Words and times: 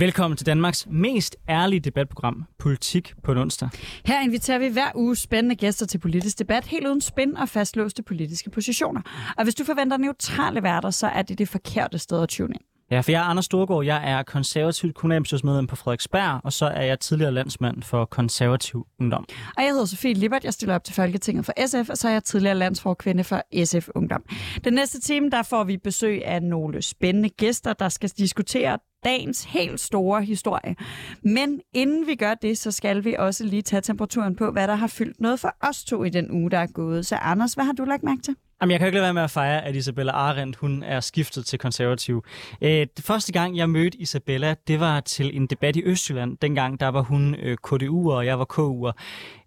Velkommen 0.00 0.36
til 0.36 0.46
Danmarks 0.46 0.86
mest 0.90 1.36
ærlige 1.48 1.80
debatprogram, 1.80 2.44
Politik 2.58 3.14
på 3.22 3.32
en 3.32 3.38
onsdag. 3.38 3.68
Her 4.04 4.22
inviterer 4.22 4.58
vi 4.58 4.68
hver 4.68 4.90
uge 4.94 5.16
spændende 5.16 5.56
gæster 5.56 5.86
til 5.86 5.98
politisk 5.98 6.38
debat, 6.38 6.66
helt 6.66 6.86
uden 6.86 7.00
spænd 7.00 7.36
og 7.36 7.48
fastlåste 7.48 8.02
politiske 8.02 8.50
positioner. 8.50 9.00
Og 9.36 9.44
hvis 9.44 9.54
du 9.54 9.64
forventer 9.64 9.96
neutrale 9.96 10.62
værter, 10.62 10.90
så 10.90 11.06
er 11.06 11.22
det 11.22 11.38
det 11.38 11.48
forkerte 11.48 11.98
sted 11.98 12.22
at 12.22 12.28
tune 12.28 12.54
ind. 12.54 12.69
Ja, 12.90 13.00
for 13.00 13.10
jeg 13.10 13.18
er 13.18 13.24
Anders 13.24 13.44
Storgård. 13.44 13.84
Jeg 13.84 14.10
er 14.10 14.22
konservativt 14.22 14.94
kommunalbestyrelsesmedlem 14.94 15.66
på 15.66 15.76
Frederiksberg, 15.76 16.40
og 16.44 16.52
så 16.52 16.66
er 16.66 16.82
jeg 16.82 17.00
tidligere 17.00 17.32
landsmand 17.32 17.82
for 17.82 18.04
konservativ 18.04 18.86
ungdom. 19.00 19.24
Og 19.56 19.62
jeg 19.62 19.70
hedder 19.70 19.84
Sofie 19.84 20.14
Lippert. 20.14 20.44
Jeg 20.44 20.52
stiller 20.52 20.74
op 20.74 20.84
til 20.84 20.94
Folketinget 20.94 21.44
for 21.44 21.52
SF, 21.66 21.90
og 21.90 21.96
så 21.96 22.08
er 22.08 22.12
jeg 22.12 22.24
tidligere 22.24 22.54
landsforkvinde 22.54 23.24
for 23.24 23.64
SF 23.64 23.88
Ungdom. 23.94 24.22
Den 24.64 24.72
næste 24.72 25.00
time, 25.00 25.30
der 25.30 25.42
får 25.42 25.64
vi 25.64 25.76
besøg 25.76 26.24
af 26.24 26.42
nogle 26.42 26.82
spændende 26.82 27.28
gæster, 27.28 27.72
der 27.72 27.88
skal 27.88 28.08
diskutere 28.08 28.78
dagens 29.04 29.44
helt 29.44 29.80
store 29.80 30.22
historie. 30.22 30.76
Men 31.22 31.60
inden 31.74 32.06
vi 32.06 32.14
gør 32.14 32.34
det, 32.34 32.58
så 32.58 32.70
skal 32.70 33.04
vi 33.04 33.16
også 33.18 33.44
lige 33.44 33.62
tage 33.62 33.80
temperaturen 33.80 34.36
på, 34.36 34.50
hvad 34.50 34.68
der 34.68 34.74
har 34.74 34.86
fyldt 34.86 35.20
noget 35.20 35.40
for 35.40 35.56
os 35.60 35.84
to 35.84 36.04
i 36.04 36.10
den 36.10 36.30
uge, 36.30 36.50
der 36.50 36.58
er 36.58 36.66
gået. 36.66 37.06
Så 37.06 37.16
Anders, 37.16 37.54
hvad 37.54 37.64
har 37.64 37.72
du 37.72 37.84
lagt 37.84 38.02
mærke 38.02 38.22
til? 38.22 38.36
Jamen, 38.62 38.70
jeg 38.70 38.78
kan 38.78 38.86
ikke 38.88 38.96
lade 38.96 39.04
være 39.04 39.14
med 39.14 39.22
at 39.22 39.30
fejre, 39.30 39.64
at 39.64 39.76
Isabella 39.76 40.12
Arendt, 40.12 40.56
hun 40.56 40.82
er 40.82 41.00
skiftet 41.00 41.46
til 41.46 41.58
konservativ. 41.58 42.24
Øh, 42.62 42.86
det 42.96 43.04
første 43.04 43.32
gang, 43.32 43.56
jeg 43.56 43.70
mødte 43.70 43.98
Isabella, 43.98 44.54
det 44.68 44.80
var 44.80 45.00
til 45.00 45.36
en 45.36 45.46
debat 45.46 45.76
i 45.76 45.82
Østjylland. 45.84 46.36
Dengang, 46.42 46.80
der 46.80 46.88
var 46.88 47.02
hun 47.02 47.34
øh, 47.34 47.56
KDU'er, 47.66 48.10
og 48.10 48.26
jeg 48.26 48.38
var 48.38 48.46
KU'er. 48.52 48.92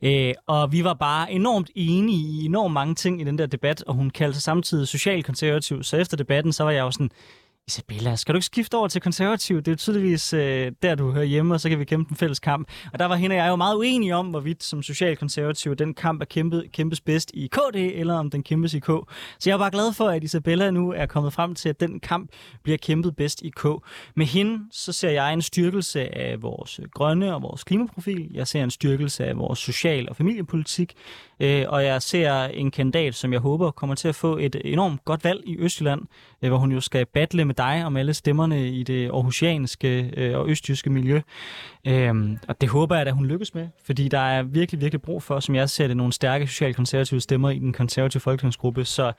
Øh, 0.01 0.33
og 0.47 0.71
vi 0.71 0.83
var 0.83 0.93
bare 0.93 1.31
enormt 1.31 1.69
enige 1.75 2.41
i 2.41 2.45
enormt 2.45 2.73
mange 2.73 2.95
ting 2.95 3.21
i 3.21 3.23
den 3.23 3.37
der 3.37 3.45
debat, 3.45 3.83
og 3.83 3.93
hun 3.93 4.09
kaldte 4.09 4.35
sig 4.35 4.43
samtidig 4.43 4.87
socialkonservativ. 4.87 5.83
Så 5.83 5.97
efter 5.97 6.17
debatten, 6.17 6.53
så 6.53 6.63
var 6.63 6.71
jeg 6.71 6.81
jo 6.81 6.91
sådan, 6.91 7.11
Isabella, 7.67 8.15
skal 8.15 8.33
du 8.33 8.37
ikke 8.37 8.45
skifte 8.45 8.75
over 8.75 8.87
til 8.87 9.01
konservativ? 9.01 9.57
Det 9.57 9.67
er 9.67 9.71
jo 9.71 9.75
tydeligvis 9.75 10.33
øh, 10.33 10.71
der, 10.81 10.95
du 10.95 11.11
hører 11.11 11.25
hjemme, 11.25 11.53
og 11.53 11.61
så 11.61 11.69
kan 11.69 11.79
vi 11.79 11.85
kæmpe 11.85 12.11
en 12.11 12.15
fælles 12.15 12.39
kamp. 12.39 12.67
Og 12.93 12.99
der 12.99 13.05
var 13.05 13.15
hende 13.15 13.33
og 13.33 13.37
jeg 13.37 13.49
jo 13.49 13.55
meget 13.55 13.75
uenige 13.75 14.15
om, 14.15 14.27
hvorvidt 14.27 14.63
som 14.63 14.83
socialkonservativ 14.83 15.75
den 15.75 15.93
kamp 15.93 16.21
er 16.21 16.25
kæmpet, 16.25 16.71
kæmpes 16.71 17.01
bedst 17.01 17.31
i 17.33 17.47
KD, 17.47 17.75
eller 17.75 18.13
om 18.13 18.29
den 18.29 18.43
kæmpes 18.43 18.73
i 18.73 18.79
K. 18.79 18.85
Så 18.85 19.05
jeg 19.45 19.53
er 19.53 19.57
bare 19.57 19.71
glad 19.71 19.93
for, 19.93 20.07
at 20.09 20.23
Isabella 20.23 20.71
nu 20.71 20.91
er 20.91 21.05
kommet 21.05 21.33
frem 21.33 21.55
til, 21.55 21.69
at 21.69 21.79
den 21.79 21.99
kamp 21.99 22.31
bliver 22.63 22.77
kæmpet 22.77 23.15
bedst 23.15 23.41
i 23.41 23.49
K. 23.49 23.65
Med 24.15 24.25
hende, 24.25 24.59
så 24.71 24.91
ser 24.91 25.09
jeg 25.09 25.33
en 25.33 25.41
styrkelse 25.41 26.17
af 26.17 26.41
vores 26.41 26.79
grønne 26.93 27.35
og 27.35 27.41
vores 27.41 27.63
klimaprofil. 27.63 28.31
Jeg 28.33 28.47
ser 28.47 28.63
en 28.63 28.71
styrkelse 28.71 29.25
af 29.25 29.37
vores 29.37 29.59
social- 29.59 30.09
og 30.09 30.15
familiepolitik. 30.15 30.93
Øh, 31.39 31.65
og 31.67 31.85
jeg 31.85 32.01
ser 32.01 32.43
en 32.43 32.71
kandidat, 32.71 33.15
som 33.15 33.33
jeg 33.33 33.39
håber 33.39 33.71
kommer 33.71 33.95
til 33.95 34.07
at 34.07 34.15
få 34.15 34.37
et 34.37 34.55
enormt 34.65 35.05
godt 35.05 35.23
valg 35.23 35.41
i 35.45 35.57
Østjylland, 35.57 36.01
øh, 36.41 36.49
hvor 36.49 36.57
hun 36.57 36.71
jo 36.71 36.81
skal 36.81 37.05
battle 37.05 37.45
med 37.45 37.52
dig 37.53 37.85
om 37.85 37.97
alle 37.97 38.13
stemmerne 38.13 38.69
i 38.69 38.83
det 38.83 39.05
aarhusianske 39.05 40.13
øh, 40.17 40.37
og 40.37 40.49
østjyske 40.49 40.89
miljø. 40.89 41.21
Øhm, 41.87 42.37
og 42.47 42.61
det 42.61 42.69
håber 42.69 42.95
jeg, 42.95 43.07
at 43.07 43.13
hun 43.13 43.25
lykkes 43.25 43.55
med, 43.55 43.67
fordi 43.85 44.07
der 44.07 44.19
er 44.19 44.43
virkelig, 44.43 44.81
virkelig 44.81 45.01
brug 45.01 45.23
for, 45.23 45.39
som 45.39 45.55
jeg 45.55 45.69
ser 45.69 45.87
det, 45.87 45.97
nogle 45.97 46.13
stærke 46.13 46.47
socialkonservative 46.47 47.19
stemmer 47.19 47.49
i 47.49 47.59
den 47.59 47.73
konservative 47.73 48.21
folketingsgruppe. 48.21 48.85
Så 48.85 49.11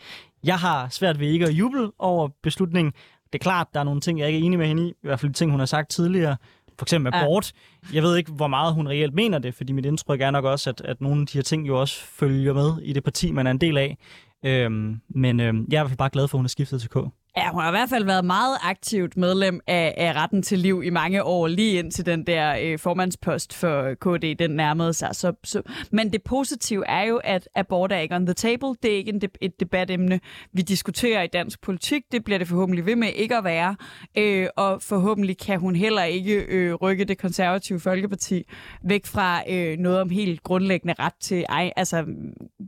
jeg 0.44 0.58
har 0.58 0.88
svært 0.88 1.20
ved 1.20 1.28
ikke 1.28 1.46
at 1.46 1.52
juble 1.52 1.90
over 1.98 2.28
beslutningen. 2.42 2.92
Det 3.32 3.38
er 3.38 3.42
klart, 3.42 3.66
der 3.74 3.80
er 3.80 3.84
nogle 3.84 4.00
ting, 4.00 4.18
jeg 4.18 4.26
ikke 4.26 4.38
er 4.38 4.42
enig 4.44 4.58
med 4.58 4.66
hende 4.66 4.86
i, 4.86 4.88
i 4.88 4.94
hvert 5.02 5.20
fald 5.20 5.32
de 5.32 5.36
ting, 5.36 5.50
hun 5.50 5.60
har 5.60 5.66
sagt 5.66 5.90
tidligere, 5.90 6.36
for 6.78 6.84
eksempel 6.84 7.12
abort. 7.14 7.52
Ja. 7.90 7.94
Jeg 7.94 8.02
ved 8.02 8.16
ikke, 8.16 8.32
hvor 8.32 8.46
meget 8.46 8.74
hun 8.74 8.88
reelt 8.88 9.14
mener 9.14 9.38
det, 9.38 9.54
fordi 9.54 9.72
mit 9.72 9.86
indtryk 9.86 10.20
er 10.20 10.30
nok 10.30 10.44
også, 10.44 10.70
at, 10.70 10.80
at 10.80 11.00
nogle 11.00 11.20
af 11.20 11.26
de 11.26 11.38
her 11.38 11.42
ting 11.42 11.68
jo 11.68 11.80
også 11.80 12.04
følger 12.04 12.52
med 12.52 12.82
i 12.82 12.92
det 12.92 13.04
parti, 13.04 13.32
man 13.32 13.46
er 13.46 13.50
en 13.50 13.58
del 13.58 13.78
af. 13.78 13.98
Øhm, 14.44 15.00
men 15.08 15.40
øhm, 15.40 15.66
jeg 15.70 15.76
er 15.76 15.80
i 15.80 15.82
hvert 15.82 15.90
fald 15.90 15.98
bare 15.98 16.10
glad 16.10 16.28
for, 16.28 16.36
at 16.36 16.38
hun 16.38 16.44
er 16.44 16.48
skiftet 16.48 16.80
til 16.80 16.90
K. 16.90 16.96
Ja, 17.36 17.50
hun 17.50 17.60
har 17.60 17.68
i 17.68 17.72
hvert 17.72 17.88
fald 17.88 18.04
været 18.04 18.24
meget 18.24 18.56
aktivt 18.62 19.16
medlem 19.16 19.60
af, 19.66 19.94
af 19.96 20.12
retten 20.12 20.42
til 20.42 20.58
liv 20.58 20.82
i 20.84 20.90
mange 20.90 21.22
år, 21.22 21.46
lige 21.46 21.78
indtil 21.78 22.06
den 22.06 22.26
der 22.26 22.56
øh, 22.62 22.78
formandspost 22.78 23.54
for 23.54 23.94
KD, 23.94 24.38
den 24.38 24.50
nærmede 24.50 24.92
sig. 24.92 25.08
Så, 25.12 25.32
så, 25.44 25.62
men 25.90 26.12
det 26.12 26.22
positive 26.22 26.86
er 26.86 27.02
jo, 27.02 27.20
at 27.24 27.48
abort 27.54 27.92
er 27.92 27.98
ikke 27.98 28.14
on 28.14 28.26
the 28.26 28.34
table. 28.34 28.68
Det 28.82 28.92
er 28.92 28.96
ikke 28.96 29.12
en 29.12 29.20
de, 29.20 29.28
et 29.40 29.60
debatemne, 29.60 30.20
vi 30.52 30.62
diskuterer 30.62 31.22
i 31.22 31.26
dansk 31.26 31.60
politik. 31.62 32.02
Det 32.12 32.24
bliver 32.24 32.38
det 32.38 32.48
forhåbentlig 32.48 32.86
ved 32.86 32.96
med 32.96 33.08
ikke 33.14 33.36
at 33.36 33.44
være. 33.44 33.76
Øh, 34.18 34.48
og 34.56 34.82
forhåbentlig 34.82 35.38
kan 35.38 35.60
hun 35.60 35.76
heller 35.76 36.02
ikke 36.02 36.34
øh, 36.34 36.74
rykke 36.74 37.04
det 37.04 37.18
konservative 37.18 37.80
Folkeparti 37.80 38.42
væk 38.84 39.06
fra 39.06 39.42
øh, 39.50 39.78
noget 39.78 40.00
om 40.00 40.10
helt 40.10 40.42
grundlæggende 40.42 40.94
ret 40.98 41.14
til... 41.20 41.44
Ej, 41.48 41.72
altså, 41.76 42.04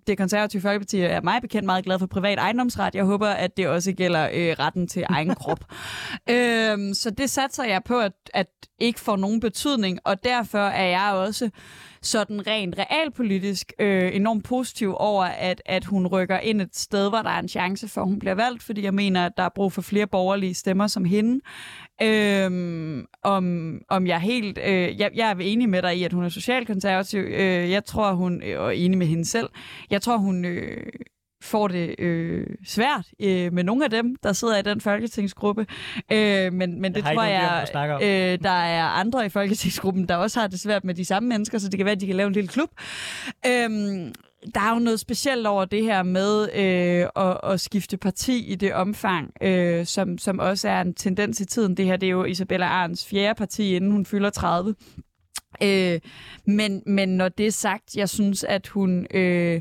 det 0.06 0.18
konservative 0.18 0.62
Folkeparti 0.62 1.00
er 1.00 1.20
mig 1.20 1.42
bekendt 1.42 1.66
meget 1.66 1.84
glad 1.84 1.98
for 1.98 2.06
privat 2.06 2.38
ejendomsret. 2.38 2.94
Jeg 2.94 3.04
håber, 3.04 3.28
at 3.28 3.56
det 3.56 3.68
også 3.68 3.92
gælder 3.92 4.28
øh, 4.34 4.55
retten 4.58 4.88
til 4.88 5.04
egen 5.08 5.34
krop. 5.34 5.64
øhm, 6.30 6.94
så 6.94 7.10
det 7.10 7.30
satser 7.30 7.64
jeg 7.64 7.84
på, 7.84 7.98
at, 8.00 8.12
at 8.34 8.46
ikke 8.78 9.00
får 9.00 9.16
nogen 9.16 9.40
betydning, 9.40 9.98
og 10.04 10.24
derfor 10.24 10.58
er 10.58 10.86
jeg 10.86 11.12
også 11.12 11.50
sådan 12.02 12.46
rent 12.46 12.74
realpolitisk 12.78 13.72
øh, 13.78 14.16
enormt 14.16 14.44
positiv 14.44 14.94
over, 14.98 15.24
at, 15.24 15.62
at 15.66 15.84
hun 15.84 16.06
rykker 16.06 16.38
ind 16.38 16.60
et 16.60 16.76
sted, 16.76 17.08
hvor 17.08 17.22
der 17.22 17.30
er 17.30 17.38
en 17.38 17.48
chance 17.48 17.88
for, 17.88 18.00
at 18.00 18.06
hun 18.06 18.18
bliver 18.18 18.34
valgt, 18.34 18.62
fordi 18.62 18.82
jeg 18.82 18.94
mener, 18.94 19.26
at 19.26 19.32
der 19.36 19.42
er 19.42 19.48
brug 19.54 19.72
for 19.72 19.82
flere 19.82 20.06
borgerlige 20.06 20.54
stemmer 20.54 20.86
som 20.86 21.04
hende. 21.04 21.40
Øhm, 22.02 23.06
om, 23.22 23.78
om 23.88 24.06
jeg 24.06 24.20
helt... 24.20 24.58
Øh, 24.58 25.00
jeg, 25.00 25.10
jeg 25.14 25.30
er 25.30 25.34
enig 25.40 25.68
med 25.68 25.82
dig 25.82 25.98
i, 25.98 26.04
at 26.04 26.12
hun 26.12 26.24
er 26.24 26.28
socialkonservativ. 26.28 27.20
Øh, 27.20 27.70
jeg 27.70 27.84
tror, 27.84 28.12
hun... 28.12 28.42
Øh, 28.42 28.60
og 28.60 28.76
enig 28.76 28.98
med 28.98 29.06
hende 29.06 29.24
selv. 29.24 29.48
Jeg 29.90 30.02
tror, 30.02 30.16
hun... 30.16 30.44
Øh, 30.44 30.86
får 31.42 31.68
det 31.68 31.94
øh, 32.00 32.46
svært 32.66 33.06
øh, 33.20 33.52
med 33.52 33.64
nogle 33.64 33.84
af 33.84 33.90
dem, 33.90 34.16
der 34.22 34.32
sidder 34.32 34.58
i 34.58 34.62
den 34.62 34.80
folketingsgruppe. 34.80 35.66
Øh, 36.12 36.52
men, 36.52 36.80
men 36.80 36.94
det 36.94 37.04
tror 37.04 37.22
jeg, 37.22 37.68
øh, 38.02 38.38
der 38.42 38.50
er 38.50 38.84
andre 38.84 39.26
i 39.26 39.28
folketingsgruppen, 39.28 40.08
der 40.08 40.16
også 40.16 40.40
har 40.40 40.46
det 40.46 40.60
svært 40.60 40.84
med 40.84 40.94
de 40.94 41.04
samme 41.04 41.28
mennesker, 41.28 41.58
så 41.58 41.68
det 41.68 41.78
kan 41.78 41.84
være, 41.84 41.94
at 41.94 42.00
de 42.00 42.06
kan 42.06 42.16
lave 42.16 42.26
en 42.26 42.32
lille 42.32 42.48
klub. 42.48 42.70
Øh, 43.46 43.70
der 44.54 44.60
er 44.60 44.72
jo 44.72 44.78
noget 44.78 45.00
specielt 45.00 45.46
over 45.46 45.64
det 45.64 45.82
her 45.82 46.02
med 46.02 46.48
øh, 46.54 47.26
at, 47.26 47.52
at 47.52 47.60
skifte 47.60 47.96
parti 47.96 48.52
i 48.52 48.54
det 48.54 48.74
omfang, 48.74 49.32
øh, 49.42 49.86
som, 49.86 50.18
som 50.18 50.38
også 50.38 50.68
er 50.68 50.80
en 50.80 50.94
tendens 50.94 51.40
i 51.40 51.44
tiden. 51.44 51.76
Det 51.76 51.84
her 51.84 51.96
det 51.96 52.06
er 52.06 52.10
jo 52.10 52.24
Isabella 52.24 52.66
Arns 52.66 53.06
fjerde 53.06 53.38
parti, 53.38 53.76
inden 53.76 53.90
hun 53.90 54.06
fylder 54.06 54.30
30. 54.30 54.74
Øh, 55.62 56.00
men, 56.46 56.82
men 56.86 57.08
når 57.08 57.28
det 57.28 57.46
er 57.46 57.50
sagt, 57.50 57.96
jeg 57.96 58.08
synes, 58.08 58.44
at 58.44 58.68
hun... 58.68 59.06
Øh, 59.10 59.60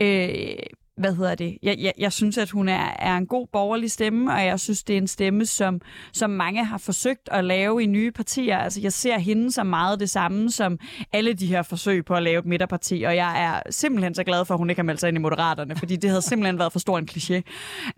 øh, 0.00 0.56
hvad 0.96 1.14
hedder 1.14 1.34
det? 1.34 1.58
Jeg, 1.62 1.76
jeg, 1.78 1.92
jeg 1.98 2.12
synes, 2.12 2.38
at 2.38 2.50
hun 2.50 2.68
er, 2.68 2.96
er 2.98 3.16
en 3.16 3.26
god 3.26 3.46
borgerlig 3.52 3.90
stemme, 3.90 4.32
og 4.32 4.44
jeg 4.44 4.60
synes, 4.60 4.84
det 4.84 4.94
er 4.94 4.98
en 4.98 5.06
stemme, 5.06 5.46
som, 5.46 5.80
som 6.12 6.30
mange 6.30 6.64
har 6.64 6.78
forsøgt 6.78 7.28
at 7.30 7.44
lave 7.44 7.82
i 7.82 7.86
nye 7.86 8.10
partier. 8.10 8.58
Altså, 8.58 8.80
jeg 8.80 8.92
ser 8.92 9.18
hende 9.18 9.52
som 9.52 9.66
meget 9.66 10.00
det 10.00 10.10
samme 10.10 10.50
som 10.50 10.78
alle 11.12 11.32
de 11.32 11.46
her 11.46 11.62
forsøg 11.62 12.04
på 12.04 12.14
at 12.14 12.22
lave 12.22 12.38
et 12.38 12.46
midterparti, 12.46 13.02
og 13.02 13.16
jeg 13.16 13.44
er 13.44 13.70
simpelthen 13.70 14.14
så 14.14 14.24
glad 14.24 14.44
for, 14.44 14.54
at 14.54 14.58
hun 14.58 14.70
ikke 14.70 14.78
har 14.78 14.84
meldt 14.84 15.00
sig 15.00 15.08
ind 15.08 15.16
i 15.16 15.20
Moderaterne, 15.20 15.76
fordi 15.76 15.96
det 15.96 16.10
havde 16.10 16.22
simpelthen 16.22 16.58
været 16.58 16.72
for 16.72 16.78
stor 16.78 16.98
en 16.98 17.08
kliché. 17.10 17.42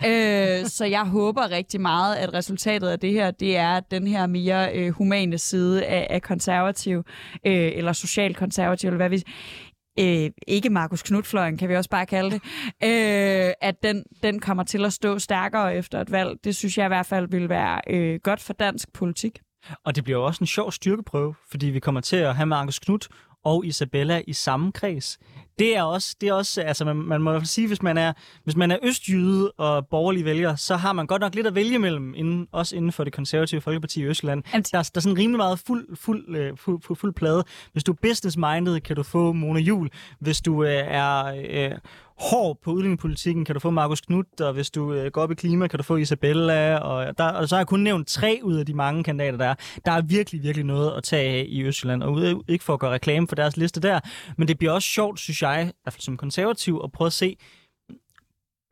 Øh, 0.09 0.67
så 0.67 0.85
jeg 0.85 1.05
håber 1.05 1.51
rigtig 1.51 1.81
meget, 1.81 2.17
at 2.17 2.35
resultatet 2.35 2.89
af 2.89 2.99
det 2.99 3.13
her, 3.13 3.31
det 3.31 3.57
er 3.57 3.81
den 3.81 4.07
her 4.07 4.27
mere 4.27 4.75
øh, 4.75 4.91
humane 4.91 5.39
side 5.39 5.85
af, 5.85 6.07
af 6.11 6.23
konservativ, 6.23 6.99
øh, 7.47 7.73
eller 7.75 7.93
socialkonservativ, 7.93 8.89
eller 8.89 8.97
hvad 8.97 9.11
vi 9.11 9.23
øh, 9.99 10.31
ikke 10.49 10.71
Markus 10.71 11.03
Knudfløjen, 11.03 11.57
kan 11.57 11.69
vi 11.69 11.77
også 11.77 11.91
bare 11.91 12.07
kalde 12.07 12.31
det, 12.31 12.43
øh, 12.85 13.53
at 13.61 13.83
den, 13.83 14.05
den 14.23 14.41
kommer 14.41 14.65
til 14.65 14.85
at 14.85 14.93
stå 14.93 15.19
stærkere 15.19 15.77
efter 15.77 16.01
et 16.01 16.13
valg. 16.13 16.45
Det 16.45 16.57
synes 16.57 16.79
jeg 16.79 16.85
i 16.85 16.89
hvert 16.89 17.07
fald 17.07 17.29
vil 17.29 17.49
være 17.49 17.81
øh, 17.91 18.21
godt 18.23 18.41
for 18.41 18.53
dansk 18.53 18.93
politik. 18.93 19.41
Og 19.85 19.97
det 19.97 20.05
bliver 20.05 20.19
også 20.19 20.43
en 20.43 20.47
sjov 20.47 20.73
styrkeprøve, 20.73 21.35
fordi 21.51 21.67
vi 21.67 21.81
kommer 21.81 22.01
til 22.01 22.17
at 22.17 22.37
have 22.37 22.47
Markus 22.47 22.79
Knud 22.79 23.09
og 23.45 23.67
Isabella 23.67 24.23
i 24.27 24.33
samme 24.33 24.73
kreds 24.73 25.19
det 25.59 25.77
er 25.77 25.83
også, 25.83 26.17
det 26.21 26.29
er 26.29 26.33
også 26.33 26.63
altså 26.63 26.85
man, 26.85 26.97
man 26.97 27.21
må 27.21 27.45
sige, 27.45 27.67
hvis 27.67 27.83
man 27.83 27.99
er, 27.99 28.13
hvis 28.45 28.57
man 28.57 28.71
er 28.71 28.79
østjyde 28.83 29.51
og 29.51 29.87
borgerlig 29.87 30.25
vælger, 30.25 30.57
så 30.57 30.77
har 30.77 30.93
man 30.93 31.07
godt 31.07 31.21
nok 31.21 31.35
lidt 31.35 31.47
at 31.47 31.55
vælge 31.55 31.79
mellem, 31.79 32.15
inden, 32.17 32.49
også 32.53 32.77
inden 32.77 32.93
for 32.93 33.05
det 33.05 33.13
konservative 33.13 33.61
Folkeparti 33.61 34.01
i 34.01 34.05
Østland. 34.05 34.43
Der, 34.53 34.61
der 34.73 34.79
er 34.79 35.01
sådan 35.01 35.19
rimelig 35.19 35.37
meget 35.37 35.59
fuld, 35.59 35.97
fuld, 35.97 36.37
øh, 36.37 36.57
fuld, 36.57 36.83
fuld, 36.83 36.99
fuld 36.99 37.15
plade. 37.15 37.45
Hvis 37.73 37.85
du 37.85 37.93
er 37.93 37.97
business-minded, 38.03 38.81
kan 38.81 38.97
du 38.97 39.03
få 39.03 39.33
Mona 39.33 39.61
Jul. 39.61 39.91
Hvis 40.19 40.41
du 40.41 40.65
øh, 40.65 40.71
er 40.71 41.25
øh, 41.25 41.79
hård 42.19 42.59
på 42.63 42.71
udlændingepolitikken, 42.71 43.45
kan 43.45 43.55
du 43.55 43.61
få 43.61 43.71
Markus 43.71 44.01
Knudt, 44.01 44.41
og 44.41 44.53
hvis 44.53 44.71
du 44.71 44.93
øh, 44.93 45.11
går 45.11 45.23
op 45.23 45.31
i 45.31 45.35
klima, 45.35 45.69
kan 45.69 45.77
du 45.79 45.83
få 45.83 45.97
Isabella, 45.97 46.77
og, 46.77 47.19
der, 47.19 47.25
og 47.25 47.49
så 47.49 47.55
har 47.55 47.61
jeg 47.61 47.67
kun 47.67 47.81
nævnt 47.81 48.09
tre 48.09 48.41
ud 48.43 48.55
af 48.55 48.67
de 48.67 48.75
mange 48.75 49.05
kandidater, 49.05 49.39
der 49.39 49.47
er. 49.47 49.55
Der 49.85 49.93
er 49.93 50.03
virkelig, 50.03 50.43
virkelig 50.43 50.65
noget 50.67 50.93
at 50.97 51.03
tage 51.03 51.39
af 51.39 51.47
i 51.49 51.63
Østjylland, 51.63 52.03
og 52.03 52.45
ikke 52.49 52.65
for 52.65 52.75
at 52.75 52.81
gøre 52.81 52.93
reklame 52.93 53.29
for 53.29 53.37
deres 53.37 53.57
liste 53.57 53.81
der, 53.81 54.01
men 54.39 54.49
det 54.49 54.59
bliver 54.59 54.73
også 54.73 54.89
sjovt, 54.89 55.21
synes 55.21 55.43
jeg, 55.43 55.61
i 55.69 55.73
hvert 55.83 55.93
fald 55.93 56.03
som 56.03 56.17
konservativ, 56.17 56.81
at 56.85 56.93
prøve 56.93 57.07
at 57.07 57.13
se 57.13 57.37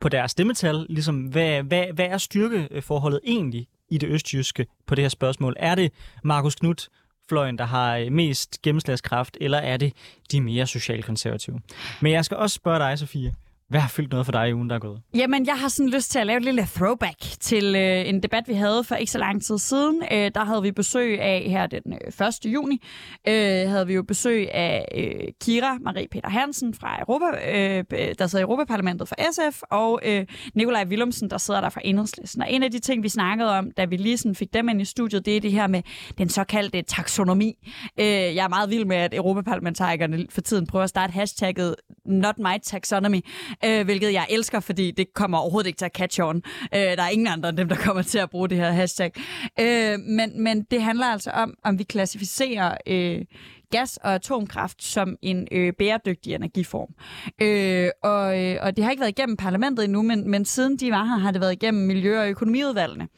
på 0.01 0.09
deres 0.09 0.31
stemmetal, 0.31 0.87
ligesom, 0.89 1.21
hvad, 1.21 1.63
hvad, 1.63 1.85
hvad 1.95 2.07
er 2.07 2.19
styrkeforholdet 2.19 3.21
egentlig 3.25 3.67
i 3.91 3.99
det 3.99 4.09
østjyske 4.09 4.67
på 4.87 4.95
det 4.95 5.05
her 5.05 5.09
spørgsmål? 5.09 5.57
Er 5.59 5.75
det 5.75 5.93
Markus 6.25 6.55
Knudt, 6.55 6.89
venstrefløjen, 7.33 7.59
der 7.59 7.65
har 7.65 8.11
mest 8.11 8.63
gennemslagskraft, 8.63 9.37
eller 9.41 9.59
er 9.59 9.77
det 9.77 9.93
de 10.33 10.41
mere 10.41 10.67
socialkonservative? 10.67 11.61
Men 12.01 12.13
jeg 12.13 12.25
skal 12.25 12.37
også 12.37 12.55
spørge 12.55 12.79
dig, 12.79 12.99
Sofie. 12.99 13.33
Hvad 13.73 13.81
har 13.81 13.89
fyldt 13.89 14.11
noget 14.11 14.27
for 14.27 14.33
dig 14.33 14.49
i 14.49 14.55
ugen, 14.55 14.71
der 14.71 14.77
er 14.77 14.81
gået? 14.81 15.01
Jamen, 15.15 15.47
jeg 15.47 15.55
har 15.55 15.69
sådan 15.69 15.91
lyst 15.91 16.11
til 16.11 16.19
at 16.19 16.27
lave 16.27 16.37
et 16.37 16.45
lille 16.45 16.69
throwback 16.75 17.19
til 17.41 17.75
øh, 17.77 18.09
en 18.09 18.23
debat, 18.23 18.49
vi 18.49 18.53
havde 18.53 18.85
for 18.85 18.95
ikke 18.95 19.13
så 19.13 19.19
lang 19.19 19.43
tid 19.43 19.59
siden. 19.59 20.03
Øh, 20.13 20.31
der 20.35 20.45
havde 20.45 20.63
vi 20.63 20.73
besøg 20.73 21.21
af 21.21 21.47
her 21.49 21.67
den 21.67 21.81
øh, 22.21 22.27
1. 22.27 22.39
juni. 22.45 22.83
Øh, 23.29 23.69
havde 23.69 23.87
vi 23.87 23.95
jo 23.95 24.03
besøg 24.03 24.55
af 24.55 24.89
øh, 24.95 25.29
Kira 25.41 25.79
Marie 25.81 26.09
Peter 26.11 26.29
Hansen 26.29 26.75
fra 26.75 27.01
Europa, 27.01 27.27
øh, 27.55 27.85
øh 27.93 28.15
der 28.19 28.27
sidder 28.27 28.43
i 28.43 28.47
Europaparlamentet 28.47 29.09
for 29.09 29.17
SF, 29.33 29.63
og 29.71 30.01
øh, 30.05 30.27
Nikolaj 30.55 30.85
Willumsen, 30.85 31.31
der 31.31 31.39
sidder 31.39 31.61
der 31.61 31.69
fra 31.69 31.81
Enhedslisten. 31.85 32.43
Og 32.43 32.53
en 32.53 32.63
af 32.63 32.71
de 32.71 32.79
ting, 32.79 33.03
vi 33.03 33.09
snakkede 33.09 33.51
om, 33.51 33.71
da 33.71 33.85
vi 33.85 33.97
lige 33.97 34.19
sådan 34.19 34.35
fik 34.35 34.55
dem 34.55 34.69
ind 34.69 34.81
i 34.81 34.85
studiet, 34.85 35.27
det 35.27 35.37
er 35.37 35.41
det 35.41 35.53
her 35.53 35.67
med 35.67 35.83
den 36.19 36.29
såkaldte 36.29 36.83
taksonomi. 36.83 37.71
Øh, 38.01 38.07
jeg 38.07 38.45
er 38.45 38.49
meget 38.49 38.71
vild 38.71 38.85
med, 38.85 38.97
at 38.97 39.15
Europaparlamentarikerne 39.15 40.27
for 40.31 40.41
tiden 40.41 40.67
prøver 40.67 40.83
at 40.83 40.91
starte 40.91 41.11
hashtagget 41.11 41.77
Not 42.07 42.39
My 42.39 42.59
Taxonomy, 42.63 43.21
øh, 43.65 43.85
hvilket 43.85 44.13
jeg 44.13 44.27
elsker, 44.31 44.61
fordi 44.61 44.91
det 44.91 45.15
kommer 45.15 45.39
overhovedet 45.39 45.67
ikke 45.69 45.79
til 45.79 45.85
at 45.85 45.97
catch 45.97 46.21
on. 46.23 46.37
Øh, 46.75 46.81
der 46.81 47.03
er 47.03 47.09
ingen 47.09 47.27
andre 47.27 47.49
end 47.49 47.57
dem, 47.57 47.69
der 47.69 47.77
kommer 47.77 48.03
til 48.03 48.19
at 48.19 48.31
bruge 48.31 48.49
det 48.49 48.59
her 48.59 48.71
hashtag. 48.71 49.13
Øh, 49.61 49.99
men, 50.01 50.43
men 50.43 50.63
det 50.63 50.83
handler 50.83 51.07
altså 51.07 51.31
om, 51.31 51.55
om 51.65 51.79
vi 51.79 51.85
klassificerer 51.85 52.77
øh, 52.87 53.25
gas 53.73 53.97
og 53.97 54.15
atomkraft 54.15 54.83
som 54.83 55.17
en 55.23 55.49
øh, 55.53 55.73
bæredygtig 55.79 56.35
energiform. 56.35 56.95
Øh, 57.43 57.89
og, 58.03 58.45
øh, 58.45 58.57
og 58.63 58.77
det 58.77 58.85
har 58.85 58.91
ikke 58.91 59.01
været 59.01 59.19
igennem 59.19 59.37
parlamentet 59.37 59.85
endnu, 59.85 60.03
men, 60.03 60.31
men 60.31 60.45
siden 60.45 60.77
de 60.77 60.91
var 60.91 61.05
her, 61.05 61.19
har 61.19 61.31
det 61.31 61.41
været 61.41 61.53
igennem 61.53 61.87
Miljø- 61.87 62.21
og 62.21 62.29
Økonomiudvalgene, 62.29 63.09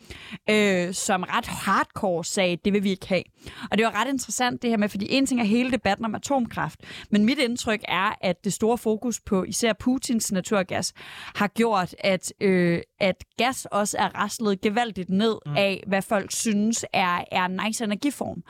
øh, 0.51 0.95
som 0.95 1.23
ret 1.23 1.47
hardcore 1.47 2.25
sagde, 2.25 2.57
det 2.65 2.73
vil 2.73 2.85
vi 2.85 2.91
ikke 2.91 3.09
have. 3.09 3.23
Og 3.71 3.79
det 3.79 3.87
var 3.87 4.01
ret 4.01 4.09
interessant 4.09 4.63
det 4.63 4.71
her 4.71 4.77
med, 4.77 4.89
fordi 4.89 5.07
en 5.11 5.27
ting 5.27 5.41
er 5.41 5.45
hele 5.45 5.71
debatten 5.71 6.05
om 6.05 6.15
atomkraft, 6.15 6.81
men 7.11 7.25
mit 7.25 7.39
indtryk 7.39 7.81
er, 7.89 8.19
at 8.21 8.45
det 8.45 8.53
store 8.53 8.79
fokus 8.79 9.21
på 9.21 9.45
især 9.45 9.73
Putins 9.73 10.33
naturgas 10.33 10.93
har 11.35 11.49
gjort, 11.49 11.95
at, 11.99 12.33
øh, 12.41 12.81
at 13.01 13.25
gas 13.39 13.67
også 13.71 13.99
er 13.99 14.09
raslet 14.09 14.61
gevaldigt 14.61 15.11
ned 15.11 15.37
mm. 15.47 15.57
af, 15.57 15.85
hvad 15.87 16.03
folk 16.03 16.33
synes 16.33 16.85
er, 16.93 17.25
er 17.33 17.45
en 17.45 17.61
nice 17.67 17.85
energiform. 17.85 18.43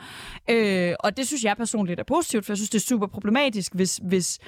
Øh, 0.49 0.95
og 0.99 1.17
det 1.17 1.27
synes 1.27 1.43
jeg 1.43 1.57
personligt 1.57 1.94
er 1.99 2.03
positivt, 2.03 2.45
for 2.45 2.53
jeg 2.53 2.57
synes, 2.57 2.69
det 2.69 2.79
er 2.79 2.83
super 2.83 3.07
problematisk, 3.07 3.75
hvis, 3.75 3.99
hvis 4.03 4.39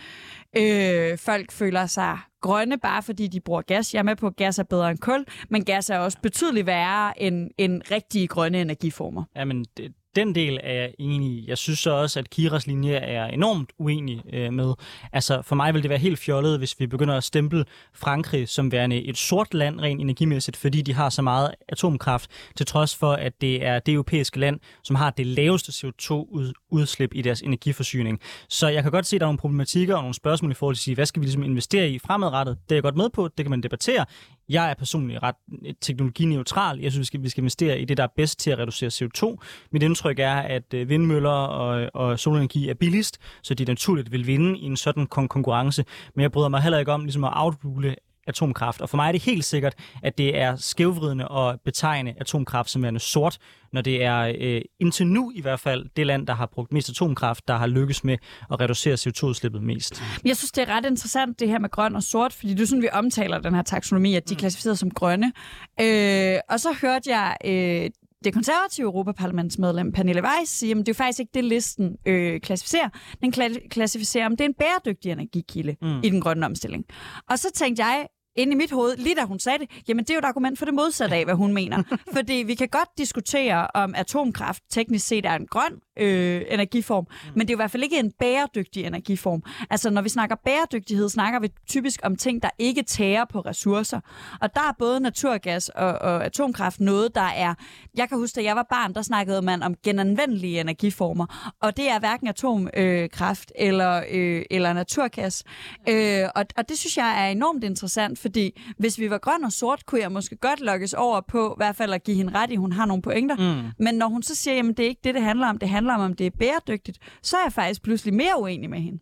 øh, 0.58 1.18
folk 1.18 1.52
føler 1.52 1.86
sig 1.86 2.18
grønne, 2.42 2.78
bare 2.78 3.04
fordi 3.04 3.28
de 3.28 3.40
bruger 3.40 3.62
gas. 3.62 3.94
Jeg 3.94 4.00
er 4.00 4.04
med 4.04 4.16
på, 4.16 4.28
at 4.28 4.36
gas 4.36 4.60
er 4.60 4.64
bedre 4.64 4.92
end 4.92 4.98
kul, 4.98 5.26
men 5.50 5.66
gas 5.66 5.90
er 5.90 5.98
også 5.98 6.18
betydeligt 6.24 6.66
værre 6.66 7.22
end, 7.22 7.52
end 7.58 7.82
rigtige 7.92 8.28
grønne 8.28 8.62
energiformer. 8.62 9.24
Jamen, 9.36 9.66
det, 9.78 9.94
den 10.18 10.36
del 10.36 10.60
er 10.64 10.74
jeg 10.74 10.94
enig 11.00 11.30
i. 11.30 11.46
Jeg 11.48 11.58
synes 11.58 11.80
så 11.80 11.92
også, 11.92 12.20
at 12.20 12.30
Kiras 12.30 12.68
linje 12.68 12.94
er 12.94 13.26
enormt 13.26 13.70
uenig 13.78 14.24
øh, 14.34 14.54
med. 14.54 14.74
Altså, 15.14 15.42
for 15.42 15.56
mig 15.56 15.74
vil 15.74 15.84
det 15.84 15.90
være 15.90 16.00
helt 16.00 16.20
fjollet, 16.20 16.58
hvis 16.58 16.80
vi 16.80 16.88
begynder 16.88 17.18
at 17.18 17.24
stemple 17.24 17.66
Frankrig 17.94 18.50
som 18.50 18.72
værende 18.72 19.04
et 19.04 19.18
sort 19.18 19.54
land 19.54 19.82
rent 19.82 20.02
energimæssigt, 20.02 20.58
fordi 20.58 20.82
de 20.82 20.94
har 20.94 21.10
så 21.10 21.22
meget 21.22 21.52
atomkraft, 21.70 22.30
til 22.56 22.66
trods 22.66 22.96
for, 22.96 23.14
at 23.14 23.42
det 23.42 23.66
er 23.66 23.80
det 23.80 23.94
europæiske 23.94 24.40
land, 24.40 24.60
som 24.84 24.96
har 24.96 25.10
det 25.10 25.26
laveste 25.26 25.72
CO2-udslip 25.72 27.12
i 27.14 27.22
deres 27.22 27.42
energiforsyning. 27.42 28.20
Så 28.50 28.68
jeg 28.68 28.84
kan 28.84 28.92
godt 28.92 29.06
se, 29.06 29.16
at 29.16 29.20
der 29.20 29.26
er 29.26 29.28
nogle 29.28 29.40
problematikker 29.40 29.96
og 29.96 30.02
nogle 30.02 30.16
spørgsmål 30.16 30.52
i 30.52 30.54
forhold 30.54 30.76
til 30.76 30.80
at 30.80 30.84
sige, 30.84 30.96
hvad 30.96 31.06
skal 31.06 31.22
vi 31.22 31.26
ligesom 31.26 31.44
investere 31.44 31.90
i 31.90 32.00
fremadrettet? 32.00 32.58
Det 32.64 32.72
er 32.72 32.76
jeg 32.76 32.84
godt 32.84 32.98
med 32.98 33.10
på, 33.10 33.28
det 33.28 33.46
kan 33.46 33.50
man 33.50 33.64
debattere. 33.64 34.06
Jeg 34.50 34.70
er 34.70 34.74
personligt 34.74 35.24
ret 35.24 35.36
teknologineutral. 35.82 36.80
Jeg 36.80 36.92
synes, 36.92 37.00
vi 37.00 37.06
skal, 37.06 37.24
vi 37.24 37.30
skal 37.30 37.42
investere 37.42 37.80
i 37.80 37.86
det, 37.86 37.98
der 37.98 38.04
er 38.04 38.08
bedst 38.16 38.40
til 38.40 38.52
at 38.52 38.60
reducere 38.60 38.90
CO2. 38.90 39.38
Mit 39.72 39.84
indtryk 39.84 40.20
er, 40.20 40.36
at 40.36 40.74
øh, 40.74 40.90
vindmøller 40.90 41.30
og, 41.30 41.90
og 41.94 42.20
solenergi 42.20 42.70
er 42.70 42.74
billigst, 42.74 43.18
så 43.44 43.54
de 43.54 43.66
naturligt 43.66 44.12
vil 44.12 44.28
vinde 44.28 44.60
i 44.60 44.64
en 44.64 44.78
sådan 44.78 45.08
kon- 45.16 45.28
konkurrence. 45.28 45.86
Men 46.16 46.22
jeg 46.22 46.32
bryder 46.32 46.50
mig 46.50 46.62
heller 46.62 46.80
ikke 46.80 46.92
om 46.92 47.04
ligesom 47.04 47.24
at 47.24 47.32
outrule 47.34 47.96
atomkraft. 48.28 48.82
Og 48.82 48.90
for 48.90 48.98
mig 48.98 49.08
er 49.08 49.12
det 49.12 49.22
helt 49.22 49.46
sikkert, 49.46 49.74
at 50.04 50.18
det 50.18 50.38
er 50.38 50.56
skævvridende 50.56 51.32
at 51.32 51.60
betegne 51.66 52.14
atomkraft 52.20 52.70
som 52.70 52.84
værende 52.84 53.00
sort, 53.00 53.38
når 53.74 53.82
det 53.82 54.04
er 54.04 54.34
øh, 54.40 54.62
indtil 54.80 55.08
nu 55.08 55.32
i 55.36 55.42
hvert 55.42 55.60
fald 55.60 55.86
det 55.98 56.08
land, 56.08 56.28
der 56.28 56.34
har 56.34 56.46
brugt 56.46 56.74
mest 56.74 56.90
atomkraft, 56.90 57.48
der 57.48 57.58
har 57.58 57.68
lykkes 57.68 58.04
med 58.04 58.18
at 58.52 58.60
reducere 58.60 58.94
CO2-udslippet 58.94 59.64
mest. 59.64 60.04
Jeg 60.26 60.38
synes, 60.38 60.52
det 60.52 60.70
er 60.70 60.76
ret 60.76 60.86
interessant 60.86 61.40
det 61.40 61.50
her 61.50 61.60
med 61.60 61.70
grøn 61.70 61.96
og 61.96 62.04
sort, 62.04 62.34
fordi 62.34 62.54
det 62.54 62.62
er 62.62 62.66
sådan, 62.66 62.82
vi 62.82 62.90
omtaler 62.94 63.40
den 63.40 63.56
her 63.56 63.62
taksonomi, 63.62 64.16
at 64.16 64.30
de 64.30 64.34
er 64.34 64.36
mm. 64.36 64.40
klassificeret 64.40 64.80
som 64.80 64.92
grønne. 64.92 65.34
Øh, 65.82 66.40
og 66.50 66.60
så 66.60 66.76
hørte 66.82 67.10
jeg 67.10 67.38
øh, 67.46 67.90
det 68.24 68.34
konservative 68.34 68.86
Europaparlamentsmedlem 68.86 69.92
Pernille 69.92 70.24
Weiss 70.24 70.52
sige, 70.52 70.72
at 70.72 70.78
det 70.78 70.90
er 70.90 70.94
faktisk 70.94 71.20
ikke 71.20 71.32
det, 71.34 71.44
listen 71.44 71.98
øh, 72.06 72.40
klassificerer. 72.40 72.90
Den 73.22 73.34
klassificerer, 73.70 74.26
om 74.26 74.32
det 74.32 74.42
er 74.42 74.46
en 74.46 74.54
bæredygtig 74.54 75.12
energikilde 75.12 75.76
mm. 75.82 76.00
i 76.04 76.10
den 76.10 76.22
grønne 76.22 76.46
omstilling. 76.46 76.86
Og 77.30 77.40
så 77.40 77.48
tænkte 77.56 77.86
jeg, 77.86 78.08
inde 78.38 78.54
i 78.54 78.56
mit 78.56 78.72
hoved, 78.72 78.98
lige 78.98 79.16
da 79.16 79.24
hun 79.24 79.40
sagde 79.40 79.60
det, 79.60 79.70
jamen 79.88 80.04
det 80.04 80.10
er 80.10 80.16
jo 80.16 80.20
et 80.20 80.26
argument 80.26 80.60
for 80.60 80.66
det 80.66 80.74
modsatte 80.74 81.16
af, 81.16 81.26
hvad 81.26 81.36
hun 81.36 81.54
mener. 81.54 81.84
Fordi 82.16 82.34
vi 82.34 82.56
kan 82.56 82.68
godt 82.68 82.90
diskutere, 82.98 83.68
om 83.74 83.96
atomkraft 83.96 84.64
teknisk 84.70 85.08
set 85.08 85.26
er 85.26 85.36
en 85.36 85.48
grøn 85.48 85.80
øh, 86.00 86.42
energiform, 86.50 87.08
mm. 87.10 87.32
men 87.36 87.48
det 87.48 87.50
er 87.50 87.54
jo 87.54 87.58
i 87.58 87.62
hvert 87.62 87.72
fald 87.72 87.84
ikke 87.84 88.00
en 88.00 88.12
bæredygtig 88.20 88.86
energiform. 88.86 89.44
Altså 89.70 89.90
når 89.90 90.02
vi 90.02 90.10
snakker 90.10 90.36
bæredygtighed, 90.46 91.10
snakker 91.10 91.40
vi 91.40 91.50
typisk 91.68 92.00
om 92.04 92.16
ting, 92.16 92.44
der 92.44 92.50
ikke 92.60 92.84
tærer 92.84 93.26
på 93.26 93.40
ressourcer. 93.40 94.00
Og 94.42 94.56
der 94.56 94.62
er 94.62 94.74
både 94.80 95.00
naturgas 95.00 95.70
og, 95.70 95.88
og 95.88 96.26
atomkraft 96.26 96.80
noget, 96.80 97.16
der 97.16 97.22
er... 97.22 97.54
Jeg 97.98 98.10
kan 98.10 98.18
huske, 98.18 98.36
da 98.36 98.44
jeg 98.44 98.56
var 98.56 98.68
barn, 98.70 98.94
der 98.94 99.02
snakkede 99.02 99.42
man 99.42 99.64
om 99.64 99.76
genanvendelige 99.84 100.60
energiformer, 100.60 101.54
og 101.62 101.78
det 101.78 101.90
er 101.90 102.00
hverken 102.00 102.28
atomkraft 102.28 103.52
øh, 103.60 103.68
eller, 103.68 104.04
øh, 104.12 104.46
eller 104.52 104.74
naturgas. 104.74 105.44
Øh, 105.90 106.24
og, 106.36 106.46
og 106.58 106.70
det 106.70 106.78
synes 106.78 106.98
jeg 106.98 107.26
er 107.26 107.32
enormt 107.32 107.64
interessant, 107.64 108.20
fordi 108.20 108.62
hvis 108.78 109.00
vi 109.00 109.10
var 109.10 109.18
grøn 109.18 109.44
og 109.44 109.52
sort, 109.52 109.86
kunne 109.86 110.02
jeg 110.02 110.12
måske 110.12 110.36
godt 110.36 110.60
lokkes 110.60 110.94
over 110.94 111.22
på, 111.22 111.52
i 111.52 111.58
hvert 111.58 111.76
fald 111.76 111.94
at 111.94 112.04
give 112.04 112.18
hende 112.18 112.34
ret 112.34 112.52
i, 112.52 112.56
hun 112.56 112.72
har 112.72 112.86
nogle 112.86 113.02
pointer. 113.02 113.36
Mm. 113.36 113.70
Men 113.80 113.96
når 113.96 114.08
hun 114.08 114.24
så 114.24 114.36
siger, 114.36 114.56
jamen 114.56 114.74
det 114.74 114.86
er 114.86 114.90
ikke 114.90 115.02
det, 115.04 115.16
det 115.16 115.24
handler 115.24 115.48
om, 115.48 115.58
det 115.58 115.70
handler 115.70 115.87
om, 115.90 116.02
om 116.02 116.14
det 116.14 116.26
er 116.26 116.32
bæredygtigt, 116.40 116.98
så 117.22 117.38
er 117.38 117.42
jeg 117.46 117.54
faktisk 117.54 117.84
pludselig 117.84 118.14
mere 118.14 118.34
uenig 118.42 118.70
med 118.70 118.80
hende. 118.80 119.00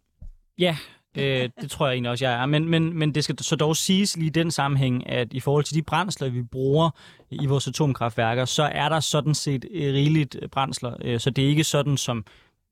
Ja, 0.58 0.78
øh, 1.18 1.50
det 1.62 1.72
tror 1.72 1.88
jeg 1.88 1.94
egentlig 1.94 2.12
også, 2.12 2.26
jeg 2.26 2.42
er. 2.42 2.46
Men, 2.46 2.70
men, 2.70 3.00
men 3.00 3.16
det 3.16 3.24
skal 3.24 3.44
så 3.44 3.56
dog 3.56 3.76
siges 3.76 4.18
lige 4.18 4.28
i 4.28 4.30
den 4.30 4.52
sammenhæng, 4.52 5.10
at 5.10 5.34
i 5.34 5.40
forhold 5.40 5.64
til 5.64 5.76
de 5.76 5.82
brændsler, 5.82 6.30
vi 6.30 6.44
bruger 6.44 6.90
i 7.32 7.46
vores 7.46 7.68
atomkraftværker, 7.68 8.46
så 8.46 8.64
er 8.64 8.90
der 8.90 9.00
sådan 9.00 9.36
set 9.36 9.66
rigeligt 9.74 10.38
brændsler. 10.52 10.98
Øh, 11.02 11.20
så 11.20 11.30
det 11.30 11.44
er 11.44 11.50
ikke 11.50 11.64
sådan 11.64 11.98
som 11.98 12.26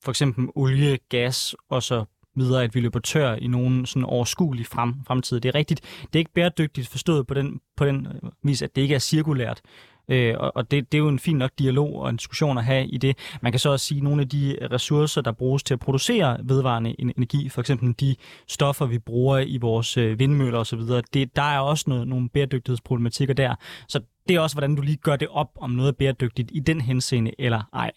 for 0.04 0.12
eksempel 0.12 0.48
olie, 0.56 0.98
gas 1.10 1.56
og 1.70 1.84
så 1.84 2.06
videre, 2.36 2.64
at 2.64 2.76
vi 2.76 2.80
løber 2.80 3.00
tør 3.00 3.36
i 3.36 3.48
nogen 3.48 3.86
sådan 3.86 4.06
overskuelig 4.06 4.66
frem, 4.66 4.94
fremtid. 5.08 5.40
Det 5.40 5.50
er 5.50 5.56
rigtigt. 5.56 5.82
Det 6.02 6.16
er 6.16 6.20
ikke 6.20 6.34
bæredygtigt 6.34 6.88
forstået 6.88 7.28
på 7.28 7.34
den, 7.34 7.60
på 7.78 7.86
den 7.86 8.08
vis, 8.44 8.62
at 8.62 8.76
det 8.76 8.82
ikke 8.82 8.96
er 8.96 9.00
cirkulært. 9.00 9.62
Øh, 10.10 10.36
og 10.38 10.52
og 10.56 10.72
det, 10.72 10.92
det 10.92 10.98
er 10.98 11.00
jo 11.00 11.08
en 11.08 11.20
fin 11.20 11.38
nok 11.38 11.52
dialog 11.60 11.96
og 11.96 12.10
en 12.10 12.18
diskussion 12.18 12.58
at 12.58 12.64
have 12.64 12.88
i 12.88 12.98
det. 12.98 13.18
Man 13.42 13.52
kan 13.52 13.60
så 13.60 13.70
også 13.70 13.86
sige, 13.86 13.98
at 13.98 14.04
nogle 14.04 14.22
af 14.22 14.30
de 14.30 14.58
ressourcer, 14.72 15.22
der 15.22 15.32
bruges 15.32 15.64
til 15.64 15.74
at 15.74 15.80
producere 15.80 16.38
vedvarende 16.44 16.96
energi, 17.00 17.50
for 17.50 17.62
eksempel 17.62 17.96
de 18.00 18.16
stoffer, 18.48 18.86
vi 18.86 19.00
bruger 19.00 19.40
i 19.40 19.58
vores 19.58 19.98
øh, 19.98 20.20
vindmøller 20.20 20.60
osv., 20.60 20.80
det, 21.14 21.36
der 21.36 21.42
er 21.42 21.60
også 21.60 21.86
noget, 21.88 22.08
nogle 22.08 22.30
bæredygtighedsproblematikker 22.30 23.34
der. 23.34 23.56
Så 23.88 24.00
det 24.28 24.36
er 24.36 24.40
også, 24.40 24.56
hvordan 24.56 24.76
du 24.76 24.82
lige 24.82 24.98
gør 24.98 25.16
det 25.16 25.28
op, 25.28 25.50
om 25.56 25.70
noget 25.70 25.88
er 25.88 25.94
bæredygtigt 25.94 26.52
i 26.54 26.60
den 26.60 26.82
henseende 26.82 27.32
eller 27.40 27.62
ej. 27.74 27.92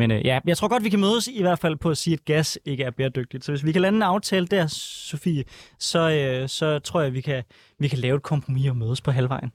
Men 0.00 0.10
øh, 0.10 0.26
ja, 0.26 0.38
jeg 0.46 0.56
tror 0.56 0.68
godt, 0.68 0.84
vi 0.84 0.88
kan 0.88 1.00
mødes 1.00 1.28
i 1.28 1.42
hvert 1.42 1.58
fald 1.58 1.76
på 1.76 1.90
at 1.90 1.96
sige, 1.96 2.14
at 2.14 2.24
gas 2.24 2.58
ikke 2.64 2.84
er 2.84 2.90
bæredygtigt. 2.90 3.44
Så 3.44 3.52
hvis 3.52 3.64
vi 3.64 3.72
kan 3.72 3.82
lande 3.82 3.96
en 3.96 4.02
aftale 4.02 4.46
der, 4.46 4.66
Sofie, 4.66 5.44
så, 5.78 6.10
øh, 6.10 6.48
så 6.48 6.78
tror 6.78 7.00
jeg, 7.00 7.14
vi 7.14 7.20
kan, 7.20 7.42
vi 7.78 7.88
kan 7.88 7.98
lave 7.98 8.16
et 8.16 8.22
kompromis 8.22 8.70
og 8.70 8.76
mødes 8.76 9.00
på 9.00 9.10
halvvejen. 9.10 9.52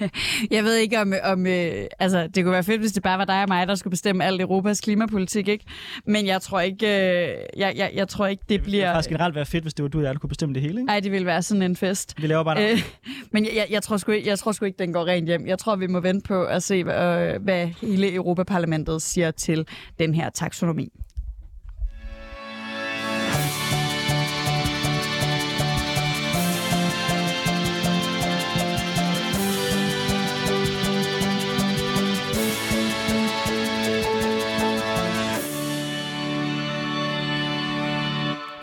jeg 0.50 0.64
ved 0.64 0.76
ikke 0.76 1.00
om, 1.00 1.12
om 1.24 1.46
øh, 1.46 1.72
altså 1.98 2.26
det 2.26 2.44
kunne 2.44 2.52
være 2.52 2.64
fedt, 2.64 2.80
hvis 2.80 2.92
det 2.92 3.02
bare 3.02 3.18
var 3.18 3.24
dig 3.24 3.42
og 3.42 3.48
mig, 3.48 3.68
der 3.68 3.74
skulle 3.74 3.90
bestemme 3.90 4.24
alt 4.24 4.40
Europas 4.40 4.80
klimapolitik, 4.80 5.48
ikke? 5.48 5.64
Men 6.06 6.26
jeg 6.26 6.42
tror 6.42 6.60
ikke, 6.60 6.86
øh, 6.86 7.36
jeg, 7.56 7.72
jeg, 7.76 7.90
jeg 7.94 8.08
tror 8.08 8.26
ikke, 8.26 8.40
det, 8.40 8.48
det 8.48 8.62
bliver... 8.62 8.72
Det 8.72 8.80
ville 8.80 8.94
faktisk 8.94 9.08
generelt 9.08 9.34
være 9.34 9.46
fedt, 9.46 9.64
hvis 9.64 9.74
det 9.74 9.82
var 9.82 9.88
du 9.88 9.98
og 9.98 10.04
jeg, 10.04 10.14
der 10.14 10.18
kunne 10.18 10.28
bestemme 10.28 10.54
det 10.54 10.62
hele, 10.62 10.74
ikke? 10.74 10.86
Nej, 10.86 11.00
det 11.00 11.12
ville 11.12 11.26
være 11.26 11.42
sådan 11.42 11.62
en 11.62 11.76
fest. 11.76 12.22
Vi 12.22 12.26
laver 12.26 12.44
bare 12.44 12.72
øh, 12.72 12.82
Men 13.32 13.44
jeg, 13.44 13.52
jeg, 13.56 13.66
jeg, 13.70 13.82
tror 13.82 13.96
sgu, 13.96 14.12
jeg 14.12 14.38
tror 14.38 14.52
sgu 14.52 14.64
ikke, 14.64 14.78
den 14.78 14.92
går 14.92 15.06
rent 15.06 15.26
hjem. 15.26 15.46
Jeg 15.46 15.58
tror, 15.58 15.76
vi 15.76 15.86
må 15.86 16.00
vente 16.00 16.28
på 16.28 16.44
at 16.44 16.62
se, 16.62 16.84
hvad, 16.84 17.38
hvad 17.38 17.66
hele 17.66 18.14
Europaparlamentet 18.14 19.02
siger 19.02 19.30
til 19.30 19.66
den 19.98 20.14
her 20.14 20.30
taksonomi. 20.30 20.92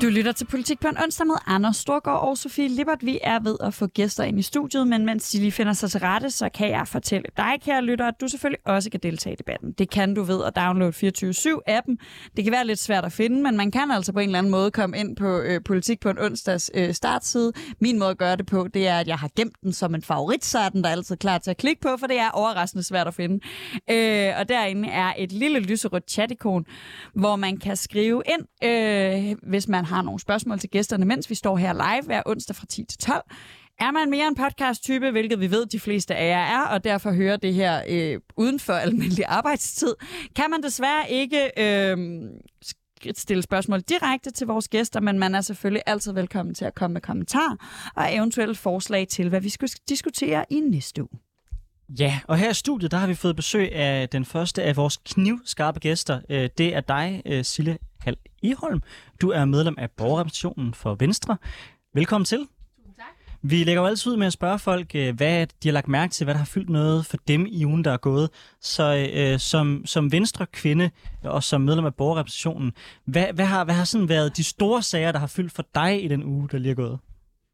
Du 0.02 0.08
lytter 0.08 0.32
til 0.32 0.46
Politik 0.46 0.80
på 0.80 0.88
en 0.88 0.98
onsdag 1.04 1.28
med 1.28 1.36
Anders 1.48 1.78
Storgård 1.78 2.20
og 2.20 2.38
Sofie 2.38 2.68
Lippert. 2.68 3.06
Vi 3.06 3.20
er 3.24 3.40
ved 3.40 3.58
at 3.62 3.74
få 3.74 3.88
gæster 3.88 4.24
ind 4.24 4.40
i 4.40 4.42
studiet, 4.42 4.88
men 4.88 5.06
mens 5.06 5.30
de 5.30 5.40
lige 5.40 5.52
finder 5.52 5.74
sig 5.74 5.92
til 5.92 6.00
rette, 6.00 6.32
så 6.32 6.50
kan 6.50 6.70
jeg 6.70 6.88
fortælle 6.88 7.26
dig, 7.38 7.54
kære 7.62 7.82
lytter, 7.82 8.08
at 8.08 8.14
du 8.22 8.28
selvfølgelig 8.28 8.60
også 8.66 8.90
kan 8.90 9.00
deltage 9.04 9.34
i 9.34 9.36
debatten. 9.36 9.72
Det 9.72 9.90
kan 9.90 10.14
du 10.14 10.24
ved 10.24 10.44
at 10.44 10.56
downloade 10.56 10.92
24-7-appen. 10.92 11.96
Det 12.36 12.44
kan 12.44 12.54
være 12.54 12.68
lidt 12.68 12.80
svært 12.80 13.06
at 13.06 13.12
finde, 13.12 13.44
men 13.44 13.58
man 13.58 13.72
kan 13.72 13.92
altså 13.92 14.14
på 14.14 14.20
en 14.20 14.30
eller 14.30 14.40
anden 14.40 14.52
måde 14.52 14.72
komme 14.72 14.98
ind 14.98 15.16
på 15.16 15.40
øh, 15.40 15.62
Politik 15.66 16.00
på 16.00 16.10
en 16.10 16.20
onsdags 16.20 16.72
øh, 16.74 16.94
startside. 16.94 17.54
Min 17.82 18.00
måde 18.00 18.10
at 18.10 18.18
gøre 18.18 18.36
det 18.36 18.46
på, 18.46 18.68
det 18.74 18.88
er, 18.88 19.00
at 19.00 19.08
jeg 19.08 19.18
har 19.18 19.30
gemt 19.36 19.56
den 19.64 19.74
som 19.74 19.96
en 19.96 20.02
favorit, 20.02 20.46
så 20.46 20.60
er 20.60 20.70
den 20.70 20.84
der 20.84 20.90
altid 20.90 21.18
klar 21.18 21.38
til 21.38 21.52
at 21.52 21.58
klikke 21.58 21.82
på, 21.82 21.90
for 22.00 22.08
det 22.08 22.20
er 22.20 22.30
overraskende 22.30 22.84
svært 22.84 23.08
at 23.08 23.14
finde. 23.14 23.40
Øh, 23.92 24.34
og 24.40 24.50
derinde 24.50 24.90
er 24.90 25.14
et 25.18 25.32
lille 25.32 25.60
lyserødt 25.60 26.12
chatikon, 26.12 26.66
hvor 27.14 27.36
man 27.36 27.58
kan 27.58 27.76
skrive 27.76 28.24
ind, 28.26 28.70
øh, 28.70 29.36
hvis 29.50 29.68
man 29.68 29.89
har 29.90 30.02
nogle 30.02 30.20
spørgsmål 30.20 30.60
til 30.60 30.70
gæsterne, 30.70 31.06
mens 31.06 31.30
vi 31.30 31.36
står 31.36 31.58
her 31.58 31.74
live 31.74 32.06
hver 32.06 32.22
onsdag 32.26 32.56
fra 32.56 32.66
10 32.66 32.86
til 32.86 32.98
12. 32.98 33.22
Er 33.80 33.92
man 33.92 34.10
mere 34.10 34.28
en 34.28 34.36
podcast-type, 34.36 35.12
hvilket 35.12 35.40
vi 35.40 35.52
ved, 35.52 35.66
de 35.66 35.80
fleste 35.80 36.16
af 36.16 36.30
jer 36.30 36.46
er, 36.46 36.68
og 36.68 36.84
derfor 36.84 37.12
hører 37.12 37.38
det 37.38 37.54
her 37.54 37.82
øh, 37.90 38.20
uden 38.38 38.60
for 38.60 38.74
almindelig 38.74 39.26
arbejdstid, 39.28 39.96
kan 40.36 40.50
man 40.50 40.64
desværre 40.64 41.12
ikke 41.12 41.52
øh, 41.58 41.98
stille 43.16 43.44
spørgsmål 43.44 43.82
direkte 43.82 44.32
til 44.32 44.48
vores 44.48 44.68
gæster, 44.68 45.00
men 45.00 45.20
man 45.20 45.36
er 45.36 45.42
selvfølgelig 45.42 45.84
altid 45.86 46.14
velkommen 46.14 46.56
til 46.56 46.66
at 46.66 46.76
komme 46.76 46.94
med 46.94 47.02
kommentarer 47.02 47.56
og 47.96 48.16
eventuelle 48.16 48.56
forslag 48.56 49.08
til, 49.08 49.30
hvad 49.30 49.42
vi 49.42 49.50
skal 49.50 49.70
diskutere 49.90 50.46
i 50.50 50.60
næste 50.60 51.02
uge. 51.02 51.20
Ja, 52.00 52.20
og 52.28 52.38
her 52.38 52.50
i 52.50 52.54
studiet, 52.54 52.92
der 52.92 52.98
har 52.98 53.08
vi 53.08 53.16
fået 53.16 53.36
besøg 53.36 53.76
af 53.76 54.10
den 54.10 54.26
første 54.26 54.64
af 54.64 54.76
vores 54.78 54.98
knivskarpe 54.98 55.80
gæster. 55.80 56.20
Øh, 56.30 56.50
det 56.58 56.76
er 56.76 56.82
dig, 56.82 57.22
øh, 57.26 57.46
Sille 57.46 57.78
Hal 58.02 58.18
Iholm. 58.44 58.82
Du 59.22 59.30
er 59.30 59.46
medlem 59.46 59.76
af 59.78 59.92
borgerrepræsentationen 59.92 60.74
for 60.74 60.96
Venstre. 61.00 61.38
Velkommen 61.94 62.26
til. 62.26 62.38
Tusind 62.38 62.96
tak. 62.96 63.06
Vi 63.42 63.64
lægger 63.64 63.82
jo 63.82 63.88
altid 63.88 64.12
ud 64.12 64.18
med 64.18 64.28
at 64.28 64.34
spørge 64.34 64.60
folk, 64.60 64.96
øh, 64.96 65.16
hvad 65.16 65.48
de 65.64 65.68
har 65.68 65.74
lagt 65.74 65.88
mærke 65.88 66.12
til, 66.12 66.24
hvad 66.24 66.34
der 66.34 66.38
har 66.38 66.46
fyldt 66.46 66.70
noget 66.70 67.06
for 67.06 67.18
dem 67.28 67.46
i 67.50 67.66
ugen, 67.66 67.84
der 67.84 67.92
er 67.92 67.98
gået. 67.98 68.30
Så 68.62 69.10
øh, 69.14 69.40
som, 69.40 69.82
som 69.86 70.12
venstre 70.12 70.46
kvinde 70.46 70.90
og 71.24 71.44
som 71.44 71.62
medlem 71.62 71.86
af 71.86 71.96
borgerrepræsentationen, 71.96 72.74
hvad, 73.06 73.34
hvad, 73.34 73.46
har, 73.46 73.64
hvad 73.64 73.76
har 73.76 73.84
sådan 73.84 74.10
været 74.10 74.38
de 74.38 74.44
store 74.44 74.82
sager, 74.82 75.12
der 75.12 75.20
har 75.20 75.28
fyldt 75.28 75.52
for 75.52 75.66
dig 75.76 76.04
i 76.04 76.08
den 76.08 76.24
uge, 76.24 76.50
der 76.52 76.58
lige 76.58 76.72
er 76.72 76.76
gået? 76.76 77.00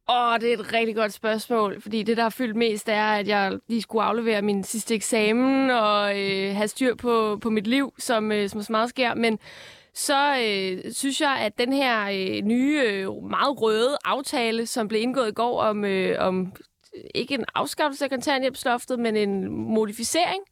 Åh, 0.09 0.33
oh, 0.33 0.39
det 0.39 0.53
er 0.53 0.57
et 0.57 0.73
rigtig 0.73 0.95
godt 0.95 1.13
spørgsmål, 1.13 1.81
fordi 1.81 2.03
det, 2.03 2.17
der 2.17 2.23
har 2.23 2.29
fyldt 2.29 2.55
mest, 2.55 2.89
er, 2.89 3.05
at 3.05 3.27
jeg 3.27 3.53
lige 3.67 3.81
skulle 3.81 4.03
aflevere 4.03 4.41
min 4.41 4.63
sidste 4.63 4.95
eksamen 4.95 5.69
og 5.69 6.19
øh, 6.19 6.55
have 6.55 6.67
styr 6.67 6.95
på, 6.95 7.37
på 7.41 7.49
mit 7.49 7.67
liv, 7.67 7.93
som, 7.99 8.31
øh, 8.31 8.49
som 8.49 8.61
så 8.61 8.71
meget 8.71 8.89
sker. 8.89 9.13
Men 9.13 9.39
så 9.95 10.37
øh, 10.41 10.93
synes 10.93 11.21
jeg, 11.21 11.37
at 11.39 11.57
den 11.57 11.73
her 11.73 12.05
øh, 12.05 12.41
nye, 12.41 12.81
øh, 12.85 13.07
meget 13.29 13.61
røde 13.61 13.97
aftale, 14.05 14.65
som 14.65 14.87
blev 14.87 15.01
indgået 15.01 15.27
i 15.29 15.33
går 15.33 15.61
om, 15.61 15.85
øh, 15.85 16.15
om 16.19 16.53
ikke 17.15 17.33
en 17.33 17.45
afskaffelse 17.55 18.05
af 18.05 18.09
kontanthjælpsloftet, 18.09 18.99
men 18.99 19.15
en 19.15 19.49
modificering, 19.49 20.43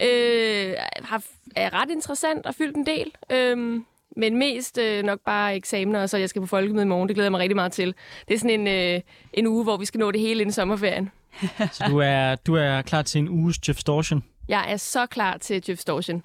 øh, 0.00 0.74
har, 1.02 1.22
er 1.56 1.82
ret 1.82 1.90
interessant 1.90 2.46
og 2.46 2.54
fyldt 2.54 2.76
en 2.76 2.86
del. 2.86 3.12
Øh, 3.30 3.82
men 4.16 4.38
mest 4.38 4.78
øh, 4.78 5.04
nok 5.04 5.20
bare 5.20 5.56
eksamener, 5.56 6.02
og 6.02 6.10
så 6.10 6.16
jeg 6.16 6.28
skal 6.28 6.40
på 6.40 6.46
folkemøde 6.46 6.82
i 6.82 6.88
morgen. 6.88 7.08
Det 7.08 7.16
glæder 7.16 7.26
jeg 7.26 7.32
mig 7.32 7.40
rigtig 7.40 7.56
meget 7.56 7.72
til. 7.72 7.94
Det 8.28 8.34
er 8.34 8.38
sådan 8.38 8.60
en, 8.60 8.94
øh, 8.94 9.00
en 9.32 9.46
uge, 9.46 9.64
hvor 9.64 9.76
vi 9.76 9.84
skal 9.84 9.98
nå 9.98 10.10
det 10.10 10.20
hele 10.20 10.40
inden 10.40 10.52
sommerferien. 10.52 11.10
Så 11.72 11.84
du 11.88 11.98
er, 11.98 12.34
du 12.34 12.54
er 12.54 12.82
klar 12.82 13.02
til 13.02 13.18
en 13.18 13.28
uges 13.28 13.68
Jeff 13.68 13.78
Storchen? 13.78 14.24
Jeg 14.48 14.72
er 14.72 14.76
så 14.76 15.06
klar 15.06 15.36
til 15.36 15.64
Jeff 15.68 15.80
Storchen. 15.80 16.22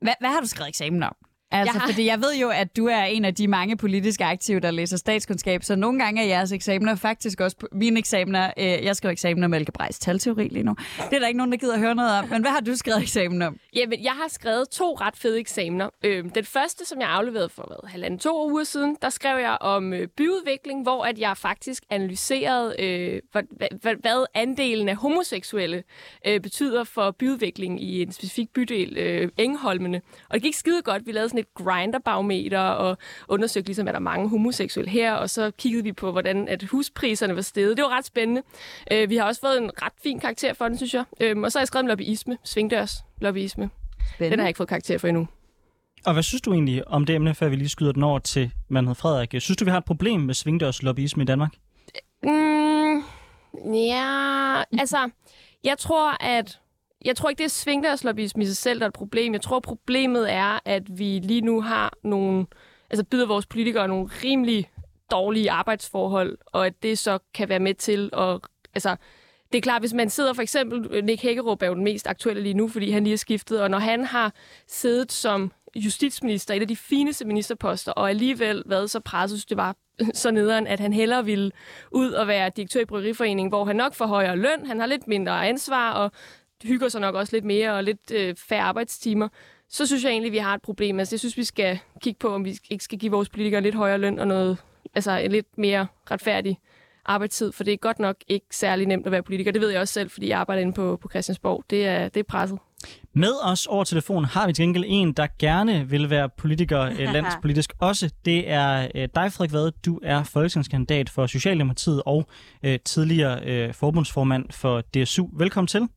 Hvad, 0.00 0.14
hvad 0.20 0.28
har 0.28 0.40
du 0.40 0.46
skrevet 0.46 0.68
eksamen 0.68 1.02
om? 1.02 1.16
Altså, 1.52 1.72
Jeg 1.74 1.80
har- 1.80 1.88
fordi 1.88 2.06
jeg 2.06 2.18
ved 2.20 2.36
jo, 2.40 2.48
at 2.48 2.76
du 2.76 2.86
er 2.86 3.02
en 3.04 3.24
af 3.24 3.34
de 3.34 3.48
mange 3.48 3.76
politiske 3.76 4.24
aktive, 4.24 4.60
der 4.60 4.70
læser 4.70 4.96
statskundskab, 4.96 5.62
så 5.62 5.76
nogle 5.76 5.98
gange 6.04 6.22
er 6.22 6.26
jeres 6.26 6.52
eksamener 6.52 6.94
faktisk 6.94 7.40
også 7.40 7.56
på- 7.56 7.66
mine 7.72 7.98
eksamener. 7.98 8.50
Øh, 8.58 8.64
jeg 8.64 8.96
skriver 8.96 9.12
eksamen 9.12 9.44
om 9.44 9.54
Elke 9.54 9.72
Breis 9.72 9.98
talteori 9.98 10.48
lige 10.48 10.62
nu. 10.62 10.76
Det 11.10 11.16
er 11.16 11.18
der 11.18 11.26
ikke 11.26 11.38
nogen, 11.38 11.52
der 11.52 11.58
gider 11.58 11.78
høre 11.78 11.94
noget 11.94 12.18
om. 12.18 12.28
Men 12.28 12.40
hvad 12.42 12.50
har 12.50 12.60
du 12.60 12.76
skrevet 12.76 13.02
eksamen 13.02 13.42
om? 13.42 13.58
Jamen, 13.74 14.04
jeg 14.04 14.12
har 14.12 14.28
skrevet 14.28 14.68
to 14.68 14.94
ret 15.00 15.16
fede 15.16 15.40
eksamener. 15.40 15.88
Øh, 16.04 16.24
den 16.34 16.44
første, 16.44 16.84
som 16.86 17.00
jeg 17.00 17.08
afleverede 17.08 17.48
for 17.48 17.62
hvad, 17.66 17.90
halvanden 17.90 18.18
to 18.18 18.50
uger 18.50 18.64
siden, 18.64 18.96
der 19.02 19.08
skrev 19.10 19.38
jeg 19.40 19.56
om 19.60 19.92
øh, 19.92 20.08
byudvikling, 20.16 20.82
hvor 20.82 21.04
at 21.04 21.18
jeg 21.18 21.36
faktisk 21.36 21.82
analyserede, 21.90 22.74
øh, 22.78 23.20
hvad, 23.32 23.42
hvad, 23.82 23.94
hvad 24.00 24.26
andelen 24.34 24.88
af 24.88 24.96
homoseksuelle 24.96 25.82
øh, 26.26 26.40
betyder 26.40 26.84
for 26.84 27.10
byudvikling 27.10 27.82
i 27.82 28.02
en 28.02 28.12
specifik 28.12 28.48
bydel, 28.54 28.96
øh, 28.98 29.28
Engholmene. 29.38 30.00
Og 30.28 30.34
det 30.34 30.42
gik 30.42 30.54
skide 30.54 30.82
godt. 30.82 31.06
Vi 31.06 31.12
lavede 31.12 31.28
sådan 31.28 31.41
et 31.42 31.54
grinderbarometer 31.54 32.60
og 32.60 32.98
undersøgte 33.28 33.68
ligesom, 33.68 33.88
er 33.88 33.92
der 33.92 33.98
mange 33.98 34.28
homoseksuelle 34.28 34.90
her, 34.90 35.12
og 35.14 35.30
så 35.30 35.50
kiggede 35.58 35.84
vi 35.84 35.92
på, 35.92 36.12
hvordan 36.12 36.48
at 36.48 36.62
huspriserne 36.62 37.34
var 37.34 37.40
steget. 37.40 37.76
Det 37.76 37.82
var 37.82 37.96
ret 37.96 38.04
spændende. 38.04 38.42
Øh, 38.92 39.10
vi 39.10 39.16
har 39.16 39.24
også 39.24 39.40
fået 39.40 39.62
en 39.62 39.70
ret 39.82 39.92
fin 40.02 40.20
karakter 40.20 40.52
for 40.52 40.68
den, 40.68 40.76
synes 40.76 40.94
jeg. 40.94 41.04
Øh, 41.20 41.38
og 41.38 41.52
så 41.52 41.58
har 41.58 41.60
jeg 41.62 41.68
skrevet 41.68 41.82
om 41.82 41.88
lobbyisme, 41.88 42.38
svingdørs 42.44 43.04
lobbyisme. 43.20 43.70
Den 44.18 44.32
har 44.32 44.38
jeg 44.38 44.48
ikke 44.48 44.56
fået 44.56 44.68
karakter 44.68 44.98
for 44.98 45.08
endnu. 45.08 45.28
Og 46.06 46.12
hvad 46.12 46.22
synes 46.22 46.42
du 46.42 46.52
egentlig 46.52 46.88
om 46.88 47.06
det 47.06 47.14
emne, 47.14 47.34
før 47.34 47.48
vi 47.48 47.56
lige 47.56 47.68
skyder 47.68 47.92
den 47.92 48.02
over 48.02 48.18
til 48.18 48.50
Manhed 48.68 48.94
Frederik? 48.94 49.30
Synes 49.30 49.56
du, 49.56 49.64
vi 49.64 49.70
har 49.70 49.78
et 49.78 49.84
problem 49.84 50.20
med 50.20 50.34
svingdørs 50.34 50.82
lobbyisme 50.82 51.22
i 51.22 51.26
Danmark? 51.26 51.54
Mm, 52.22 53.02
ja, 53.74 54.62
altså, 54.78 55.10
jeg 55.64 55.78
tror, 55.78 56.24
at 56.24 56.58
jeg 57.04 57.16
tror 57.16 57.28
ikke, 57.28 57.38
det 57.38 57.44
er 57.44 57.48
svingdørslobbyisme 57.48 58.42
i 58.42 58.46
sig 58.46 58.56
selv, 58.56 58.78
der 58.78 58.84
er 58.84 58.88
et 58.88 58.94
problem. 58.94 59.32
Jeg 59.32 59.40
tror, 59.40 59.60
problemet 59.60 60.32
er, 60.32 60.58
at 60.64 60.98
vi 60.98 61.20
lige 61.22 61.40
nu 61.40 61.60
har 61.60 61.92
nogle, 62.04 62.46
altså 62.90 63.04
byder 63.04 63.26
vores 63.26 63.46
politikere 63.46 63.88
nogle 63.88 64.10
rimelig 64.24 64.70
dårlige 65.10 65.50
arbejdsforhold, 65.50 66.38
og 66.46 66.66
at 66.66 66.82
det 66.82 66.98
så 66.98 67.18
kan 67.34 67.48
være 67.48 67.58
med 67.58 67.74
til 67.74 68.10
at, 68.12 68.40
altså, 68.74 68.96
det 69.52 69.58
er 69.58 69.62
klart, 69.62 69.82
hvis 69.82 69.94
man 69.94 70.10
sidder 70.10 70.32
for 70.32 70.42
eksempel, 70.42 70.86
øh, 70.90 71.04
Nick 71.04 71.22
Hækkerup 71.22 71.62
er 71.62 71.66
jo 71.66 71.74
den 71.74 71.84
mest 71.84 72.06
aktuelle 72.06 72.42
lige 72.42 72.54
nu, 72.54 72.68
fordi 72.68 72.90
han 72.90 73.04
lige 73.04 73.14
er 73.14 73.18
skiftet, 73.18 73.60
og 73.60 73.70
når 73.70 73.78
han 73.78 74.04
har 74.04 74.32
siddet 74.66 75.12
som 75.12 75.52
justitsminister, 75.76 76.54
et 76.54 76.60
af 76.60 76.68
de 76.68 76.76
fineste 76.76 77.24
ministerposter, 77.24 77.92
og 77.92 78.10
alligevel 78.10 78.62
været 78.66 78.90
så 78.90 79.00
presset, 79.00 79.38
synes 79.38 79.46
det 79.46 79.56
var 79.56 79.76
så 80.14 80.30
nederen, 80.30 80.66
at 80.66 80.80
han 80.80 80.92
hellere 80.92 81.24
ville 81.24 81.50
ud 81.90 82.12
og 82.12 82.26
være 82.26 82.50
direktør 82.56 82.80
i 82.80 82.84
Bryggeriforeningen, 82.84 83.48
hvor 83.48 83.64
han 83.64 83.76
nok 83.76 83.94
får 83.94 84.06
højere 84.06 84.36
løn, 84.36 84.66
han 84.66 84.80
har 84.80 84.86
lidt 84.86 85.08
mindre 85.08 85.48
ansvar, 85.48 85.92
og 85.92 86.12
hygger 86.62 86.88
sig 86.88 87.00
nok 87.00 87.14
også 87.14 87.36
lidt 87.36 87.44
mere, 87.44 87.74
og 87.74 87.84
lidt 87.84 88.10
øh, 88.14 88.34
færre 88.48 88.62
arbejdstimer, 88.62 89.28
så 89.68 89.86
synes 89.86 90.04
jeg 90.04 90.10
egentlig, 90.10 90.28
at 90.28 90.32
vi 90.32 90.38
har 90.38 90.54
et 90.54 90.62
problem. 90.62 90.98
Altså, 90.98 91.14
jeg 91.14 91.20
synes, 91.20 91.36
vi 91.36 91.44
skal 91.44 91.78
kigge 92.00 92.18
på, 92.18 92.34
om 92.34 92.44
vi 92.44 92.58
ikke 92.70 92.84
skal 92.84 92.98
give 92.98 93.12
vores 93.12 93.28
politikere 93.28 93.60
lidt 93.60 93.74
højere 93.74 93.98
løn 93.98 94.18
og 94.18 94.28
noget, 94.28 94.56
altså 94.94 95.12
en 95.12 95.32
lidt 95.32 95.58
mere 95.58 95.86
retfærdig 96.10 96.58
arbejdstid, 97.04 97.52
for 97.52 97.64
det 97.64 97.72
er 97.72 97.76
godt 97.76 97.98
nok 97.98 98.16
ikke 98.28 98.46
særlig 98.50 98.86
nemt 98.86 99.06
at 99.06 99.12
være 99.12 99.22
politiker. 99.22 99.52
Det 99.52 99.60
ved 99.60 99.70
jeg 99.70 99.80
også 99.80 99.94
selv, 99.94 100.10
fordi 100.10 100.28
jeg 100.28 100.38
arbejder 100.38 100.62
inde 100.62 100.72
på, 100.72 100.98
på 101.02 101.08
Christiansborg. 101.08 101.64
Det 101.70 101.86
er, 101.86 102.08
det 102.08 102.20
er 102.20 102.24
presset. 102.24 102.58
Med 103.12 103.32
os 103.42 103.66
over 103.66 103.84
telefon 103.84 104.24
har 104.24 104.46
vi 104.46 104.52
til 104.52 104.62
gengæld 104.62 104.84
en, 104.86 105.12
der 105.12 105.26
gerne 105.38 105.88
vil 105.88 106.10
være 106.10 106.28
politiker 106.38 106.80
øh, 106.80 107.12
landspolitisk 107.14 107.72
også. 107.78 108.10
Det 108.24 108.50
er 108.50 108.88
øh, 108.94 109.08
dig, 109.14 109.32
Frederik 109.32 109.52
Vade. 109.52 109.72
Du 109.86 110.00
er 110.02 110.22
folketingskandidat 110.22 111.10
for 111.10 111.26
Socialdemokratiet 111.26 112.02
og 112.06 112.26
øh, 112.62 112.78
tidligere 112.84 113.40
øh, 113.44 113.74
forbundsformand 113.74 114.44
for 114.50 114.80
DSU. 114.80 115.28
Velkommen 115.32 115.66
til. 115.66 115.88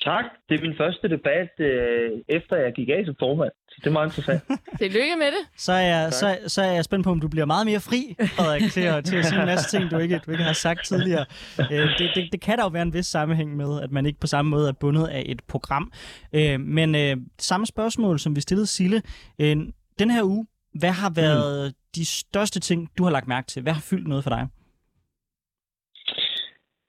Tak. 0.00 0.24
Det 0.48 0.58
er 0.58 0.62
min 0.62 0.76
første 0.76 1.08
debat, 1.08 1.50
øh, 1.58 2.10
efter 2.28 2.56
jeg 2.56 2.72
gik 2.72 2.88
af 2.88 3.02
som 3.06 3.14
formand. 3.18 3.50
Så 3.68 3.76
det 3.80 3.86
er 3.86 3.92
meget 3.92 4.06
interessant. 4.06 4.42
Tillykke 4.80 5.16
med 5.18 5.26
det. 5.26 5.42
Så 5.56 5.72
er, 5.72 5.80
jeg, 5.80 6.12
så, 6.12 6.38
så 6.46 6.62
er 6.62 6.72
jeg 6.72 6.84
spændt 6.84 7.04
på, 7.04 7.10
om 7.10 7.20
du 7.20 7.28
bliver 7.28 7.46
meget 7.46 7.66
mere 7.66 7.80
fri, 7.80 8.16
Frederik, 8.36 8.62
til 8.62 8.80
at, 8.80 9.04
til 9.04 9.16
at 9.16 9.24
sige 9.24 9.40
en 9.40 9.46
masse 9.46 9.78
ting, 9.78 9.90
du 9.90 9.98
ikke, 9.98 10.20
du 10.26 10.30
ikke 10.30 10.44
har 10.44 10.52
sagt 10.52 10.84
tidligere. 10.84 11.24
Øh, 11.72 11.88
det, 11.98 12.10
det, 12.14 12.28
det 12.32 12.40
kan 12.40 12.58
der 12.58 12.64
jo 12.64 12.68
være 12.68 12.82
en 12.82 12.94
vis 12.94 13.06
sammenhæng 13.06 13.56
med, 13.56 13.82
at 13.82 13.90
man 13.92 14.06
ikke 14.06 14.20
på 14.20 14.26
samme 14.26 14.50
måde 14.50 14.68
er 14.68 14.72
bundet 14.72 15.06
af 15.06 15.22
et 15.26 15.42
program. 15.48 15.92
Øh, 16.34 16.60
men 16.60 16.94
øh, 16.94 17.16
samme 17.38 17.66
spørgsmål, 17.66 18.18
som 18.18 18.36
vi 18.36 18.40
stillede 18.40 18.66
Sille. 18.66 19.02
Øh, 19.40 19.56
den 19.98 20.10
her 20.10 20.22
uge, 20.22 20.46
hvad 20.74 20.90
har 20.90 21.10
været 21.10 21.66
mm. 21.66 21.74
de 21.94 22.06
største 22.06 22.60
ting, 22.60 22.88
du 22.98 23.04
har 23.04 23.10
lagt 23.10 23.28
mærke 23.28 23.46
til? 23.46 23.62
Hvad 23.62 23.72
har 23.72 23.86
fyldt 23.90 24.08
noget 24.08 24.24
for 24.24 24.30
dig? 24.30 24.48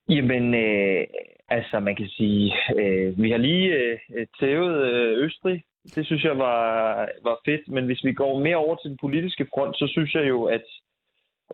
Jamen, 0.09 0.53
øh, 0.53 1.07
altså 1.49 1.79
man 1.79 1.95
kan 1.95 2.07
sige, 2.07 2.53
øh, 2.77 3.21
vi 3.23 3.31
har 3.31 3.37
lige 3.37 3.73
øh, 3.73 4.27
tævet 4.39 4.91
øh, 4.91 5.25
Østrig. 5.25 5.63
Det 5.95 6.05
synes 6.05 6.23
jeg 6.23 6.37
var, 6.37 7.09
var 7.23 7.39
fedt. 7.45 7.67
Men 7.67 7.85
hvis 7.85 8.03
vi 8.03 8.13
går 8.13 8.39
mere 8.39 8.55
over 8.55 8.75
til 8.75 8.89
den 8.89 8.97
politiske 9.01 9.47
front, 9.53 9.77
så 9.77 9.87
synes 9.87 10.13
jeg 10.13 10.27
jo, 10.27 10.43
at 10.43 10.65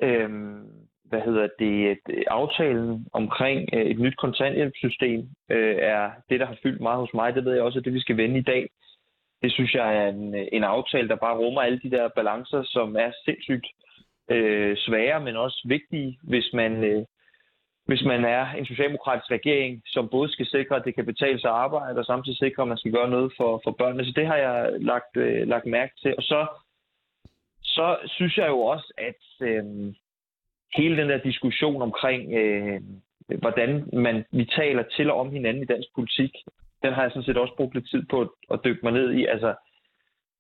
øh, 0.02 0.30
hvad 1.04 1.22
hedder 1.22 1.48
det, 1.60 1.90
at 1.90 2.26
aftalen 2.28 3.08
omkring 3.14 3.70
øh, 3.74 3.86
et 3.86 4.00
nyt 4.00 4.18
kontanthjælpssystem 4.18 5.20
øh, 5.50 5.76
er 5.76 6.12
det, 6.30 6.40
der 6.40 6.46
har 6.46 6.58
fyldt 6.64 6.82
meget 6.82 7.00
hos 7.00 7.14
mig. 7.14 7.36
Det 7.36 7.46
ved 7.46 7.54
jeg 7.54 7.64
også, 7.64 7.80
at 7.80 7.86
det 7.86 7.94
vi 7.94 8.00
skal 8.00 8.18
vende 8.18 8.40
i 8.40 8.44
dag. 8.54 8.70
Det 9.42 9.52
synes 9.52 9.74
jeg 9.74 9.98
er 9.98 10.08
en, 10.10 10.36
en 10.52 10.64
aftale, 10.64 11.08
der 11.08 11.16
bare 11.16 11.38
rummer 11.38 11.62
alle 11.62 11.80
de 11.84 11.92
der 11.92 12.10
balancer, 12.16 12.64
som 12.64 12.96
er 12.96 13.12
sindssygt 13.26 13.68
øh, 14.32 14.78
svære, 14.78 15.20
men 15.22 15.36
også 15.36 15.62
vigtige, 15.66 16.20
hvis 16.24 16.50
man, 16.54 16.84
øh, 16.84 17.06
hvis 17.86 18.04
man 18.04 18.25
er 18.25 18.52
en 18.52 18.66
socialdemokratisk 18.66 19.32
regering, 19.32 19.82
som 19.86 20.10
både 20.10 20.32
skal 20.32 20.46
sikre, 20.46 20.75
at 20.75 20.86
det 20.86 20.96
kan 20.96 21.06
betale 21.06 21.40
sig 21.40 21.50
at 21.50 21.56
arbejde, 21.56 22.00
og 22.00 22.06
samtidig 22.06 22.38
sikre, 22.38 22.62
at 22.62 22.68
man 22.68 22.78
skal 22.78 22.92
gøre 22.92 23.10
noget 23.10 23.34
for, 23.38 23.62
for 23.63 23.72
børnene. 23.72 24.06
Så 24.06 24.13
det 24.16 24.28
har 24.28 24.36
jeg 24.36 24.72
lagt, 24.80 25.18
øh, 25.18 25.48
lagt 25.48 25.66
mærke 25.66 25.94
til. 26.02 26.16
Og 26.18 26.24
så 26.24 26.48
så 27.63 27.98
synes 28.06 28.38
jeg 28.38 28.48
jo 28.48 28.60
også, 28.60 28.94
at 28.98 29.48
øh, 29.48 29.63
hele 30.78 30.98
den 30.98 31.10
der 31.10 31.18
diskussion 31.18 31.82
omkring, 31.82 32.34
øh, 32.34 32.82
hvordan 33.28 33.90
man, 33.94 34.25
vi 34.32 34.46
taler 34.46 34.84
til 34.84 35.12
og 35.12 35.20
om 35.20 35.32
hinanden 35.32 35.63
i 35.63 35.66
dansk 35.66 35.90
politik, 35.96 36.32
den 36.84 36.94
har 36.94 37.02
jeg 37.02 37.12
sådan 37.12 37.24
set 37.24 37.38
også 37.38 37.56
brugt 37.56 37.74
lidt 37.74 37.90
tid 37.90 38.04
på 38.10 38.36
at 38.52 38.60
dykke 38.66 38.80
mig 38.84 38.92
ned 38.92 39.13
i. 39.13 39.25
Altså, 39.25 39.56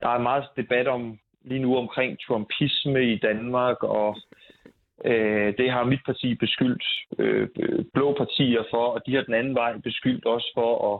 der 0.01 0.09
er 0.09 0.17
meget 0.17 0.45
debat 0.57 0.87
om 0.87 1.19
lige 1.41 1.61
nu 1.61 1.77
omkring 1.77 2.19
trumpisme 2.19 3.13
i 3.13 3.17
Danmark, 3.17 3.83
og 3.83 4.17
øh, 5.05 5.57
det 5.57 5.71
har 5.71 5.83
mit 5.83 6.03
parti 6.05 6.35
beskyldt 6.35 6.85
øh, 7.19 7.49
blå 7.93 8.13
partier 8.13 8.63
for, 8.71 8.85
og 8.85 9.01
de 9.05 9.15
har 9.15 9.23
den 9.23 9.33
anden 9.33 9.55
vej 9.55 9.77
beskyldt 9.77 10.25
også 10.25 10.51
for 10.53 10.93
at 10.93 10.99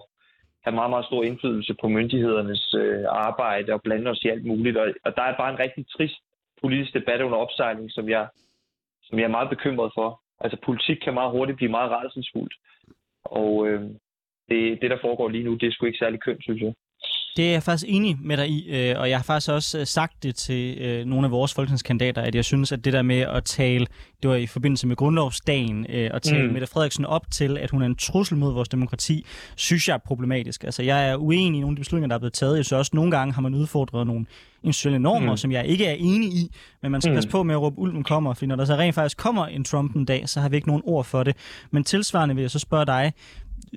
have 0.64 0.76
meget, 0.76 0.90
meget 0.90 1.06
stor 1.06 1.24
indflydelse 1.24 1.76
på 1.82 1.88
myndighedernes 1.88 2.74
øh, 2.74 3.06
arbejde 3.08 3.74
og 3.74 3.82
blande 3.82 4.12
os 4.12 4.24
i 4.24 4.28
alt 4.28 4.46
muligt. 4.46 4.78
Og, 4.78 4.94
og 5.06 5.16
der 5.16 5.22
er 5.22 5.38
bare 5.38 5.54
en 5.54 5.60
rigtig 5.60 5.86
trist 5.98 6.20
politisk 6.62 6.94
debat 6.94 7.22
under 7.22 7.38
opsejling, 7.38 7.92
som 7.92 8.10
jeg, 8.10 8.28
som 9.04 9.20
jeg 9.20 9.26
er 9.26 9.38
meget 9.38 9.50
bekymret 9.50 9.92
for. 9.96 10.22
Altså 10.40 10.58
politik 10.66 10.98
kan 10.98 11.14
meget 11.14 11.32
hurtigt 11.32 11.58
blive 11.58 11.72
meget 11.72 11.92
redselsfuldt. 11.92 12.54
Og 13.24 13.68
øh, 13.68 13.82
det, 14.50 14.82
det, 14.82 14.90
der 14.90 14.98
foregår 15.02 15.30
lige 15.30 15.44
nu, 15.44 15.54
det 15.54 15.68
er 15.68 15.72
sgu 15.72 15.86
ikke 15.86 16.00
særlig 16.00 16.20
kønt, 16.20 16.44
synes 16.44 16.62
jeg. 16.62 16.74
Det 17.38 17.48
er 17.48 17.52
jeg 17.52 17.64
faktisk 17.64 17.86
enig 17.88 18.18
med 18.22 18.38
dig 18.38 18.50
i, 18.50 18.70
øh, 18.70 19.00
og 19.00 19.10
jeg 19.10 19.18
har 19.18 19.24
faktisk 19.24 19.52
også 19.52 19.80
øh, 19.80 19.88
sagt 19.88 20.24
det 20.24 20.36
til 20.36 20.78
øh, 20.78 21.06
nogle 21.06 21.26
af 21.26 21.32
vores 21.32 21.54
folketingskandidater, 21.54 22.22
at 22.22 22.36
jeg 22.36 22.46
synes, 22.46 22.72
at 22.72 22.86
det 22.86 22.94
der 22.94 23.02
med 23.02 23.20
at 23.20 23.44
tale, 23.44 23.88
det 24.24 24.30
var 24.30 24.36
i 24.36 24.48
forbindelse 24.48 24.88
med 24.88 24.96
grundlovsdagen, 24.96 25.86
at 25.90 26.22
tale 26.22 26.48
mm. 26.48 26.54
Mette 26.54 26.68
Frederiksen 26.68 27.06
op 27.06 27.32
til, 27.32 27.58
at 27.58 27.72
hun 27.72 27.82
er 27.82 27.86
en 27.86 27.96
trussel 27.96 28.38
mod 28.38 28.54
vores 28.54 28.70
demokrati, 28.70 29.26
synes 29.56 29.88
jeg 29.88 29.94
er 29.94 29.98
problematisk. 29.98 30.64
Altså, 30.64 30.84
jeg 30.84 31.10
er 31.10 31.16
uenig 31.16 31.58
i 31.58 31.62
nogle 31.62 31.74
af 31.74 31.76
de 31.76 31.80
beslutninger, 31.80 32.08
der 32.08 32.16
er 32.16 32.20
blevet 32.20 32.34
taget. 32.34 32.58
Jeg 32.58 32.66
synes 32.66 32.78
også, 32.80 32.90
at 32.90 32.94
nogle 32.94 33.12
gange 33.12 33.34
har 33.34 33.42
man 33.42 33.54
udfordret 33.56 34.08
nogle 34.08 34.26
institutionelle 34.64 35.04
normer, 35.04 35.32
mm. 35.32 35.38
som 35.38 35.52
jeg 35.52 35.66
ikke 35.66 35.86
er 35.86 35.94
enig 35.94 36.30
i, 36.30 36.52
men 36.82 36.92
man 36.92 37.02
skal 37.02 37.12
mm. 37.12 37.16
passe 37.16 37.30
på 37.30 37.44
med 37.44 37.56
at 37.56 37.62
råbe, 37.62 37.80
ulven 37.80 38.04
kommer, 38.04 38.34
for 38.34 38.46
når 38.46 38.56
der 38.56 38.66
så 38.66 38.76
rent 38.76 38.96
faktisk 38.96 39.18
kommer 39.18 39.46
en 39.46 39.64
Trump 39.64 39.96
en 39.96 40.06
dag, 40.06 40.30
så 40.30 40.42
har 40.42 40.50
vi 40.50 40.56
ikke 40.56 40.68
nogen 40.68 40.84
ord 40.86 41.06
for 41.06 41.24
det. 41.24 41.36
Men 41.72 41.84
tilsvarende 41.84 42.36
vil 42.36 42.42
jeg 42.42 42.52
så 42.52 42.60
spørge 42.60 42.86
dig, 42.86 43.14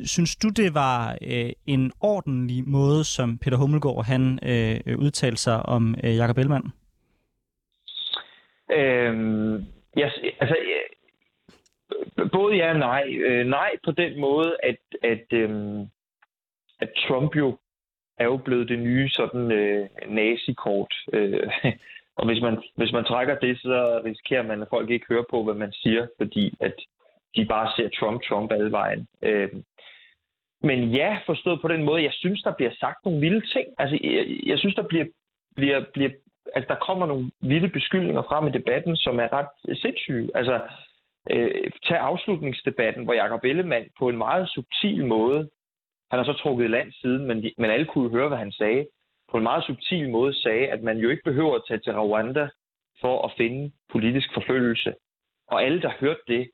Synes 0.04 0.36
du, 0.36 0.48
det 0.48 0.74
var 0.74 1.18
øh, 1.22 1.50
en 1.66 1.92
ordentlig 2.00 2.68
måde, 2.68 3.04
som 3.04 3.38
Peter 3.38 3.56
Hummelgaard 3.56 4.04
han 4.04 4.38
øh, 4.42 4.98
udtalte 4.98 5.36
sig 5.36 5.66
om 5.66 5.94
øh, 6.04 6.16
Jakob 6.16 6.38
Ellemann? 6.38 6.72
Øhm, 8.70 9.54
jeg, 9.96 10.12
altså, 10.40 10.56
jeg, 10.56 10.82
både 12.32 12.56
ja 12.56 12.70
og 12.70 12.78
nej. 12.78 13.04
Øh, 13.08 13.46
nej 13.46 13.70
på 13.84 13.90
den 13.90 14.20
måde, 14.20 14.56
at, 14.62 14.78
at, 15.02 15.32
øh, 15.32 15.80
at 16.80 16.90
Trump 17.08 17.36
jo 17.36 17.58
er 18.18 18.24
jo 18.24 18.36
blevet 18.36 18.68
det 18.68 18.78
nye 18.78 19.08
sådan 19.08 19.52
øh, 19.52 19.88
nazikort. 20.08 20.94
Øh, 21.12 21.50
og 22.18 22.26
hvis 22.26 22.42
man, 22.42 22.62
hvis 22.76 22.92
man 22.92 23.04
trækker 23.04 23.38
det, 23.38 23.58
så 23.58 24.00
risikerer 24.04 24.42
man, 24.42 24.62
at 24.62 24.68
folk 24.70 24.90
ikke 24.90 25.06
hører 25.08 25.24
på, 25.30 25.44
hvad 25.44 25.54
man 25.54 25.72
siger, 25.72 26.06
fordi 26.16 26.54
at 26.60 26.74
de 27.36 27.46
bare 27.46 27.72
ser 27.76 27.88
Trump, 27.88 28.22
Trump 28.22 28.52
alle 28.52 28.70
vejen. 28.70 29.06
Øh, 29.22 29.48
men 30.62 30.90
ja, 30.90 31.18
forstået 31.26 31.60
på 31.60 31.68
den 31.68 31.82
måde, 31.82 32.02
jeg 32.02 32.12
synes, 32.12 32.42
der 32.42 32.52
bliver 32.54 32.70
sagt 32.80 33.04
nogle 33.04 33.20
vilde 33.20 33.46
ting. 33.54 33.66
Altså, 33.78 33.98
jeg, 34.02 34.26
jeg 34.46 34.58
synes, 34.58 34.74
der 34.74 34.82
bliver, 34.82 35.06
bliver, 35.56 35.84
bliver 35.94 36.10
altså, 36.54 36.68
der 36.68 36.84
kommer 36.86 37.06
nogle 37.06 37.30
vilde 37.40 37.68
beskyldninger 37.68 38.22
frem 38.22 38.46
i 38.46 38.50
debatten, 38.50 38.96
som 38.96 39.20
er 39.20 39.32
ret 39.32 39.76
sindssyge. 39.76 40.30
Altså, 40.34 40.60
øh, 41.30 41.70
tag 41.88 41.98
afslutningsdebatten, 41.98 43.04
hvor 43.04 43.14
Jacob 43.14 43.44
Ellemann 43.44 43.88
på 43.98 44.08
en 44.08 44.16
meget 44.16 44.48
subtil 44.48 45.06
måde, 45.06 45.48
han 46.10 46.18
har 46.18 46.24
så 46.24 46.32
trukket 46.32 46.70
land 46.70 46.92
siden, 46.92 47.26
men, 47.26 47.42
de, 47.42 47.52
men 47.58 47.70
alle 47.70 47.86
kunne 47.86 48.10
høre, 48.10 48.28
hvad 48.28 48.38
han 48.38 48.52
sagde, 48.52 48.86
på 49.30 49.36
en 49.36 49.42
meget 49.42 49.64
subtil 49.64 50.10
måde 50.10 50.34
sagde, 50.34 50.66
at 50.68 50.82
man 50.82 50.98
jo 50.98 51.08
ikke 51.08 51.22
behøver 51.24 51.54
at 51.54 51.62
tage 51.68 51.80
til 51.80 51.92
Rwanda 51.92 52.48
for 53.00 53.26
at 53.26 53.32
finde 53.36 53.72
politisk 53.92 54.34
forfølgelse. 54.34 54.94
Og 55.48 55.62
alle, 55.62 55.82
der 55.82 55.92
hørte 56.00 56.20
det, 56.28 56.50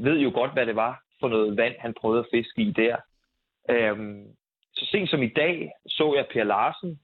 ved 0.00 0.18
jo 0.18 0.30
godt, 0.34 0.52
hvad 0.52 0.66
det 0.66 0.76
var 0.76 1.02
for 1.20 1.28
noget 1.28 1.56
vand, 1.56 1.74
han 1.78 1.94
prøvede 2.00 2.20
at 2.20 2.26
fiske 2.34 2.62
i 2.62 2.70
der. 2.70 2.96
Øhm, 3.70 4.26
så 4.72 4.86
sent 4.86 5.10
som 5.10 5.22
i 5.22 5.32
dag 5.36 5.70
så 5.86 6.14
jeg 6.16 6.26
Per 6.32 6.44
Larsen 6.44 7.00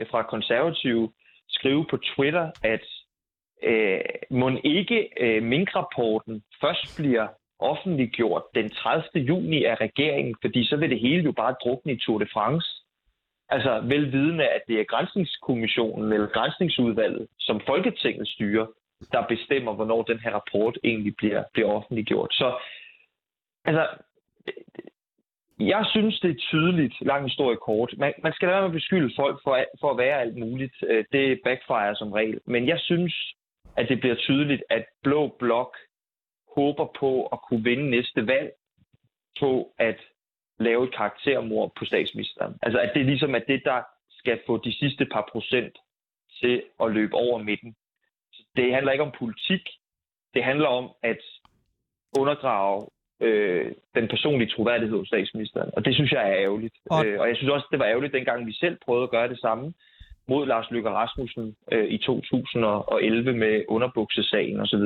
øh, 0.00 0.06
fra 0.10 0.22
Konservative 0.22 1.12
skrive 1.48 1.86
på 1.90 1.96
Twitter, 1.96 2.50
at 2.62 2.84
øh, 3.62 4.00
må 4.30 4.50
ikke 4.64 5.08
øh, 5.20 5.42
minkrapporten 5.42 6.42
først 6.60 6.96
bliver 6.98 7.28
offentliggjort 7.58 8.42
den 8.54 8.70
30. 8.70 9.02
juni 9.14 9.64
af 9.64 9.80
regeringen, 9.80 10.34
fordi 10.40 10.66
så 10.66 10.76
vil 10.76 10.90
det 10.90 11.00
hele 11.00 11.22
jo 11.22 11.32
bare 11.32 11.54
drukne 11.64 11.92
i 11.92 11.98
Tour 11.98 12.18
de 12.18 12.26
France. 12.32 12.68
Altså 13.48 13.80
velvidende, 13.80 14.48
at 14.48 14.62
det 14.68 14.80
er 14.80 14.84
grænsningskommissionen 14.84 16.12
eller 16.12 16.26
grænsningsudvalget, 16.26 17.26
som 17.38 17.60
Folketinget 17.66 18.28
styrer, 18.28 18.66
der 19.12 19.26
bestemmer, 19.28 19.72
hvornår 19.74 20.02
den 20.02 20.18
her 20.18 20.30
rapport 20.30 20.78
egentlig 20.84 21.16
bliver, 21.16 21.44
bliver 21.52 21.68
offentliggjort. 21.68 22.32
Så 22.32 22.58
altså, 23.64 23.86
jeg 25.58 25.86
synes, 25.90 26.20
det 26.20 26.30
er 26.30 26.34
tydeligt, 26.50 26.94
lang 27.00 27.24
historie 27.24 27.56
kort. 27.56 27.94
Man, 27.98 28.14
man 28.22 28.32
skal 28.32 28.48
lade 28.48 28.54
være 28.54 28.68
med 28.68 28.74
at 28.74 28.80
beskylde 28.80 29.14
folk 29.16 29.42
for, 29.44 29.64
for 29.80 29.90
at 29.90 29.98
være 29.98 30.20
alt 30.20 30.36
muligt. 30.36 30.74
Øh, 30.86 31.04
det 31.12 31.40
backfire 31.44 31.96
som 31.96 32.12
regel. 32.12 32.40
Men 32.46 32.68
jeg 32.68 32.78
synes, 32.80 33.34
at 33.76 33.88
det 33.88 34.00
bliver 34.00 34.14
tydeligt, 34.14 34.62
at 34.70 34.84
Blå 35.02 35.36
Blok 35.38 35.76
håber 36.56 36.86
på 36.98 37.26
at 37.26 37.38
kunne 37.48 37.64
vinde 37.64 37.90
næste 37.90 38.26
valg 38.26 38.52
på 39.40 39.72
at 39.78 40.00
lave 40.58 40.84
et 40.84 40.94
karaktermord 40.94 41.72
på 41.78 41.84
statsministeren. 41.84 42.58
Altså, 42.62 42.78
at 42.80 42.90
det 42.94 43.06
ligesom 43.06 43.34
er 43.34 43.38
det, 43.38 43.62
der 43.64 43.82
skal 44.10 44.40
få 44.46 44.56
de 44.64 44.72
sidste 44.72 45.06
par 45.06 45.28
procent 45.32 45.78
til 46.40 46.62
at 46.82 46.90
løbe 46.92 47.14
over 47.14 47.42
midten. 47.42 47.74
Det 48.56 48.74
handler 48.74 48.92
ikke 48.92 49.04
om 49.04 49.14
politik. 49.18 49.64
Det 50.34 50.44
handler 50.44 50.68
om 50.68 50.90
at 51.02 51.22
undergrave 52.18 52.86
øh, 53.20 53.72
den 53.94 54.08
personlige 54.08 54.50
troværdighed 54.50 54.98
hos 54.98 55.08
statsministeren. 55.08 55.70
Og 55.76 55.84
det 55.84 55.94
synes 55.94 56.12
jeg 56.12 56.22
er 56.30 56.36
ærgerligt. 56.36 56.74
Og, 56.90 57.06
øh, 57.06 57.20
og 57.20 57.28
jeg 57.28 57.36
synes 57.36 57.52
også, 57.52 57.66
det 57.70 57.78
var 57.78 57.86
ærgerligt, 57.86 58.12
dengang 58.12 58.46
vi 58.46 58.52
selv 58.52 58.76
prøvede 58.84 59.02
at 59.02 59.10
gøre 59.10 59.28
det 59.28 59.40
samme 59.40 59.72
mod 60.28 60.46
Lars 60.46 60.70
Løkke 60.70 60.90
Rasmussen 60.90 61.56
øh, 61.72 61.88
i 61.88 61.98
2011 61.98 63.32
med 63.32 63.64
underbuksesagen 63.68 64.60
osv. 64.60 64.84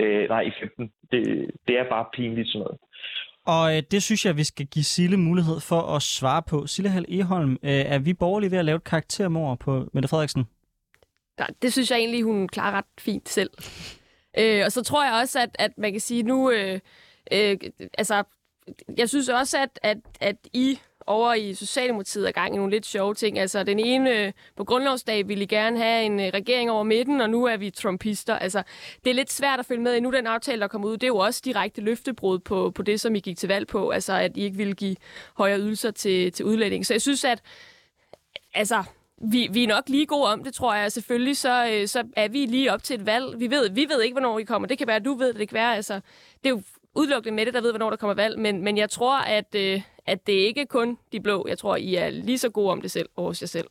Øh, 0.00 0.28
nej, 0.28 0.40
i 0.40 0.52
15. 0.60 0.92
Det, 1.12 1.50
det 1.68 1.78
er 1.78 1.88
bare 1.88 2.06
pinligt 2.16 2.48
sådan 2.48 2.60
noget. 2.60 2.78
Og 3.46 3.76
øh, 3.76 3.82
det 3.90 4.02
synes 4.02 4.26
jeg, 4.26 4.36
vi 4.36 4.44
skal 4.44 4.66
give 4.66 4.84
Sille 4.84 5.16
mulighed 5.16 5.60
for 5.60 5.96
at 5.96 6.02
svare 6.02 6.42
på. 6.50 6.66
Sille 6.66 6.90
Hall 6.90 7.06
Eholm, 7.08 7.52
øh, 7.52 7.84
er 7.94 7.98
vi 7.98 8.14
borgerlige 8.14 8.50
ved 8.50 8.58
at 8.58 8.64
lave 8.64 8.76
et 8.76 8.84
karaktermord 8.84 9.58
på 9.58 9.88
Mette 9.92 10.08
Frederiksen? 10.08 10.44
Ja, 11.38 11.46
det 11.62 11.72
synes 11.72 11.90
jeg 11.90 11.98
egentlig, 11.98 12.22
hun 12.22 12.48
klarer 12.48 12.76
ret 12.76 12.84
fint 12.98 13.28
selv. 13.28 13.50
Øh, 14.38 14.62
og 14.64 14.72
så 14.72 14.82
tror 14.82 15.04
jeg 15.04 15.14
også, 15.14 15.38
at, 15.40 15.56
at 15.58 15.78
man 15.78 15.92
kan 15.92 16.00
sige, 16.00 16.22
nu... 16.22 16.50
Øh, 16.50 16.80
Øh, 17.32 17.56
altså, 17.98 18.22
jeg 18.96 19.08
synes 19.08 19.28
også, 19.28 19.58
at, 19.58 19.78
at, 19.82 19.98
at 20.20 20.36
I 20.52 20.78
over 21.06 21.34
i 21.34 21.54
Socialdemokratiet 21.54 22.28
er 22.28 22.32
gang 22.32 22.54
i 22.54 22.56
nogle 22.56 22.72
lidt 22.72 22.86
sjove 22.86 23.14
ting. 23.14 23.38
Altså, 23.38 23.62
den 23.62 23.78
ene 23.78 24.18
øh, 24.18 24.32
på 24.56 24.64
grundlovsdag 24.64 25.28
ville 25.28 25.44
I 25.44 25.46
gerne 25.46 25.78
have 25.78 26.04
en 26.04 26.20
øh, 26.20 26.26
regering 26.26 26.70
over 26.70 26.82
midten, 26.82 27.20
og 27.20 27.30
nu 27.30 27.44
er 27.44 27.56
vi 27.56 27.70
trumpister. 27.70 28.38
Altså, 28.38 28.62
det 29.04 29.10
er 29.10 29.14
lidt 29.14 29.32
svært 29.32 29.58
at 29.58 29.66
følge 29.66 29.82
med 29.82 29.94
i. 29.94 30.00
Nu 30.00 30.10
den 30.10 30.26
aftale, 30.26 30.60
der 30.60 30.68
kommer 30.68 30.88
ud, 30.88 30.92
det 30.92 31.02
er 31.02 31.08
jo 31.08 31.16
også 31.16 31.42
direkte 31.44 31.80
løftebrud 31.80 32.38
på, 32.38 32.70
på 32.70 32.82
det, 32.82 33.00
som 33.00 33.14
I 33.14 33.20
gik 33.20 33.38
til 33.38 33.48
valg 33.48 33.66
på. 33.66 33.90
Altså, 33.90 34.12
at 34.12 34.36
I 34.36 34.40
ikke 34.42 34.56
ville 34.56 34.74
give 34.74 34.96
højere 35.36 35.58
ydelser 35.58 35.90
til, 35.90 36.32
til 36.32 36.44
udlænding. 36.44 36.86
Så 36.86 36.94
jeg 36.94 37.02
synes, 37.02 37.24
at 37.24 37.42
altså, 38.54 38.84
vi, 39.22 39.48
vi 39.52 39.64
er 39.64 39.68
nok 39.68 39.88
lige 39.88 40.06
gode 40.06 40.32
om 40.32 40.44
det, 40.44 40.54
tror 40.54 40.74
jeg. 40.74 40.92
Selvfølgelig 40.92 41.36
så, 41.36 41.68
øh, 41.72 41.88
så 41.88 42.04
er 42.16 42.28
vi 42.28 42.46
lige 42.46 42.72
op 42.72 42.82
til 42.82 43.00
et 43.00 43.06
valg. 43.06 43.40
Vi 43.40 43.50
ved, 43.50 43.70
vi 43.70 43.86
ved 43.88 44.02
ikke, 44.02 44.14
hvornår 44.14 44.38
I 44.38 44.44
kommer. 44.44 44.68
Det 44.68 44.78
kan 44.78 44.86
være, 44.86 44.96
at 44.96 45.04
du 45.04 45.14
ved 45.14 45.28
det. 45.28 45.36
Det 45.36 45.48
kan 45.48 45.54
være, 45.54 45.76
altså, 45.76 45.94
det 46.44 46.46
er 46.46 46.50
jo 46.50 46.62
udelukkende 46.94 47.36
med 47.36 47.46
det, 47.46 47.54
der 47.54 47.60
ved, 47.60 47.72
hvornår 47.72 47.90
der 47.90 47.96
kommer 47.96 48.14
valg, 48.14 48.38
men, 48.38 48.64
men 48.64 48.76
jeg 48.76 48.90
tror, 48.90 49.18
at, 49.18 49.54
øh, 49.54 49.82
at 50.06 50.26
det 50.26 50.32
ikke 50.32 50.66
kun 50.66 50.98
de 51.12 51.20
blå. 51.20 51.46
Jeg 51.48 51.58
tror, 51.58 51.76
I 51.76 51.94
er 51.94 52.10
lige 52.10 52.38
så 52.38 52.50
gode 52.50 52.70
om 52.70 52.80
det 52.80 52.90
selv 52.90 53.08
og 53.16 53.24
hos 53.24 53.42
jer 53.42 53.46
selv. 53.46 53.66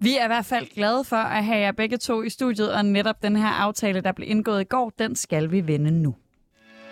Vi 0.00 0.16
er 0.16 0.24
i 0.24 0.26
hvert 0.26 0.46
fald 0.46 0.66
glade 0.74 1.04
for 1.04 1.16
at 1.16 1.44
have 1.44 1.58
jer 1.58 1.72
begge 1.72 1.96
to 1.96 2.22
i 2.22 2.30
studiet, 2.30 2.72
og 2.72 2.84
netop 2.84 3.22
den 3.22 3.36
her 3.36 3.48
aftale, 3.48 4.00
der 4.00 4.12
blev 4.12 4.30
indgået 4.30 4.60
i 4.60 4.64
går, 4.64 4.92
den 4.98 5.16
skal 5.16 5.50
vi 5.50 5.66
vende 5.66 5.90
nu. 5.90 6.14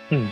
Hmm. 0.09 0.27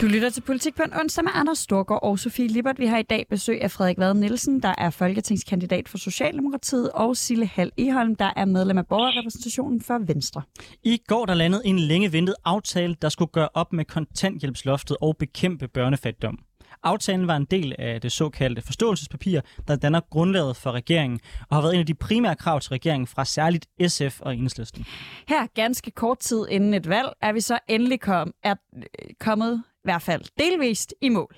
Du 0.00 0.06
lytter 0.06 0.30
til 0.30 0.40
Politik 0.40 0.76
på 0.76 0.82
en 0.82 0.94
onsdag 1.00 1.24
med 1.24 1.32
Anders 1.34 1.58
Storgård 1.58 2.00
og 2.02 2.18
Sofie 2.18 2.48
Libert. 2.48 2.78
Vi 2.78 2.86
har 2.86 2.98
i 2.98 3.02
dag 3.02 3.26
besøg 3.30 3.62
af 3.62 3.70
Frederik 3.70 3.98
Vad 3.98 4.14
Nielsen, 4.14 4.62
der 4.62 4.74
er 4.78 4.90
folketingskandidat 4.90 5.88
for 5.88 5.98
Socialdemokratiet, 5.98 6.90
og 6.92 7.16
Sille 7.16 7.46
Hal 7.46 7.72
Eholm, 7.78 8.16
der 8.16 8.32
er 8.36 8.44
medlem 8.44 8.78
af 8.78 8.86
borgerrepræsentationen 8.86 9.80
for 9.80 10.06
Venstre. 10.06 10.42
I 10.84 10.98
går 11.06 11.26
der 11.26 11.34
landede 11.34 11.62
en 11.64 11.78
længe 11.78 12.12
ventet 12.12 12.34
aftale, 12.44 12.96
der 13.02 13.08
skulle 13.08 13.32
gøre 13.32 13.48
op 13.54 13.72
med 13.72 13.84
kontanthjælpsloftet 13.84 14.96
og 15.00 15.16
bekæmpe 15.16 15.68
børnefattigdom. 15.68 16.38
Aftalen 16.82 17.26
var 17.26 17.36
en 17.36 17.44
del 17.44 17.74
af 17.78 18.00
det 18.00 18.12
såkaldte 18.12 18.62
forståelsespapir, 18.62 19.40
der 19.68 19.76
danner 19.76 20.00
grundlaget 20.10 20.56
for 20.56 20.72
regeringen, 20.72 21.20
og 21.50 21.56
har 21.56 21.62
været 21.62 21.74
en 21.74 21.80
af 21.80 21.86
de 21.86 21.94
primære 21.94 22.36
krav 22.36 22.60
til 22.60 22.70
regeringen 22.70 23.06
fra 23.06 23.24
særligt 23.24 23.66
SF 23.88 24.20
og 24.20 24.34
Enhedslisten. 24.34 24.86
Her 25.28 25.46
ganske 25.54 25.90
kort 25.90 26.18
tid 26.18 26.46
inden 26.50 26.74
et 26.74 26.88
valg 26.88 27.08
er 27.22 27.32
vi 27.32 27.40
så 27.40 27.58
endelig 27.68 28.00
kom, 28.00 28.34
er 28.44 28.54
øh, 28.76 28.82
kommet 29.20 29.62
i 29.68 29.80
hvert 29.84 30.02
fald 30.02 30.24
delvist 30.38 30.94
i 31.00 31.08
mål. 31.08 31.34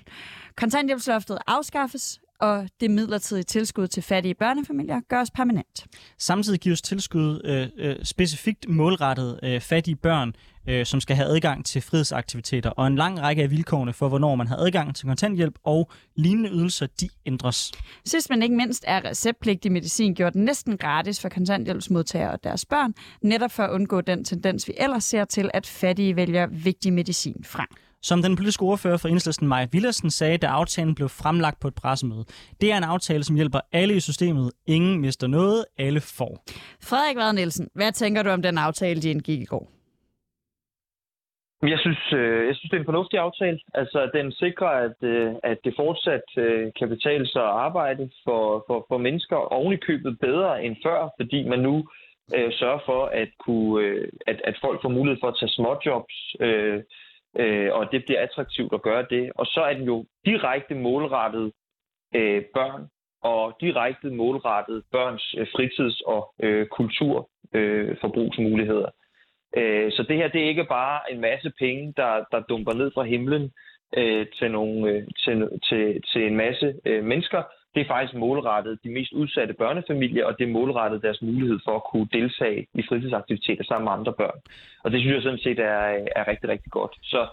Kontanthjælpsloftet 0.57 1.37
afskaffes, 1.47 2.19
og 2.41 2.67
det 2.79 2.91
midlertidige 2.91 3.43
tilskud 3.43 3.87
til 3.87 4.03
fattige 4.03 4.35
børnefamilier 4.35 4.99
gøres 5.09 5.31
permanent. 5.31 5.85
Samtidig 6.17 6.59
gives 6.59 6.81
tilskud 6.81 7.41
øh, 7.43 7.67
øh, 7.77 7.95
specifikt 8.03 8.69
målrettet 8.69 9.39
øh, 9.43 9.61
fattige 9.61 9.95
børn, 9.95 10.33
øh, 10.67 10.85
som 10.85 11.01
skal 11.01 11.15
have 11.15 11.27
adgang 11.27 11.65
til 11.65 11.81
frihedsaktiviteter, 11.81 12.69
og 12.69 12.87
en 12.87 12.95
lang 12.95 13.21
række 13.21 13.43
af 13.43 13.51
vilkårene 13.51 13.93
for, 13.93 14.09
hvornår 14.09 14.35
man 14.35 14.47
har 14.47 14.55
adgang 14.55 14.95
til 14.95 15.07
kontanthjælp 15.07 15.55
og 15.63 15.91
lignende 16.15 16.49
ydelser, 16.49 16.87
de 17.01 17.09
ændres. 17.25 17.71
Sidst 18.05 18.29
men 18.29 18.43
ikke 18.43 18.55
mindst 18.55 18.83
er 18.87 19.05
receptpligtig 19.05 19.71
medicin 19.71 20.15
gjort 20.15 20.35
næsten 20.35 20.77
gratis 20.77 21.21
for 21.21 21.29
kontanthjælpsmodtagere 21.29 22.31
og 22.31 22.43
deres 22.43 22.65
børn, 22.65 22.93
netop 23.21 23.51
for 23.51 23.63
at 23.63 23.71
undgå 23.71 24.01
den 24.01 24.23
tendens, 24.23 24.67
vi 24.67 24.73
ellers 24.77 25.03
ser 25.03 25.25
til, 25.25 25.51
at 25.53 25.67
fattige 25.67 26.15
vælger 26.15 26.47
vigtig 26.47 26.93
medicin 26.93 27.43
fra. 27.43 27.67
Som 28.01 28.21
den 28.21 28.35
politiske 28.35 28.63
ordfører 28.63 28.97
for 28.97 29.07
Enhedslisten, 29.07 29.47
Maja 29.47 29.67
Villersen, 29.71 30.09
sagde, 30.09 30.37
da 30.37 30.47
aftalen 30.47 30.95
blev 30.95 31.09
fremlagt 31.09 31.59
på 31.61 31.67
et 31.67 31.75
pressemøde. 31.75 32.25
Det 32.61 32.71
er 32.71 32.77
en 32.77 32.83
aftale, 32.83 33.23
som 33.23 33.35
hjælper 33.35 33.59
alle 33.71 33.95
i 33.95 33.99
systemet. 33.99 34.51
Ingen 34.67 35.01
mister 35.01 35.27
noget, 35.27 35.65
alle 35.77 36.01
får. 36.01 36.43
Frederik 36.89 37.17
Vad 37.17 37.33
Nielsen, 37.33 37.69
hvad 37.75 37.91
tænker 37.91 38.23
du 38.23 38.29
om 38.29 38.41
den 38.41 38.57
aftale, 38.57 39.01
de 39.01 39.09
indgik 39.09 39.41
i 39.41 39.45
går? 39.45 39.71
Jeg 41.73 41.79
synes, 41.79 42.13
øh, 42.13 42.47
jeg 42.47 42.55
synes, 42.55 42.69
det 42.69 42.77
er 42.77 42.79
en 42.79 42.91
fornuftig 42.91 43.19
aftale. 43.19 43.59
Altså, 43.73 44.09
den 44.13 44.31
sikrer, 44.31 44.67
at, 44.67 44.97
øh, 45.01 45.33
at 45.43 45.57
det 45.63 45.73
fortsat 45.75 46.27
øh, 46.37 46.71
kan 46.79 46.89
betale 46.89 47.27
sig 47.27 47.41
at 47.41 47.55
arbejde 47.67 48.09
for, 48.23 48.63
for, 48.67 48.85
for 48.87 48.97
mennesker 48.97 49.35
oven 49.35 49.73
i 49.73 49.83
købet 49.87 50.19
bedre 50.19 50.63
end 50.65 50.75
før, 50.85 51.09
fordi 51.19 51.49
man 51.49 51.59
nu 51.59 51.75
øh, 52.35 52.51
sørger 52.59 52.79
for, 52.85 53.05
at, 53.05 53.29
kunne, 53.45 53.85
øh, 53.85 54.09
at, 54.27 54.41
at 54.43 54.55
folk 54.61 54.81
får 54.81 54.89
mulighed 54.89 55.19
for 55.21 55.27
at 55.27 55.37
tage 55.39 55.49
småjobs, 55.49 56.35
øh, 56.39 56.79
øh, 57.39 57.73
og 57.73 57.91
det 57.91 58.05
bliver 58.05 58.21
attraktivt 58.21 58.73
at 58.73 58.81
gøre 58.81 59.05
det. 59.09 59.31
Og 59.35 59.45
så 59.45 59.61
er 59.61 59.73
den 59.73 59.83
jo 59.83 60.05
direkte 60.25 60.75
målrettet 60.75 61.51
øh, 62.15 62.43
børn, 62.53 62.87
og 63.23 63.57
direkte 63.61 64.09
målrettet 64.09 64.83
børns 64.91 65.35
øh, 65.37 65.47
fritids- 65.47 66.01
og 66.05 66.33
øh, 66.43 66.67
kulturforbrugsmuligheder. 66.67 68.89
Øh, 69.57 69.85
øh, 69.85 69.91
så 69.91 70.03
det 70.03 70.17
her 70.17 70.27
det 70.27 70.43
er 70.43 70.47
ikke 70.47 70.65
bare 70.65 71.11
en 71.11 71.21
masse 71.21 71.51
penge, 71.59 71.93
der, 71.97 72.23
der 72.31 72.39
dumper 72.39 72.73
ned 72.73 72.91
fra 72.93 73.03
himlen 73.03 73.51
øh, 73.97 74.25
til, 74.39 74.51
nogle, 74.51 74.91
øh, 74.91 75.07
til, 75.25 75.49
til, 75.69 76.01
til 76.13 76.27
en 76.27 76.35
masse 76.35 76.73
øh, 76.85 77.03
mennesker. 77.03 77.43
Det 77.75 77.81
er 77.81 77.87
faktisk 77.87 78.13
målrettet 78.17 78.79
de 78.83 78.89
mest 78.89 79.11
udsatte 79.13 79.53
børnefamilier, 79.53 80.25
og 80.25 80.37
det 80.39 80.43
er 80.43 80.51
målrettet 80.51 81.01
deres 81.01 81.21
mulighed 81.21 81.59
for 81.65 81.75
at 81.75 81.83
kunne 81.91 82.07
deltage 82.13 82.67
i 82.73 82.81
fritidsaktiviteter 82.89 83.63
sammen 83.63 83.85
med 83.85 83.91
andre 83.91 84.13
børn. 84.13 84.39
Og 84.83 84.91
det 84.91 84.99
synes 84.99 85.13
jeg 85.13 85.23
sådan 85.23 85.45
set 85.45 85.59
er, 85.59 85.83
er 86.15 86.27
rigtig, 86.27 86.49
rigtig 86.49 86.71
godt. 86.71 86.93
Så 87.01 87.27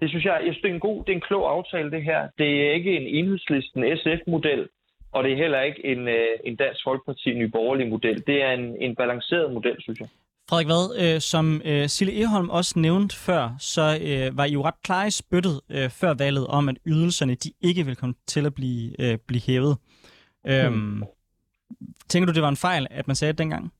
det 0.00 0.08
synes 0.08 0.24
jeg, 0.24 0.32
jeg 0.32 0.52
synes, 0.52 0.62
det 0.62 0.70
er 0.70 0.74
en 0.74 0.88
god, 0.88 1.04
det 1.04 1.12
er 1.12 1.16
en 1.16 1.28
klog 1.30 1.50
aftale, 1.50 1.90
det 1.90 2.02
her. 2.02 2.28
Det 2.38 2.66
er 2.66 2.72
ikke 2.72 2.96
en 2.96 3.06
enhedslisten 3.06 3.96
SF-model, 3.96 4.68
og 5.12 5.24
det 5.24 5.32
er 5.32 5.36
heller 5.36 5.60
ikke 5.60 5.86
en, 5.86 6.08
øh, 6.08 6.34
en 6.44 6.56
Dansk 6.56 6.80
Folkeparti 6.84 7.34
Ny 7.34 7.50
Borgerlig 7.50 7.88
model. 7.88 8.26
Det 8.26 8.42
er 8.42 8.52
en, 8.52 8.76
en 8.80 8.94
balanceret 8.96 9.52
model, 9.52 9.76
synes 9.82 10.00
jeg. 10.00 10.08
Frederik 10.48 10.68
Vad, 10.68 10.86
øh, 11.02 11.20
som 11.20 11.62
øh, 11.64 11.86
Sille 11.88 12.20
Eholm 12.20 12.50
også 12.50 12.78
nævnte 12.78 13.16
før, 13.16 13.56
så 13.58 13.98
øh, 14.08 14.36
var 14.36 14.44
I 14.44 14.52
jo 14.52 14.62
ret 14.64 14.82
klare 14.84 15.06
i 15.06 15.10
spyttet 15.10 15.60
øh, 15.70 15.88
før 16.00 16.14
valget 16.14 16.46
om, 16.46 16.68
at 16.68 16.76
ydelserne 16.86 17.34
de 17.34 17.50
ikke 17.60 17.86
vil 17.86 17.96
komme 17.96 18.14
til 18.26 18.46
at 18.46 18.54
blive, 18.54 19.00
øh, 19.02 19.18
blive 19.28 19.42
hævet. 19.46 19.76
Øhm, 20.46 20.72
hmm. 20.72 21.04
Tænker 22.08 22.26
du, 22.26 22.32
det 22.32 22.42
var 22.42 22.48
en 22.48 22.64
fejl, 22.68 22.86
at 22.90 23.06
man 23.06 23.16
sagde 23.16 23.32
det 23.32 23.38
dengang? 23.38 23.72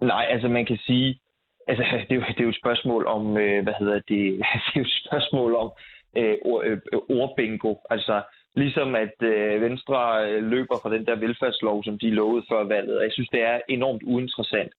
Nej, 0.00 0.26
altså 0.30 0.48
man 0.48 0.66
kan 0.66 0.78
sige, 0.86 1.20
altså 1.68 1.84
det 2.08 2.10
er 2.10 2.14
jo, 2.14 2.24
det 2.28 2.40
er 2.40 2.44
jo 2.44 2.48
et 2.48 2.62
spørgsmål 2.62 3.06
om, 3.06 3.36
øh, 3.36 3.62
hvad 3.62 3.74
hedder 3.78 3.94
det, 3.94 4.04
det 4.64 4.72
er 4.74 4.76
jo 4.76 4.82
et 4.82 5.02
spørgsmål 5.06 5.54
om 5.54 5.72
øh, 6.16 6.36
ord, 6.44 6.64
øh, 6.64 6.78
ordbingo. 7.08 7.74
Altså 7.90 8.22
Ligesom 8.56 8.94
at 8.94 9.16
øh, 9.22 9.62
Venstre 9.62 9.98
øh, 10.28 10.42
løber 10.50 10.76
fra 10.82 10.94
den 10.94 11.06
der 11.06 11.16
velfærdslov, 11.16 11.84
som 11.84 11.98
de 11.98 12.10
lovede 12.10 12.46
før 12.50 12.64
valget. 12.64 12.96
Og 12.98 13.04
jeg 13.04 13.12
synes, 13.12 13.28
det 13.28 13.42
er 13.42 13.60
enormt 13.68 14.02
uinteressant. 14.02 14.72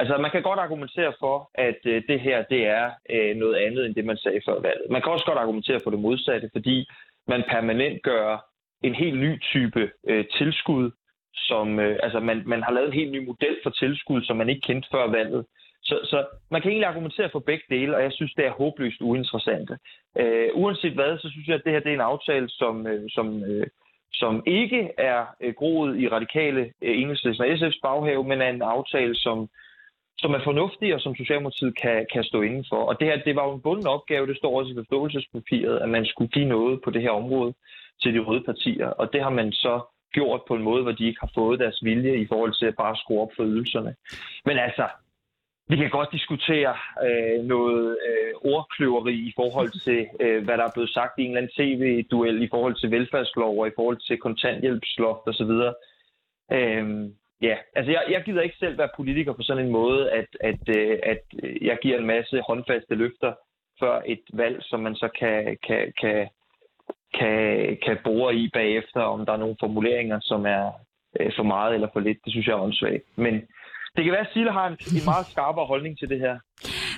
Altså, 0.00 0.16
man 0.16 0.30
kan 0.30 0.42
godt 0.42 0.58
argumentere 0.58 1.12
for, 1.20 1.50
at 1.54 1.80
øh, 1.84 2.02
det 2.08 2.20
her 2.20 2.42
det 2.42 2.66
er 2.66 2.90
øh, 3.10 3.36
noget 3.36 3.56
andet, 3.56 3.86
end 3.86 3.94
det 3.94 4.04
man 4.04 4.16
sagde 4.16 4.40
før 4.46 4.60
valget. 4.60 4.86
Man 4.90 5.02
kan 5.02 5.12
også 5.12 5.24
godt 5.24 5.38
argumentere 5.38 5.80
for 5.82 5.90
det 5.90 6.00
modsatte, 6.00 6.50
fordi 6.52 6.88
man 7.28 7.42
permanent 7.50 8.02
gør 8.02 8.50
en 8.82 8.94
helt 8.94 9.18
ny 9.18 9.42
type 9.52 9.90
øh, 10.08 10.24
tilskud, 10.38 10.90
som, 11.34 11.80
øh, 11.80 11.98
altså 12.02 12.20
man, 12.20 12.42
man 12.46 12.62
har 12.62 12.72
lavet 12.72 12.88
en 12.88 13.00
helt 13.00 13.12
ny 13.12 13.26
model 13.26 13.56
for 13.62 13.70
tilskud, 13.70 14.22
som 14.22 14.36
man 14.36 14.48
ikke 14.48 14.66
kendte 14.66 14.88
før 14.92 15.10
valget. 15.10 15.46
Så, 15.82 16.00
så 16.04 16.26
man 16.50 16.62
kan 16.62 16.70
egentlig 16.70 16.88
argumentere 16.88 17.30
for 17.32 17.38
begge 17.38 17.64
dele, 17.70 17.96
og 17.96 18.02
jeg 18.02 18.12
synes, 18.12 18.34
det 18.34 18.46
er 18.46 18.50
håbløst 18.50 19.00
uinteressant. 19.00 19.70
Øh, 20.18 20.48
uanset 20.54 20.92
hvad, 20.92 21.18
så 21.18 21.28
synes 21.30 21.48
jeg, 21.48 21.54
at 21.54 21.64
det 21.64 21.72
her 21.72 21.80
det 21.80 21.90
er 21.90 21.94
en 21.94 22.10
aftale, 22.12 22.48
som, 22.48 22.86
øh, 22.86 23.10
som, 23.10 23.44
øh, 23.44 23.66
som 24.12 24.42
ikke 24.46 24.90
er 24.98 25.26
øh, 25.40 25.54
groet 25.54 26.00
i 26.00 26.08
radikale 26.08 26.60
øh, 26.82 27.02
enhedslisten 27.02 27.44
og 27.44 27.52
SF's 27.52 27.80
baghave, 27.82 28.24
men 28.24 28.40
er 28.40 28.50
en 28.50 28.62
aftale, 28.62 29.14
som, 29.14 29.48
som 30.18 30.34
er 30.34 30.44
fornuftig, 30.44 30.94
og 30.94 31.00
som 31.00 31.14
Socialdemokratiet 31.14 31.76
kan, 31.76 32.06
kan 32.12 32.24
stå 32.24 32.42
inden 32.42 32.64
for. 32.68 32.76
Og 32.76 33.00
det 33.00 33.06
her, 33.06 33.16
det 33.24 33.36
var 33.36 33.44
jo 33.46 33.54
en 33.54 33.62
bunden 33.62 33.86
opgave, 33.86 34.26
det 34.26 34.36
står 34.36 34.58
også 34.58 34.72
i 34.72 34.74
forståelsespapiret, 34.74 35.78
at 35.78 35.88
man 35.88 36.06
skulle 36.06 36.30
give 36.30 36.48
noget 36.48 36.80
på 36.84 36.90
det 36.90 37.02
her 37.02 37.10
område 37.10 37.54
til 38.02 38.14
de 38.14 38.18
røde 38.18 38.42
partier. 38.42 38.86
Og 38.86 39.12
det 39.12 39.22
har 39.22 39.30
man 39.30 39.52
så 39.52 39.80
gjort 40.12 40.40
på 40.48 40.54
en 40.54 40.62
måde, 40.62 40.82
hvor 40.82 40.92
de 40.92 41.06
ikke 41.06 41.20
har 41.20 41.30
fået 41.34 41.60
deres 41.60 41.78
vilje 41.82 42.16
i 42.16 42.26
forhold 42.26 42.54
til 42.54 42.66
at 42.66 42.76
bare 42.76 42.96
skrue 42.96 43.20
op 43.20 43.32
for 43.36 43.44
ydelserne. 43.44 43.94
Men 44.44 44.58
altså, 44.58 44.84
vi 45.70 45.76
kan 45.76 45.90
godt 45.90 46.12
diskutere 46.12 46.74
øh, 47.06 47.44
noget 47.44 47.98
øh, 48.08 48.52
ordkløveri 48.52 49.14
i 49.14 49.32
forhold 49.36 49.70
til, 49.86 50.06
øh, 50.20 50.44
hvad 50.44 50.56
der 50.58 50.64
er 50.64 50.74
blevet 50.74 50.90
sagt 50.90 51.18
i 51.18 51.22
en 51.22 51.30
eller 51.30 51.40
anden 51.40 51.56
tv-duel 51.58 52.42
i 52.42 52.48
forhold 52.50 52.74
til 52.74 52.90
velfærdslov 52.90 53.58
og 53.60 53.66
i 53.66 53.76
forhold 53.76 53.98
til 54.06 54.18
kontanthjælpsloft 54.18 55.28
osv. 55.30 55.52
Øh, 56.56 56.84
ja, 57.42 57.56
altså 57.76 57.92
jeg, 57.92 58.02
jeg 58.10 58.22
gider 58.24 58.42
ikke 58.42 58.56
selv 58.58 58.78
være 58.78 58.96
politiker 58.96 59.32
på 59.32 59.42
sådan 59.42 59.64
en 59.64 59.72
måde, 59.72 60.10
at, 60.10 60.28
at, 60.40 60.76
øh, 60.76 60.98
at 61.02 61.22
jeg 61.62 61.78
giver 61.82 61.98
en 61.98 62.06
masse 62.06 62.40
håndfaste 62.40 62.94
løfter 62.94 63.32
før 63.80 64.02
et 64.06 64.24
valg, 64.32 64.58
som 64.62 64.80
man 64.80 64.94
så 64.94 65.08
kan, 65.18 65.58
kan, 65.66 65.92
kan, 66.00 66.28
kan, 67.14 67.78
kan 67.84 67.98
bore 68.04 68.34
i 68.34 68.50
bagefter, 68.52 69.00
om 69.00 69.26
der 69.26 69.32
er 69.32 69.36
nogle 69.44 69.56
formuleringer, 69.60 70.18
som 70.22 70.46
er 70.46 70.72
øh, 71.20 71.32
for 71.36 71.42
meget 71.42 71.74
eller 71.74 71.88
for 71.92 72.00
lidt. 72.00 72.18
Det 72.24 72.32
synes 72.32 72.46
jeg 72.46 72.52
er 72.52 72.62
åndssvagt. 72.62 73.04
Men 73.16 73.34
det 73.96 74.04
kan 74.04 74.12
være, 74.12 74.26
at 74.26 74.32
Sille 74.32 74.52
har 74.52 74.66
en, 74.66 74.76
en 74.96 75.04
meget 75.04 75.26
skarpere 75.26 75.66
holdning 75.66 75.98
til 75.98 76.08
det 76.08 76.18
her. 76.18 76.34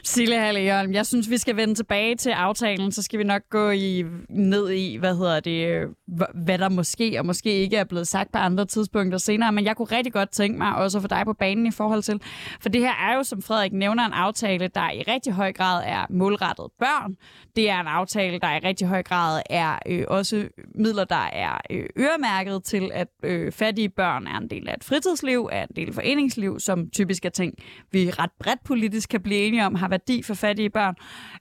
Sille 0.04 0.40
Halleholm, 0.40 0.92
jeg 0.92 1.06
synes, 1.06 1.30
vi 1.30 1.38
skal 1.38 1.56
vende 1.56 1.74
tilbage 1.74 2.16
til 2.16 2.30
aftalen, 2.30 2.92
så 2.92 3.02
skal 3.02 3.18
vi 3.18 3.24
nok 3.24 3.42
gå 3.50 3.70
i, 3.70 4.04
ned 4.30 4.70
i, 4.70 4.96
hvad 4.96 5.16
hedder 5.16 5.40
det, 5.40 5.88
hvad 6.34 6.58
der 6.58 6.68
måske 6.68 7.18
og 7.18 7.26
måske 7.26 7.52
ikke 7.52 7.76
er 7.76 7.84
blevet 7.84 8.08
sagt 8.08 8.32
på 8.32 8.38
andre 8.38 8.66
tidspunkter 8.66 9.18
senere, 9.18 9.52
men 9.52 9.64
jeg 9.64 9.76
kunne 9.76 9.88
rigtig 9.96 10.12
godt 10.12 10.30
tænke 10.30 10.58
mig 10.58 10.76
også 10.76 10.98
at 10.98 11.02
få 11.02 11.08
dig 11.08 11.22
på 11.24 11.32
banen 11.32 11.66
i 11.66 11.70
forhold 11.70 12.02
til, 12.02 12.20
for 12.60 12.68
det 12.68 12.80
her 12.80 12.92
er 12.92 13.16
jo, 13.16 13.22
som 13.22 13.42
Frederik 13.42 13.72
nævner, 13.72 14.06
en 14.06 14.12
aftale, 14.12 14.68
der 14.68 14.90
i 14.90 15.02
rigtig 15.02 15.32
høj 15.32 15.52
grad 15.52 15.82
er 15.86 16.06
målrettet 16.10 16.66
børn. 16.78 17.16
Det 17.56 17.70
er 17.70 17.80
en 17.80 17.86
aftale, 17.86 18.38
der 18.38 18.56
i 18.56 18.58
rigtig 18.58 18.86
høj 18.86 19.02
grad 19.02 19.42
er 19.50 19.78
øh, 19.86 20.04
også 20.08 20.48
midler, 20.74 21.04
der 21.04 21.28
er 21.32 21.60
øh, 21.70 21.84
øremærket 21.98 22.64
til, 22.64 22.90
at 22.94 23.08
øh, 23.22 23.52
fattige 23.52 23.88
børn 23.88 24.26
er 24.26 24.38
en 24.38 24.50
del 24.50 24.68
af 24.68 24.74
et 24.74 24.84
fritidsliv, 24.84 25.48
er 25.52 25.62
en 25.62 25.76
del 25.76 25.88
af 25.88 25.94
foreningsliv, 25.94 26.60
som 26.60 26.90
typisk 26.90 27.24
er 27.24 27.30
ting, 27.30 27.54
vi 27.92 28.10
ret 28.10 28.30
bredt 28.40 28.64
politisk 28.64 29.08
kan 29.08 29.20
blive 29.20 29.40
enige 29.40 29.66
om, 29.66 29.74
har 29.74 29.91
værdi 29.92 30.22
for 30.22 30.34
fattige 30.34 30.70
børn. 30.70 30.94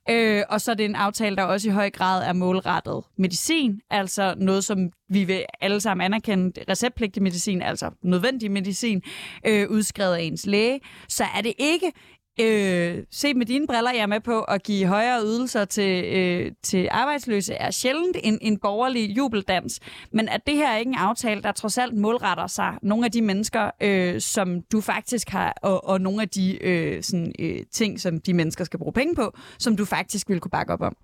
Øh, 0.09 0.43
og 0.49 0.61
så 0.61 0.71
er 0.71 0.75
det 0.75 0.85
en 0.85 0.95
aftale, 0.95 1.35
der 1.35 1.43
også 1.43 1.69
i 1.69 1.71
høj 1.71 1.89
grad 1.89 2.27
er 2.27 2.33
målrettet 2.33 3.03
medicin, 3.17 3.81
altså 3.89 4.33
noget, 4.37 4.63
som 4.63 4.77
vi 5.09 5.23
vil 5.23 5.45
alle 5.61 5.79
sammen 5.79 6.05
anerkende, 6.05 6.61
receptpligtig 6.69 7.23
medicin, 7.23 7.61
altså 7.61 7.91
nødvendig 8.03 8.51
medicin, 8.51 9.01
øh, 9.47 9.69
udskrevet 9.69 10.15
af 10.15 10.21
ens 10.21 10.45
læge, 10.45 10.79
så 11.07 11.23
er 11.37 11.41
det 11.41 11.53
ikke 11.57 11.91
øh, 12.39 13.03
se 13.11 13.33
med 13.33 13.45
dine 13.45 13.67
briller, 13.67 13.91
jeg 13.91 14.01
er 14.01 14.05
med 14.05 14.19
på 14.19 14.41
at 14.41 14.63
give 14.63 14.87
højere 14.87 15.23
ydelser 15.23 15.65
til, 15.65 16.05
øh, 16.05 16.51
til 16.63 16.87
arbejdsløse, 16.91 17.53
er 17.53 17.71
sjældent 17.71 18.17
en, 18.23 18.39
en 18.41 18.57
borgerlig 18.57 19.17
jubeldans. 19.17 19.79
Men 20.11 20.29
at 20.29 20.47
det 20.47 20.55
her 20.55 20.69
er 20.69 20.77
ikke 20.77 20.89
en 20.89 20.97
aftale, 20.97 21.41
der 21.41 21.51
trods 21.51 21.77
alt 21.77 21.93
målretter 21.93 22.47
sig 22.47 22.77
nogle 22.81 23.05
af 23.05 23.11
de 23.11 23.21
mennesker, 23.21 23.71
øh, 23.81 24.21
som 24.21 24.61
du 24.61 24.81
faktisk 24.81 25.29
har, 25.29 25.53
og, 25.61 25.87
og 25.87 26.01
nogle 26.01 26.21
af 26.21 26.29
de 26.29 26.63
øh, 26.63 27.03
sådan, 27.03 27.33
øh, 27.39 27.63
ting, 27.71 27.99
som 27.99 28.21
de 28.21 28.33
mennesker 28.33 28.63
skal 28.63 28.79
bruge 28.79 28.93
penge 28.93 29.15
på, 29.15 29.37
som 29.59 29.77
du 29.77 29.85
faktisk 29.85 30.29
vil 30.29 30.39
kunne 30.39 30.51
bakke 30.51 30.73
op 30.73 30.81
om? 30.81 30.97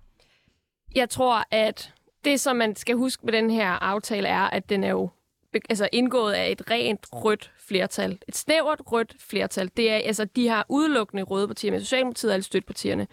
Jeg 0.94 1.10
tror, 1.10 1.44
at 1.50 1.92
det, 2.24 2.40
som 2.40 2.56
man 2.56 2.76
skal 2.76 2.96
huske 2.96 3.26
med 3.26 3.32
den 3.32 3.50
her 3.50 3.70
aftale, 3.70 4.28
er, 4.28 4.42
at 4.42 4.68
den 4.70 4.84
er 4.84 4.90
jo 4.90 5.10
altså 5.70 5.88
indgået 5.92 6.32
af 6.32 6.50
et 6.50 6.70
rent 6.70 7.06
rødt 7.12 7.50
flertal. 7.68 8.18
Et 8.28 8.36
snævert 8.36 8.80
rødt 8.92 9.16
flertal. 9.20 9.70
Det 9.76 9.90
er, 9.90 9.96
altså, 9.96 10.24
de 10.24 10.48
har 10.48 10.66
udelukkende 10.68 11.22
røde 11.22 11.46
partier 11.46 11.70
men 11.70 11.80
Socialdemokratiet 11.80 12.30
er 12.30 12.34
alle 12.34 12.44
støttepartierne. 12.44 13.06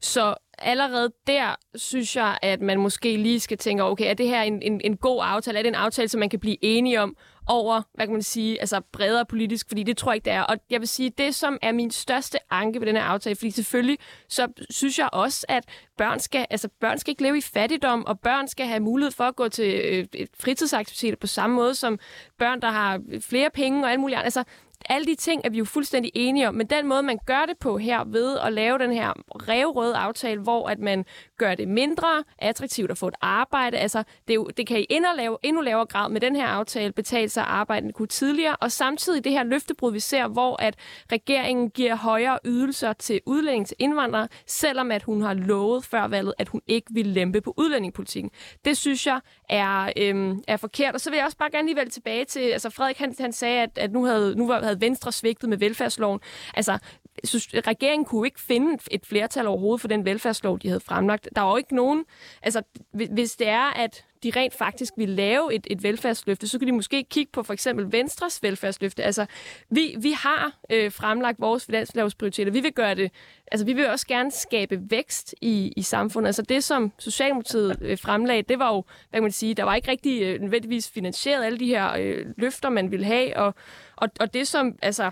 Så 0.00 0.34
allerede 0.58 1.12
der 1.26 1.54
synes 1.74 2.16
jeg, 2.16 2.38
at 2.42 2.60
man 2.60 2.80
måske 2.80 3.16
lige 3.16 3.40
skal 3.40 3.58
tænke, 3.58 3.84
okay, 3.84 4.10
er 4.10 4.14
det 4.14 4.28
her 4.28 4.42
en, 4.42 4.62
en, 4.62 4.80
en 4.84 4.96
god 4.96 5.20
aftale? 5.22 5.58
Er 5.58 5.62
det 5.62 5.68
en 5.68 5.74
aftale, 5.74 6.08
som 6.08 6.18
man 6.18 6.30
kan 6.30 6.40
blive 6.40 6.56
enige 6.64 7.00
om 7.00 7.16
over, 7.52 7.82
hvad 7.94 8.06
kan 8.06 8.12
man 8.12 8.22
sige, 8.22 8.60
altså 8.60 8.80
bredere 8.92 9.26
politisk? 9.26 9.68
Fordi 9.68 9.82
det 9.82 9.96
tror 9.96 10.12
jeg 10.12 10.16
ikke, 10.16 10.24
det 10.24 10.32
er. 10.32 10.42
Og 10.42 10.56
jeg 10.70 10.80
vil 10.80 10.88
sige, 10.88 11.10
det 11.10 11.34
som 11.34 11.58
er 11.62 11.72
min 11.72 11.90
største 11.90 12.38
anke 12.50 12.80
ved 12.80 12.86
den 12.86 12.96
her 12.96 13.02
aftale, 13.02 13.36
fordi 13.36 13.50
selvfølgelig, 13.50 13.98
så 14.28 14.48
synes 14.70 14.98
jeg 14.98 15.08
også, 15.12 15.46
at 15.48 15.64
børn 15.98 16.20
skal, 16.20 16.46
altså 16.50 16.68
børn 16.80 16.98
skal 16.98 17.10
ikke 17.10 17.22
leve 17.22 17.38
i 17.38 17.40
fattigdom, 17.40 18.06
og 18.06 18.20
børn 18.20 18.48
skal 18.48 18.66
have 18.66 18.80
mulighed 18.80 19.12
for 19.12 19.24
at 19.24 19.36
gå 19.36 19.48
til 19.48 19.80
øh, 19.84 20.26
fritidsaktiviteter 20.40 21.16
på 21.16 21.26
samme 21.26 21.56
måde 21.56 21.74
som 21.74 21.98
børn, 22.38 22.60
der 22.60 22.70
har 22.70 23.00
flere 23.20 23.50
penge 23.54 23.84
og 23.84 23.90
alt 23.90 24.00
muligt 24.00 24.16
andet. 24.16 24.24
Altså, 24.24 24.44
alle 24.88 25.06
de 25.06 25.14
ting 25.14 25.40
er 25.44 25.50
vi 25.50 25.58
jo 25.58 25.64
fuldstændig 25.64 26.10
enige 26.14 26.48
om, 26.48 26.54
men 26.54 26.66
den 26.66 26.86
måde, 26.86 27.02
man 27.02 27.18
gør 27.26 27.44
det 27.48 27.58
på 27.58 27.78
her 27.78 28.04
ved 28.04 28.38
at 28.38 28.52
lave 28.52 28.78
den 28.78 28.92
her 28.92 29.12
revrøde 29.48 29.96
aftale, 29.96 30.40
hvor 30.40 30.68
at 30.68 30.78
man 30.78 31.04
gør 31.38 31.54
det 31.54 31.68
mindre 31.68 32.24
attraktivt 32.38 32.90
at 32.90 32.98
få 32.98 33.08
et 33.08 33.14
arbejde, 33.20 33.78
altså 33.78 34.02
det, 34.28 34.34
jo, 34.34 34.48
det 34.56 34.66
kan 34.66 34.80
i 34.80 34.86
endnu, 34.90 35.10
lave, 35.16 35.38
endnu 35.42 35.62
lavere 35.62 35.86
grad 35.86 36.10
med 36.10 36.20
den 36.20 36.36
her 36.36 36.46
aftale 36.46 36.92
betale 36.92 37.28
sig 37.28 37.44
arbejde 37.44 37.84
end 37.84 37.92
kunne 37.92 38.08
tidligere, 38.08 38.56
og 38.56 38.72
samtidig 38.72 39.24
det 39.24 39.32
her 39.32 39.44
løftebrud, 39.44 39.92
vi 39.92 40.00
ser, 40.00 40.28
hvor 40.28 40.62
at 40.62 40.76
regeringen 41.12 41.70
giver 41.70 41.96
højere 41.96 42.38
ydelser 42.44 42.92
til 42.92 43.20
udlændinge 43.26 43.64
til 43.64 43.76
indvandrere, 43.78 44.28
selvom 44.46 44.90
at 44.90 45.02
hun 45.02 45.22
har 45.22 45.34
lovet 45.34 45.84
før 45.84 46.08
valget, 46.08 46.34
at 46.38 46.48
hun 46.48 46.60
ikke 46.66 46.86
vil 46.94 47.06
lempe 47.06 47.40
på 47.40 47.54
udlændingepolitikken. 47.56 48.30
Det 48.64 48.76
synes 48.76 49.06
jeg 49.06 49.20
er, 49.48 49.92
øhm, 49.96 50.42
er 50.48 50.56
forkert, 50.56 50.94
og 50.94 51.00
så 51.00 51.10
vil 51.10 51.16
jeg 51.16 51.24
også 51.24 51.38
bare 51.38 51.50
gerne 51.50 51.66
lige 51.68 51.76
vælge 51.76 51.90
tilbage 51.90 52.24
til, 52.24 52.40
altså 52.40 52.70
Frederik 52.70 52.98
han, 52.98 53.14
han 53.20 53.32
sagde, 53.32 53.62
at, 53.62 53.78
at 53.78 53.92
nu 53.92 54.04
havde, 54.04 54.36
nu 54.36 54.50
havde 54.50 54.71
Venstre 54.80 55.12
svigtet 55.12 55.48
med 55.48 55.58
velfærdsloven. 55.58 56.20
Altså, 56.54 56.78
synes, 57.24 57.48
regeringen 57.66 58.04
kunne 58.04 58.26
ikke 58.26 58.40
finde 58.40 58.78
et 58.90 59.06
flertal 59.06 59.46
overhovedet 59.46 59.80
for 59.80 59.88
den 59.88 60.04
velfærdslov, 60.04 60.58
de 60.58 60.68
havde 60.68 60.80
fremlagt. 60.80 61.28
Der 61.36 61.42
var 61.42 61.50
jo 61.50 61.56
ikke 61.56 61.74
nogen... 61.76 62.04
Altså, 62.42 62.62
hvis 62.92 63.36
det 63.36 63.48
er, 63.48 63.70
at 63.70 64.04
de 64.22 64.32
rent 64.36 64.54
faktisk 64.54 64.92
vil 64.96 65.08
lave 65.08 65.54
et, 65.54 65.66
et 65.70 65.82
velfærdsløfte, 65.82 66.48
så 66.48 66.58
kan 66.58 66.68
de 66.68 66.72
måske 66.72 67.04
kigge 67.04 67.32
på 67.32 67.42
for 67.42 67.52
eksempel 67.52 67.92
Venstres 67.92 68.42
velfærdsløfte. 68.42 69.02
Altså, 69.02 69.26
vi, 69.70 69.96
vi 69.98 70.10
har 70.10 70.58
øh, 70.70 70.92
fremlagt 70.92 71.40
vores 71.40 71.66
finanslovsprioriteter. 71.66 72.52
Vi 72.52 72.60
vil 72.60 72.72
gøre 72.72 72.94
det, 72.94 73.10
altså 73.52 73.66
vi 73.66 73.72
vil 73.72 73.88
også 73.88 74.06
gerne 74.06 74.30
skabe 74.30 74.80
vækst 74.90 75.34
i, 75.40 75.72
i 75.76 75.82
samfundet. 75.82 76.26
Altså 76.26 76.42
det, 76.42 76.64
som 76.64 76.92
Socialdemokratiet 76.98 77.78
øh, 77.80 77.98
fremlagde, 77.98 78.42
det 78.42 78.58
var 78.58 78.74
jo, 78.74 78.84
hvad 79.10 79.18
kan 79.18 79.22
man 79.22 79.32
sige, 79.32 79.54
der 79.54 79.64
var 79.64 79.74
ikke 79.74 79.90
rigtig 79.90 80.22
øh, 80.22 80.40
nødvendigvis 80.40 80.90
finansieret 80.90 81.44
alle 81.44 81.58
de 81.58 81.66
her 81.66 81.92
øh, 81.98 82.26
løfter, 82.36 82.68
man 82.68 82.90
ville 82.90 83.06
have, 83.06 83.36
og, 83.36 83.54
og, 84.02 84.08
og 84.20 84.34
det 84.34 84.48
som, 84.48 84.78
altså, 84.82 85.10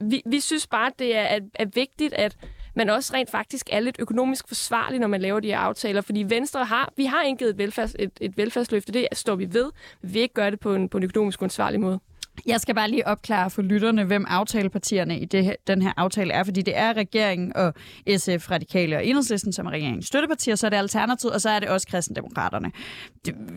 vi, 0.00 0.22
vi 0.26 0.40
synes 0.40 0.66
bare, 0.66 0.90
det 0.98 1.16
er, 1.16 1.22
er, 1.22 1.40
er 1.54 1.66
vigtigt, 1.74 2.14
at 2.14 2.36
man 2.76 2.90
også 2.90 3.14
rent 3.14 3.30
faktisk 3.30 3.68
er 3.72 3.80
lidt 3.80 3.96
økonomisk 3.98 4.48
forsvarlig, 4.48 5.00
når 5.00 5.06
man 5.06 5.20
laver 5.20 5.40
de 5.40 5.48
her 5.48 5.58
aftaler. 5.58 6.00
Fordi 6.00 6.22
Venstre 6.22 6.64
har, 6.64 6.92
vi 6.96 7.04
har 7.04 7.22
indgivet 7.22 7.50
et, 7.50 7.58
velfærds, 7.58 7.96
et, 7.98 8.10
et 8.20 8.36
velfærdsløfte, 8.36 8.92
det 8.92 9.08
står 9.12 9.34
vi 9.34 9.48
ved. 9.52 9.70
Vi 10.02 10.12
vil 10.12 10.22
ikke 10.22 10.34
gøre 10.34 10.50
det 10.50 10.60
på 10.60 10.74
en, 10.74 10.88
på 10.88 10.98
en 10.98 11.04
økonomisk 11.04 11.42
ansvarlig 11.42 11.80
måde. 11.80 12.00
Jeg 12.46 12.60
skal 12.60 12.74
bare 12.74 12.90
lige 12.90 13.06
opklare 13.06 13.50
for 13.50 13.62
lytterne, 13.62 14.04
hvem 14.04 14.24
aftalepartierne 14.28 15.18
i 15.18 15.24
det 15.24 15.44
her, 15.44 15.54
den 15.66 15.82
her 15.82 15.92
aftale 15.96 16.32
er, 16.32 16.44
fordi 16.44 16.62
det 16.62 16.76
er 16.76 16.92
regeringen 16.92 17.56
og 17.56 17.74
SF, 18.16 18.50
Radikale 18.50 18.96
og 18.96 19.06
Enhedslisten, 19.06 19.52
som 19.52 19.66
er 19.66 19.70
regeringens 19.70 20.06
støttepartier, 20.06 20.54
så 20.54 20.66
er 20.66 20.70
det 20.70 20.76
Alternativet, 20.76 21.34
og 21.34 21.40
så 21.40 21.50
er 21.50 21.60
det 21.60 21.68
også 21.68 21.86
Kristendemokraterne. 21.86 22.72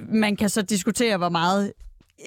Man 0.09 0.35
kan 0.35 0.49
så 0.49 0.61
diskutere, 0.61 1.17
hvor 1.17 1.29
meget 1.29 1.73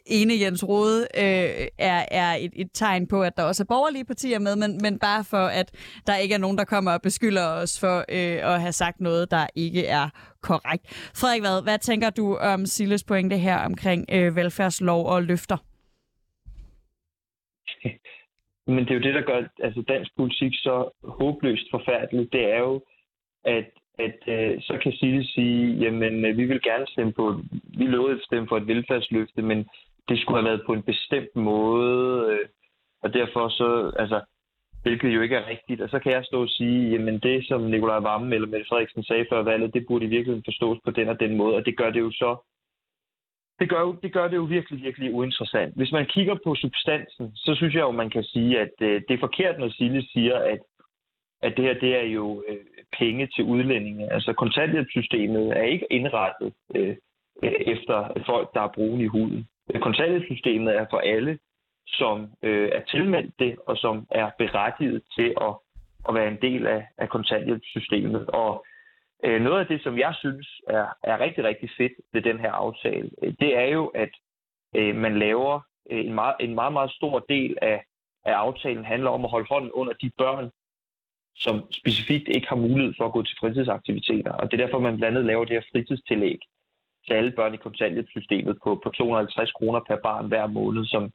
ene 0.07 0.41
Jens 0.41 0.69
Rode 0.69 1.01
øh, 1.01 1.67
er, 1.79 2.05
er 2.11 2.35
et, 2.41 2.53
et 2.57 2.71
tegn 2.73 3.07
på, 3.07 3.23
at 3.23 3.37
der 3.37 3.43
også 3.43 3.63
er 3.63 3.67
borgerlige 3.67 4.05
partier 4.05 4.39
med, 4.39 4.57
men, 4.57 4.79
men 4.83 4.99
bare 4.99 5.25
for, 5.25 5.45
at 5.61 6.01
der 6.07 6.17
ikke 6.17 6.35
er 6.35 6.39
nogen, 6.39 6.59
der 6.59 6.65
kommer 6.65 6.93
og 6.93 7.03
beskylder 7.03 7.47
os 7.47 7.81
for 7.81 7.99
øh, 7.99 8.55
at 8.55 8.61
have 8.61 8.73
sagt 8.73 9.01
noget, 9.01 9.31
der 9.31 9.47
ikke 9.55 9.87
er 9.87 10.09
korrekt. 10.43 10.85
Frederik, 11.21 11.43
hvad, 11.43 11.63
hvad 11.63 11.79
tænker 11.79 12.11
du 12.11 12.37
om 12.37 12.67
Silles 12.67 13.05
pointe 13.05 13.37
her 13.37 13.59
omkring 13.59 14.07
øh, 14.13 14.37
velfærdslov 14.37 15.07
og 15.07 15.23
løfter? 15.23 15.57
Men 18.75 18.79
det 18.79 18.91
er 18.91 18.95
jo 18.95 19.01
det, 19.01 19.15
der 19.15 19.23
gør 19.23 19.49
altså 19.63 19.83
dansk 19.89 20.11
politik 20.17 20.53
så 20.55 20.91
håbløst 21.05 21.67
forfærdeligt. 21.71 22.33
Det 22.33 22.45
er 22.53 22.59
jo, 22.59 22.85
at 23.45 23.71
at 23.99 24.19
øh, 24.35 24.63
så 24.63 24.79
kan 24.83 24.93
City 24.93 25.33
sige, 25.35 25.77
jamen 25.85 26.25
øh, 26.25 26.37
vi 26.37 26.45
vil 26.45 26.63
gerne 26.63 26.87
stemme 26.87 27.13
på, 27.13 27.41
vi 27.79 27.85
lovede 27.85 28.17
at 28.17 28.25
stemme 28.25 28.49
for 28.49 28.57
et 28.57 28.67
velfærdsløfte, 28.67 29.43
men 29.43 29.69
det 30.09 30.21
skulle 30.21 30.39
have 30.41 30.51
været 30.51 30.67
på 30.67 30.73
en 30.73 30.83
bestemt 30.83 31.37
måde, 31.37 32.33
øh, 32.33 32.49
og 33.03 33.15
derfor 33.15 33.49
så, 33.49 33.93
altså, 33.99 34.21
hvilket 34.83 35.15
jo 35.15 35.21
ikke 35.21 35.37
er 35.37 35.49
rigtigt. 35.49 35.81
Og 35.81 35.89
så 35.89 35.99
kan 35.99 36.13
jeg 36.13 36.25
stå 36.25 36.43
og 36.43 36.49
sige, 36.49 36.91
jamen 36.91 37.19
det, 37.19 37.47
som 37.49 37.61
Nikolaj 37.61 37.99
Vammen 37.99 38.33
eller 38.33 38.49
Mette 38.49 38.67
Frederiksen 38.69 39.03
sagde 39.03 39.27
før 39.31 39.43
valget, 39.43 39.75
det 39.75 39.87
burde 39.89 40.05
i 40.05 40.09
virkeligheden 40.09 40.45
forstås 40.45 40.79
på 40.85 40.91
den 40.91 41.09
og 41.09 41.21
den 41.21 41.37
måde, 41.37 41.57
og 41.57 41.67
det 41.67 41.77
gør 41.77 41.91
det 41.91 42.01
jo 42.01 42.11
så 42.11 42.37
det 43.61 43.69
gør, 43.71 43.81
jo, 43.81 43.93
det 44.03 44.13
gør 44.13 44.29
det 44.29 44.37
jo 44.37 44.43
virkelig, 44.43 44.83
virkelig 44.83 45.15
uinteressant. 45.15 45.75
Hvis 45.77 45.93
man 45.93 46.07
kigger 46.07 46.37
på 46.45 46.55
substansen, 46.55 47.33
så 47.37 47.55
synes 47.55 47.75
jeg 47.75 47.81
jo, 47.81 47.91
man 47.91 48.11
kan 48.11 48.25
sige, 48.25 48.61
at 48.61 48.75
øh, 48.81 49.03
det 49.09 49.15
er 49.15 49.19
forkert, 49.21 49.59
når 49.59 49.69
Sille 49.69 50.03
siger, 50.03 50.37
at 50.39 50.59
at 51.43 51.57
det 51.57 51.65
her 51.65 51.75
det 51.75 51.97
er 51.97 52.07
jo 52.07 52.45
øh, 52.49 52.57
penge 52.99 53.27
til 53.27 53.45
udlændinge. 53.45 54.13
Altså 54.13 54.33
kontanthjælpssystemet 54.33 55.57
er 55.59 55.63
ikke 55.63 55.87
indrettet 55.91 56.53
øh, 56.75 56.97
efter 57.43 58.23
folk, 58.27 58.55
der 58.55 58.61
er 58.61 58.73
brune 58.75 59.05
i 59.05 59.07
huden. 59.07 59.49
Kontanthjælpssystemet 59.83 60.77
er 60.77 60.87
for 60.91 60.99
alle, 60.99 61.39
som 61.87 62.27
øh, 62.43 62.69
er 62.73 62.81
tilmeldt 62.81 63.35
det, 63.39 63.57
og 63.67 63.77
som 63.77 64.07
er 64.11 64.31
berettiget 64.39 65.03
til 65.17 65.35
at, 65.41 65.55
at 66.09 66.15
være 66.15 66.29
en 66.29 66.39
del 66.43 66.67
af, 66.67 66.87
af 66.99 67.09
kontanthjælpssystemet. 67.09 68.27
Og 68.27 68.67
øh, 69.25 69.43
noget 69.43 69.61
af 69.61 69.67
det, 69.67 69.83
som 69.83 69.99
jeg 69.99 70.15
synes 70.19 70.61
er, 70.69 70.87
er 71.03 71.21
rigtig, 71.21 71.45
rigtig 71.45 71.71
fedt 71.77 71.93
ved 72.13 72.23
den 72.23 72.41
her 72.41 72.53
aftale, 72.53 73.11
øh, 73.23 73.35
det 73.41 73.57
er 73.57 73.67
jo, 73.67 73.87
at 73.87 74.11
øh, 74.77 74.97
man 74.97 75.19
laver 75.19 75.61
øh, 75.91 76.05
en, 76.07 76.15
meget, 76.15 76.35
en 76.41 76.55
meget, 76.55 76.73
meget 76.73 76.91
stor 76.91 77.19
del 77.19 77.59
af, 77.63 77.85
af 78.25 78.33
aftalen 78.33 78.85
handler 78.85 79.11
om 79.11 79.25
at 79.25 79.31
holde 79.31 79.49
hånden 79.49 79.73
under 79.73 79.93
de 79.93 80.11
børn, 80.19 80.51
som 81.41 81.73
specifikt 81.73 82.29
ikke 82.29 82.49
har 82.49 82.57
mulighed 82.57 82.95
for 82.99 83.05
at 83.07 83.13
gå 83.13 83.23
til 83.23 83.37
fritidsaktiviteter. 83.41 84.33
Og 84.33 84.51
det 84.51 84.61
er 84.61 84.65
derfor, 84.65 84.79
man 84.79 84.97
blandt 84.97 85.17
andet 85.17 85.27
laver 85.27 85.45
det 85.45 85.57
her 85.57 85.69
fritidstillæg 85.73 86.39
til 87.07 87.15
alle 87.15 87.31
børn 87.31 87.55
i 87.55 87.65
kontanthjælpssystemet 87.67 88.59
på, 88.65 88.81
på 88.85 88.89
250 88.91 89.53
kroner 89.53 89.81
per 89.89 89.97
barn 89.97 90.29
hver 90.29 90.47
måned, 90.47 90.87
som, 90.87 91.13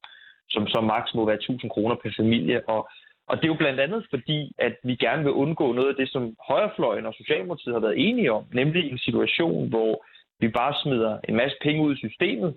som 0.50 0.66
så 0.66 0.80
maks 0.80 1.14
må 1.14 1.26
være 1.26 1.36
1000 1.36 1.70
kroner 1.70 1.96
per 2.02 2.10
familie. 2.16 2.68
Og, 2.68 2.88
og 3.28 3.36
det 3.36 3.44
er 3.44 3.52
jo 3.54 3.62
blandt 3.62 3.80
andet 3.80 4.06
fordi, 4.10 4.52
at 4.58 4.74
vi 4.84 4.96
gerne 4.96 5.22
vil 5.24 5.32
undgå 5.32 5.72
noget 5.72 5.88
af 5.88 5.94
det, 5.94 6.08
som 6.12 6.36
højrefløjen 6.48 7.06
og 7.06 7.14
Socialdemokratiet 7.14 7.74
har 7.74 7.80
været 7.80 8.08
enige 8.08 8.32
om, 8.32 8.44
nemlig 8.52 8.90
en 8.90 8.98
situation, 8.98 9.68
hvor 9.68 10.04
vi 10.40 10.48
bare 10.48 10.74
smider 10.82 11.18
en 11.28 11.36
masse 11.36 11.56
penge 11.62 11.82
ud 11.82 11.94
i 11.94 11.98
systemet, 11.98 12.56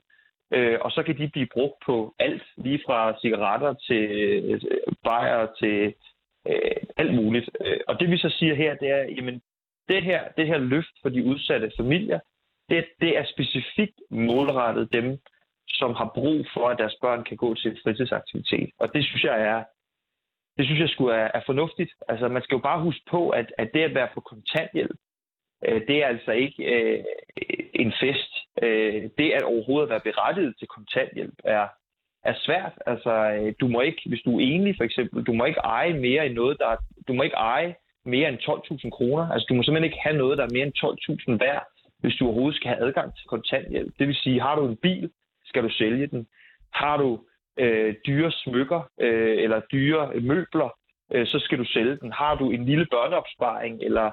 øh, 0.53 0.77
og 0.82 0.91
så 0.91 1.03
kan 1.03 1.17
de 1.17 1.30
blive 1.30 1.47
brugt 1.53 1.77
på 1.86 2.13
alt, 2.19 2.43
lige 2.58 2.82
fra 2.86 3.19
cigaretter 3.21 3.73
til 3.73 4.03
øh, 4.49 4.62
bajer 5.03 5.47
til 5.60 5.93
øh, 6.47 6.81
alt 6.97 7.13
muligt. 7.13 7.49
Øh, 7.65 7.79
og 7.88 7.99
det 7.99 8.12
vi 8.12 8.17
så 8.17 8.29
siger 8.29 8.55
her, 8.55 8.75
det 8.75 8.89
er, 8.89 9.03
jamen, 9.17 9.41
det 9.89 10.03
her, 10.03 10.21
det 10.38 10.47
her 10.47 10.57
løft 10.57 10.95
for 11.01 11.10
de 11.10 11.25
udsatte 11.25 11.71
familier, 11.77 12.19
det, 12.69 12.86
det 13.01 13.17
er 13.17 13.25
specifikt 13.25 13.99
målrettet 14.12 14.93
dem, 14.93 15.17
som 15.67 15.93
har 15.93 16.12
brug 16.15 16.45
for, 16.53 16.67
at 16.67 16.77
deres 16.77 16.97
børn 17.01 17.23
kan 17.23 17.38
gå 17.38 17.53
til 17.55 17.79
fritidsaktivitet. 17.83 18.69
Og 18.79 18.93
det 18.93 19.05
synes 19.05 19.23
jeg 19.23 19.41
er, 19.41 19.63
det 20.57 20.65
synes 20.65 20.79
jeg 20.79 20.89
skulle 20.89 21.15
er, 21.15 21.31
er 21.33 21.41
fornuftigt. 21.45 21.91
Altså, 22.07 22.27
man 22.27 22.41
skal 22.43 22.55
jo 22.55 22.62
bare 22.62 22.81
huske 22.81 23.05
på, 23.10 23.29
at, 23.29 23.53
at 23.57 23.69
det 23.73 23.83
at 23.83 23.95
være 23.95 24.10
på 24.13 24.21
kontanthjælp, 24.21 24.99
øh, 25.65 25.81
det 25.88 26.03
er 26.03 26.07
altså 26.07 26.31
ikke 26.31 26.63
øh, 26.63 27.03
en 27.73 27.93
fest. 27.99 28.33
Øh, 28.62 29.10
det 29.17 29.31
at 29.31 29.43
overhovedet 29.43 29.89
være 29.89 30.07
berettiget 30.10 30.55
til 30.60 30.67
kontanthjælp 30.67 31.36
er, 31.43 31.67
er 32.31 32.35
svært. 32.45 32.73
Altså, 32.85 33.13
øh, 33.35 33.53
du 33.61 33.67
må 33.67 33.81
ikke, 33.81 34.01
hvis 34.05 34.21
du 34.25 34.31
er 34.37 34.43
enlig 34.43 34.73
for 34.77 34.83
eksempel, 34.83 35.23
du 35.23 35.33
må 35.33 35.45
ikke 35.45 35.59
eje 35.59 35.93
mere 35.93 36.25
end 36.25 36.33
noget, 36.33 36.57
der 36.59 36.75
du 37.07 37.13
må 37.13 37.23
ikke 37.23 37.35
eje 37.35 37.75
mere 38.05 38.29
end 38.29 38.37
12.000 38.37 38.89
kroner. 38.89 39.29
Altså, 39.33 39.45
du 39.49 39.53
må 39.53 39.63
simpelthen 39.63 39.91
ikke 39.91 40.03
have 40.05 40.17
noget, 40.17 40.37
der 40.37 40.43
er 40.43 40.53
mere 40.55 40.65
end 40.65 40.77
12.000 41.31 41.37
værd, 41.45 41.63
hvis 41.99 42.15
du 42.15 42.25
overhovedet 42.25 42.55
skal 42.55 42.69
have 42.71 42.83
adgang 42.87 43.15
til 43.17 43.27
kontanthjælp. 43.27 43.93
Det 43.99 44.07
vil 44.07 44.15
sige, 44.15 44.41
har 44.41 44.55
du 44.55 44.67
en 44.67 44.77
bil, 44.77 45.09
skal 45.45 45.63
du 45.63 45.69
sælge 45.69 46.07
den. 46.07 46.27
Har 46.73 46.97
du 46.97 47.19
øh, 47.59 47.95
dyre 48.07 48.31
smykker 48.31 48.81
øh, 49.01 49.43
eller 49.43 49.59
dyre 49.71 50.11
møbler, 50.21 50.69
øh, 51.13 51.27
så 51.27 51.39
skal 51.39 51.57
du 51.57 51.65
sælge 51.65 51.97
den. 52.01 52.11
Har 52.11 52.35
du 52.35 52.51
en 52.51 52.65
lille 52.65 52.87
børneopsparing, 52.91 53.81
eller 53.81 54.11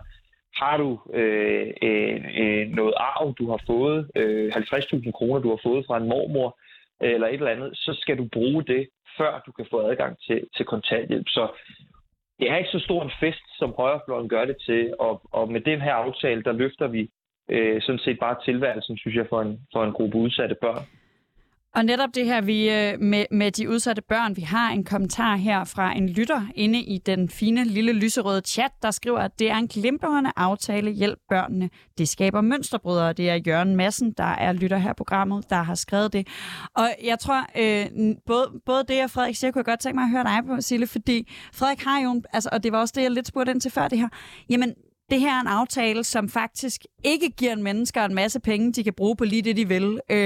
har 0.63 0.77
du 0.77 1.01
øh, 1.15 1.67
øh, 1.83 2.25
øh 2.41 2.69
noget 2.69 2.95
arv, 2.97 3.35
du 3.39 3.51
har 3.51 3.61
fået, 3.67 4.11
øh, 4.17 4.53
50.000 4.57 5.11
kroner, 5.11 5.41
du 5.41 5.49
har 5.49 5.61
fået 5.63 5.85
fra 5.87 5.97
en 5.97 6.09
mormor, 6.09 6.59
eller 7.13 7.27
et 7.27 7.35
eller 7.35 7.51
andet, 7.51 7.71
så 7.75 7.99
skal 8.01 8.19
du 8.19 8.29
bruge 8.33 8.65
det, 8.65 8.89
før 9.19 9.43
du 9.47 9.53
kan 9.53 9.67
få 9.71 9.79
adgang 9.91 10.17
til, 10.27 10.41
til 10.57 10.65
kontanthjælp. 10.65 11.29
Så 11.29 11.49
det 12.39 12.51
er 12.51 12.57
ikke 12.57 12.71
så 12.71 12.79
stor 12.79 13.03
en 13.03 13.13
fest, 13.21 13.45
som 13.59 13.75
højrefløjen 13.77 14.29
gør 14.29 14.45
det 14.45 14.57
til, 14.67 14.95
og, 14.99 15.23
og 15.33 15.53
med 15.53 15.61
den 15.61 15.81
her 15.81 15.95
aftale, 15.95 16.43
der 16.43 16.53
løfter 16.53 16.87
vi 16.87 17.11
øh, 17.51 17.83
sådan 17.83 17.99
set 17.99 18.19
bare 18.19 18.37
tilværelsen, 18.45 18.99
synes 18.99 19.17
jeg, 19.17 19.27
for 19.29 19.41
en, 19.43 19.61
for 19.73 19.85
en 19.85 19.93
gruppe 19.93 20.19
udsatte 20.19 20.57
børn. 20.61 20.85
Og 21.75 21.85
netop 21.85 22.15
det 22.15 22.27
her 22.27 22.41
vi, 22.41 22.71
øh, 22.71 23.01
med, 23.01 23.25
med 23.31 23.51
de 23.51 23.71
udsatte 23.71 24.03
børn, 24.03 24.37
vi 24.37 24.43
har 24.43 24.71
en 24.71 24.85
kommentar 24.85 25.37
her 25.37 25.65
fra 25.65 25.93
en 25.97 26.09
lytter 26.09 26.43
inde 26.55 26.81
i 26.81 26.99
den 26.99 27.29
fine 27.29 27.65
lille 27.65 27.93
lyserøde 27.93 28.43
chat, 28.47 28.71
der 28.83 28.91
skriver, 28.91 29.19
at 29.19 29.39
det 29.39 29.51
er 29.51 29.57
en 29.57 29.69
glimrende 29.69 30.33
aftale, 30.37 30.91
hjælp 30.91 31.19
børnene. 31.29 31.71
Det 31.99 32.09
skaber 32.09 32.41
mønsterbrydere. 32.41 33.13
Det 33.13 33.31
er 33.31 33.35
Jørgen 33.47 33.77
Madsen, 33.77 34.13
der 34.13 34.25
er 34.25 34.53
lytter 34.53 34.77
her 34.77 34.93
på 34.93 35.05
programmet, 35.05 35.51
der 35.51 35.63
har 35.63 35.75
skrevet 35.75 36.13
det. 36.13 36.29
Og 36.75 36.89
jeg 37.05 37.19
tror, 37.19 37.47
øh, 37.59 38.17
både, 38.27 38.47
både 38.67 38.85
det 38.89 39.05
og 39.05 39.11
Frederik 39.11 39.37
siger, 39.37 39.51
kunne 39.51 39.61
jeg 39.61 39.65
godt 39.65 39.81
tænke 39.81 39.97
mig 39.97 40.05
at 40.05 40.11
høre 40.11 40.25
dig 40.25 40.41
på, 40.47 40.61
Sille, 40.61 40.87
fordi 40.87 41.33
Frederik 41.55 41.83
har 41.85 42.01
jo, 42.01 42.23
altså, 42.33 42.49
og 42.53 42.63
det 42.63 42.73
var 42.73 42.81
også 42.81 42.93
det, 42.97 43.03
jeg 43.03 43.11
lidt 43.11 43.27
spurgte 43.27 43.53
ind 43.53 43.61
til 43.61 43.71
før 43.71 43.89
det 43.89 43.99
her, 43.99 44.09
jamen 44.51 44.75
det 45.11 45.21
her 45.21 45.37
er 45.37 45.41
en 45.41 45.47
aftale, 45.47 46.05
som 46.05 46.29
faktisk 46.29 46.81
ikke 47.05 47.31
giver 47.31 47.53
en 47.53 47.63
mennesker 47.63 48.05
en 48.05 48.15
masse 48.15 48.41
penge, 48.41 48.73
de 48.73 48.85
kan 48.85 48.93
bruge 48.93 49.17
på 49.17 49.25
lige 49.25 49.43
det, 49.43 49.57
de 49.57 49.69
vil. 49.69 50.01
Øh, 50.11 50.17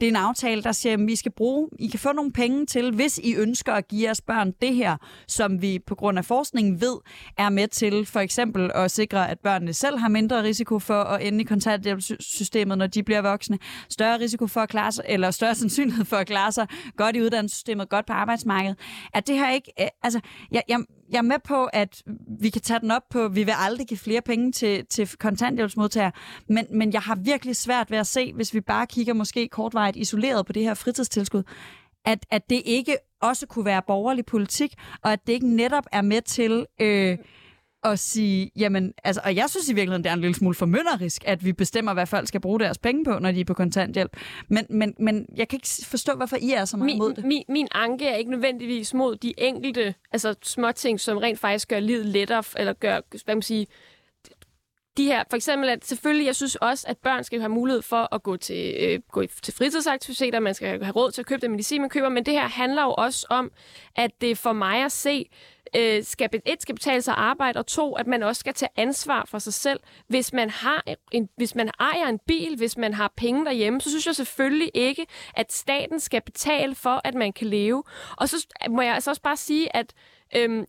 det 0.00 0.06
er 0.06 0.08
en 0.08 0.16
aftale, 0.16 0.62
der 0.62 0.72
siger, 0.72 0.92
at 0.92 1.06
vi 1.06 1.16
skal 1.16 1.32
bruge, 1.32 1.68
I 1.78 1.86
kan 1.86 2.00
få 2.00 2.12
nogle 2.12 2.32
penge 2.32 2.66
til, 2.66 2.94
hvis 2.94 3.18
I 3.18 3.34
ønsker 3.34 3.72
at 3.72 3.88
give 3.88 4.02
jeres 4.02 4.20
børn 4.20 4.52
det 4.62 4.74
her, 4.74 4.96
som 5.28 5.62
vi 5.62 5.78
på 5.86 5.94
grund 5.94 6.18
af 6.18 6.24
forskningen 6.24 6.80
ved, 6.80 6.96
er 7.38 7.48
med 7.48 7.68
til 7.68 8.06
for 8.06 8.20
eksempel 8.20 8.70
at 8.74 8.90
sikre, 8.90 9.30
at 9.30 9.38
børnene 9.38 9.72
selv 9.72 9.98
har 9.98 10.08
mindre 10.08 10.42
risiko 10.42 10.78
for 10.78 11.02
at 11.02 11.26
ende 11.26 11.40
i 11.40 11.44
kontanthjælpssystemet, 11.44 12.78
når 12.78 12.86
de 12.86 13.02
bliver 13.02 13.22
voksne, 13.22 13.58
større 13.88 14.20
risiko 14.20 14.46
for 14.46 14.60
at 14.60 14.68
klare 14.68 14.92
sig, 14.92 15.04
eller 15.08 15.30
større 15.30 15.54
sandsynlighed 15.64 16.04
for 16.04 16.16
at 16.16 16.26
klare 16.26 16.52
sig 16.52 16.66
godt 16.96 17.16
i 17.16 17.22
uddannelsessystemet, 17.22 17.88
godt 17.88 18.06
på 18.06 18.12
arbejdsmarkedet. 18.12 18.78
At 19.14 19.26
det 19.26 19.38
her 19.38 19.50
ikke, 19.50 19.72
øh, 19.80 19.86
altså, 20.02 20.20
jeg, 20.52 20.62
jeg, 20.68 20.80
jeg 21.10 21.18
er 21.18 21.22
med 21.22 21.38
på, 21.44 21.64
at 21.64 22.02
vi 22.40 22.50
kan 22.50 22.62
tage 22.62 22.80
den 22.80 22.90
op 22.90 23.02
på, 23.10 23.28
vi 23.28 23.44
vil 23.44 23.54
aldrig 23.56 23.86
give 23.86 23.98
flere 23.98 24.22
penge 24.22 24.52
til, 24.52 24.86
til 24.86 25.08
kontanthjælpsmodtagere, 25.18 26.12
men, 26.48 26.66
men 26.70 26.92
jeg 26.92 27.00
har 27.00 27.14
virkelig 27.14 27.56
svært 27.56 27.90
ved 27.90 27.98
at 27.98 28.06
se, 28.06 28.32
hvis 28.32 28.54
vi 28.54 28.60
bare 28.60 28.86
kigger 28.86 29.14
måske 29.14 29.48
kortvarigt 29.48 29.96
isoleret 29.96 30.46
på 30.46 30.52
det 30.52 30.62
her 30.62 30.74
fritidstilskud, 30.74 31.42
at, 32.04 32.26
at 32.30 32.50
det 32.50 32.62
ikke 32.64 32.96
også 33.22 33.46
kunne 33.46 33.64
være 33.64 33.82
borgerlig 33.86 34.26
politik, 34.26 34.74
og 35.02 35.12
at 35.12 35.26
det 35.26 35.32
ikke 35.32 35.56
netop 35.56 35.84
er 35.92 36.02
med 36.02 36.22
til... 36.22 36.66
Øh, 36.80 37.18
at 37.84 37.98
sige, 37.98 38.50
jamen, 38.56 38.92
altså, 39.04 39.20
og 39.24 39.36
jeg 39.36 39.50
synes 39.50 39.68
i 39.68 39.72
virkeligheden, 39.72 40.04
det 40.04 40.10
er 40.10 40.14
en 40.14 40.20
lille 40.20 40.34
smule 40.34 40.54
formynderisk, 40.54 41.22
at 41.26 41.44
vi 41.44 41.52
bestemmer, 41.52 41.94
hvad 41.94 42.06
folk 42.06 42.28
skal 42.28 42.40
bruge 42.40 42.60
deres 42.60 42.78
penge 42.78 43.04
på, 43.04 43.18
når 43.18 43.32
de 43.32 43.40
er 43.40 43.44
på 43.44 43.54
kontanthjælp. 43.54 44.16
Men, 44.48 44.66
men, 44.70 44.94
men 44.98 45.26
jeg 45.36 45.48
kan 45.48 45.56
ikke 45.56 45.68
forstå, 45.84 46.14
hvorfor 46.14 46.36
I 46.36 46.50
er 46.50 46.64
så 46.64 46.76
meget 46.76 46.86
min, 46.86 46.96
imod 46.96 47.14
det. 47.14 47.24
Min, 47.24 47.44
min 47.48 47.68
anke 47.72 48.06
er 48.06 48.16
ikke 48.16 48.30
nødvendigvis 48.30 48.94
mod 48.94 49.16
de 49.16 49.34
enkelte 49.38 49.94
altså 50.12 50.34
småting, 50.42 51.00
som 51.00 51.18
rent 51.18 51.38
faktisk 51.38 51.68
gør 51.68 51.80
livet 51.80 52.06
lettere, 52.06 52.42
eller 52.56 52.72
gør, 52.72 53.00
hvad 53.24 53.34
man 53.34 53.42
sige, 53.42 53.66
de 55.00 55.06
her, 55.06 55.24
for 55.30 55.36
eksempel, 55.36 55.68
at 55.68 55.84
selvfølgelig, 55.84 56.26
jeg 56.26 56.36
synes 56.36 56.56
også, 56.56 56.84
at 56.88 56.98
børn 56.98 57.24
skal 57.24 57.40
have 57.40 57.48
mulighed 57.48 57.82
for 57.82 58.14
at 58.14 58.22
gå 58.22 58.36
til, 58.36 58.76
øh, 58.80 59.00
gå 59.12 59.26
til 59.42 59.54
fritidsaktiviteter, 59.54 60.40
man 60.40 60.54
skal 60.54 60.84
have 60.84 60.92
råd 60.92 61.10
til 61.10 61.22
at 61.22 61.26
købe 61.26 61.40
den 61.40 61.50
medicin, 61.50 61.80
man 61.80 61.90
køber, 61.90 62.08
men 62.08 62.26
det 62.26 62.34
her 62.34 62.48
handler 62.48 62.82
jo 62.82 62.94
også 62.98 63.26
om, 63.30 63.50
at 63.96 64.10
det 64.20 64.38
for 64.38 64.52
mig 64.52 64.84
at 64.84 64.92
se, 64.92 65.30
øh, 65.76 66.04
skal, 66.04 66.28
et, 66.46 66.62
skal 66.62 66.74
betale 66.74 67.02
sig 67.02 67.14
arbejde, 67.16 67.58
og 67.58 67.66
to, 67.66 67.94
at 67.94 68.06
man 68.06 68.22
også 68.22 68.40
skal 68.40 68.54
tage 68.54 68.70
ansvar 68.76 69.24
for 69.24 69.38
sig 69.38 69.54
selv. 69.54 69.80
Hvis 70.08 70.32
man, 70.32 70.50
har 70.50 70.84
en, 71.12 71.28
hvis 71.36 71.54
man 71.54 71.70
ejer 71.80 72.06
en 72.06 72.18
bil, 72.26 72.56
hvis 72.56 72.76
man 72.76 72.94
har 72.94 73.12
penge 73.16 73.44
derhjemme, 73.44 73.80
så 73.80 73.90
synes 73.90 74.06
jeg 74.06 74.16
selvfølgelig 74.16 74.70
ikke, 74.74 75.06
at 75.34 75.52
staten 75.52 76.00
skal 76.00 76.22
betale 76.22 76.74
for, 76.74 77.00
at 77.04 77.14
man 77.14 77.32
kan 77.32 77.46
leve. 77.46 77.82
Og 78.16 78.28
så 78.28 78.46
må 78.70 78.82
jeg 78.82 78.94
altså 78.94 79.10
også 79.10 79.22
bare 79.22 79.36
sige, 79.36 79.76
at 79.76 79.94
øhm, 80.36 80.64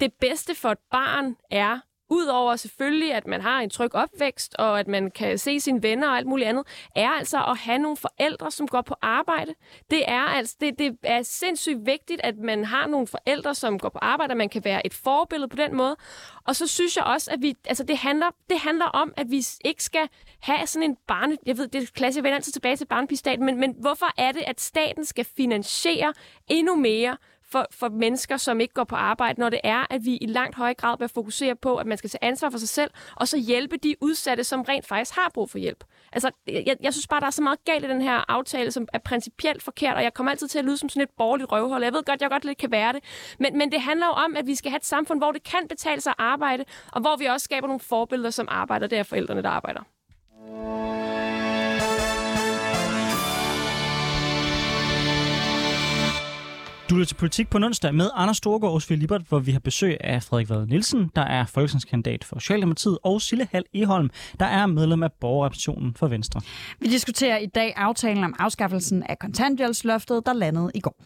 det 0.00 0.12
bedste 0.20 0.54
for 0.54 0.68
et 0.68 0.78
barn 0.90 1.36
er 1.50 1.78
Udover 2.12 2.56
selvfølgelig, 2.56 3.14
at 3.14 3.26
man 3.26 3.40
har 3.40 3.60
en 3.60 3.70
tryg 3.70 3.94
opvækst, 3.94 4.54
og 4.58 4.80
at 4.80 4.88
man 4.88 5.10
kan 5.10 5.38
se 5.38 5.60
sine 5.60 5.82
venner 5.82 6.08
og 6.08 6.16
alt 6.16 6.26
muligt 6.26 6.48
andet, 6.48 6.66
er 6.96 7.08
altså 7.08 7.44
at 7.44 7.58
have 7.58 7.78
nogle 7.78 7.96
forældre, 7.96 8.50
som 8.50 8.68
går 8.68 8.80
på 8.80 8.94
arbejde. 9.02 9.54
Det 9.90 10.08
er, 10.08 10.20
altså, 10.22 10.56
det, 10.60 10.78
det 10.78 10.96
er 11.02 11.22
sindssygt 11.22 11.86
vigtigt, 11.86 12.20
at 12.24 12.38
man 12.38 12.64
har 12.64 12.86
nogle 12.86 13.06
forældre, 13.06 13.54
som 13.54 13.78
går 13.78 13.88
på 13.88 13.98
arbejde, 14.02 14.32
og 14.32 14.36
man 14.36 14.48
kan 14.48 14.64
være 14.64 14.86
et 14.86 14.94
forbillede 14.94 15.48
på 15.48 15.56
den 15.56 15.76
måde. 15.76 15.96
Og 16.46 16.56
så 16.56 16.66
synes 16.66 16.96
jeg 16.96 17.04
også, 17.04 17.30
at 17.30 17.42
vi, 17.42 17.54
altså 17.64 17.84
det 17.84 17.98
handler, 17.98 18.26
det 18.50 18.58
handler 18.58 18.86
om, 18.86 19.12
at 19.16 19.30
vi 19.30 19.44
ikke 19.64 19.84
skal 19.84 20.08
have 20.40 20.66
sådan 20.66 20.90
en 20.90 20.96
barne... 21.06 21.36
Jeg 21.46 21.58
ved, 21.58 21.68
det 21.68 21.82
er 21.82 21.86
klasse, 21.94 22.18
jeg 22.18 22.24
vender 22.24 22.36
altid 22.36 22.52
tilbage 22.52 22.76
til 22.76 22.86
barnepistaten, 22.86 23.46
men, 23.46 23.60
men 23.60 23.74
hvorfor 23.80 24.06
er 24.16 24.32
det, 24.32 24.42
at 24.46 24.60
staten 24.60 25.04
skal 25.04 25.24
finansiere 25.36 26.12
endnu 26.48 26.74
mere 26.74 27.16
for, 27.52 27.66
for 27.70 27.88
mennesker, 27.88 28.36
som 28.36 28.60
ikke 28.60 28.74
går 28.74 28.84
på 28.84 28.96
arbejde, 28.96 29.40
når 29.40 29.50
det 29.50 29.60
er, 29.64 29.86
at 29.90 30.04
vi 30.04 30.16
i 30.16 30.26
langt 30.26 30.56
højere 30.56 30.74
grad 30.74 30.98
bør 30.98 31.06
fokusere 31.06 31.56
på, 31.56 31.76
at 31.76 31.86
man 31.86 31.98
skal 31.98 32.10
tage 32.10 32.24
ansvar 32.24 32.50
for 32.50 32.58
sig 32.58 32.68
selv, 32.68 32.90
og 33.16 33.28
så 33.28 33.38
hjælpe 33.38 33.76
de 33.76 33.94
udsatte, 34.00 34.44
som 34.44 34.62
rent 34.62 34.86
faktisk 34.86 35.14
har 35.14 35.30
brug 35.34 35.50
for 35.50 35.58
hjælp. 35.58 35.84
Altså, 36.12 36.30
jeg, 36.46 36.76
jeg 36.80 36.92
synes 36.92 37.06
bare, 37.06 37.20
der 37.20 37.26
er 37.26 37.30
så 37.30 37.42
meget 37.42 37.64
galt 37.64 37.84
i 37.84 37.88
den 37.88 38.02
her 38.02 38.30
aftale, 38.30 38.70
som 38.70 38.88
er 38.92 38.98
principielt 38.98 39.62
forkert, 39.62 39.96
og 39.96 40.02
jeg 40.02 40.14
kommer 40.14 40.30
altid 40.30 40.48
til 40.48 40.58
at 40.58 40.64
lyde 40.64 40.76
som 40.76 40.88
sådan 40.88 41.02
et 41.02 41.10
borgerligt 41.18 41.52
røvhold. 41.52 41.84
Jeg 41.84 41.92
ved 41.92 42.02
godt, 42.04 42.22
jeg 42.22 42.30
godt 42.30 42.44
lidt 42.44 42.58
kan 42.58 42.70
være 42.70 42.92
det. 42.92 43.04
Men, 43.38 43.58
men 43.58 43.72
det 43.72 43.80
handler 43.80 44.06
jo 44.06 44.12
om, 44.12 44.36
at 44.36 44.46
vi 44.46 44.54
skal 44.54 44.70
have 44.70 44.76
et 44.76 44.84
samfund, 44.84 45.20
hvor 45.20 45.32
det 45.32 45.42
kan 45.42 45.68
betale 45.68 46.00
sig 46.00 46.10
at 46.10 46.16
arbejde, 46.18 46.64
og 46.92 47.00
hvor 47.00 47.16
vi 47.16 47.24
også 47.24 47.44
skaber 47.44 47.66
nogle 47.66 47.80
forbilleder, 47.80 48.30
som 48.30 48.48
arbejder. 48.50 48.86
Det 48.86 48.98
er 48.98 49.02
forældrene, 49.02 49.42
der 49.42 49.48
arbejder. 49.48 51.01
Du 56.92 56.96
lytter 56.96 57.06
til 57.06 57.14
Politik 57.14 57.50
på 57.50 57.58
onsdag 57.58 57.94
med 57.94 58.10
Anders 58.14 58.36
Storgård 58.36 58.72
og 58.72 58.96
Libert, 58.96 59.22
hvor 59.28 59.38
vi 59.38 59.52
har 59.52 59.60
besøg 59.60 59.96
af 60.00 60.22
Frederik 60.22 60.50
Vad 60.50 60.66
Nielsen, 60.66 61.10
der 61.16 61.22
er 61.22 61.46
folketingskandidat 61.46 62.24
for 62.24 62.38
Socialdemokratiet, 62.38 62.98
og 63.02 63.22
Sille 63.22 63.48
Hal 63.52 63.64
Eholm, 63.74 64.10
der 64.40 64.46
er 64.46 64.66
medlem 64.66 65.02
af 65.02 65.12
borgerrepræsentationen 65.12 65.94
for 65.94 66.06
Venstre. 66.06 66.40
Vi 66.80 66.86
diskuterer 66.86 67.38
i 67.38 67.46
dag 67.46 67.72
aftalen 67.76 68.24
om 68.24 68.34
afskaffelsen 68.38 69.02
af 69.02 69.18
kontanthjælpsloftet, 69.18 70.22
der 70.26 70.32
landede 70.32 70.70
i 70.74 70.80
går. 70.80 71.04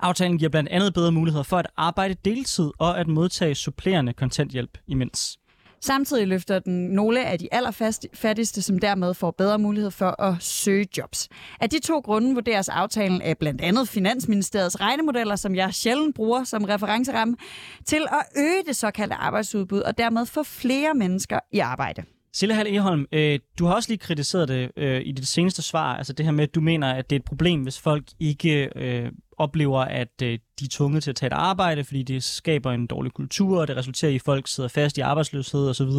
Aftalen 0.00 0.38
giver 0.38 0.48
blandt 0.48 0.68
andet 0.68 0.94
bedre 0.94 1.12
muligheder 1.12 1.44
for 1.44 1.56
at 1.56 1.66
arbejde 1.76 2.14
deltid 2.24 2.70
og 2.78 3.00
at 3.00 3.08
modtage 3.08 3.54
supplerende 3.54 4.12
kontanthjælp 4.12 4.78
imens. 4.86 5.38
Samtidig 5.80 6.28
løfter 6.28 6.58
den 6.58 6.86
nogle 6.86 7.26
af 7.26 7.38
de 7.38 7.48
allerfattigste, 7.52 8.62
som 8.62 8.78
dermed 8.78 9.14
får 9.14 9.30
bedre 9.30 9.58
mulighed 9.58 9.90
for 9.90 10.22
at 10.22 10.34
søge 10.40 10.86
jobs. 10.98 11.28
Af 11.60 11.70
de 11.70 11.78
to 11.80 11.98
grunde 11.98 12.34
vurderes 12.34 12.68
aftalen 12.68 13.22
af 13.22 13.38
blandt 13.38 13.60
andet 13.60 13.88
Finansministeriets 13.88 14.80
regnemodeller, 14.80 15.36
som 15.36 15.54
jeg 15.54 15.74
sjældent 15.74 16.14
bruger 16.14 16.44
som 16.44 16.64
referenceramme, 16.64 17.36
til 17.84 18.06
at 18.10 18.42
øge 18.42 18.62
det 18.66 18.76
såkaldte 18.76 19.14
arbejdsudbud 19.14 19.80
og 19.80 19.98
dermed 19.98 20.26
få 20.26 20.42
flere 20.42 20.94
mennesker 20.94 21.38
i 21.52 21.58
arbejde. 21.58 22.02
Sille 22.32 22.54
Hall 22.54 22.68
Eholm, 22.68 23.06
øh, 23.12 23.38
du 23.58 23.66
har 23.66 23.74
også 23.74 23.90
lige 23.90 23.98
kritiseret 23.98 24.48
det 24.48 24.70
øh, 24.76 25.02
i 25.04 25.12
dit 25.12 25.28
seneste 25.28 25.62
svar, 25.62 25.96
altså 25.96 26.12
det 26.12 26.26
her 26.26 26.32
med, 26.32 26.44
at 26.44 26.54
du 26.54 26.60
mener, 26.60 26.92
at 26.94 27.10
det 27.10 27.16
er 27.16 27.20
et 27.20 27.24
problem, 27.24 27.62
hvis 27.62 27.80
folk 27.80 28.04
ikke 28.20 28.70
øh, 28.76 29.12
oplever, 29.38 29.80
at 29.80 30.22
øh, 30.22 30.38
de 30.60 30.64
er 30.64 30.68
tvunget 30.70 31.02
til 31.02 31.10
at 31.10 31.16
tage 31.16 31.26
et 31.26 31.32
arbejde, 31.32 31.84
fordi 31.84 32.02
det 32.02 32.22
skaber 32.22 32.72
en 32.72 32.86
dårlig 32.86 33.12
kultur, 33.12 33.60
og 33.60 33.68
det 33.68 33.76
resulterer 33.76 34.10
i, 34.10 34.14
at 34.14 34.22
folk 34.22 34.48
sidder 34.48 34.68
fast 34.68 34.98
i 34.98 35.00
arbejdsløshed 35.00 35.70
osv. 35.70 35.90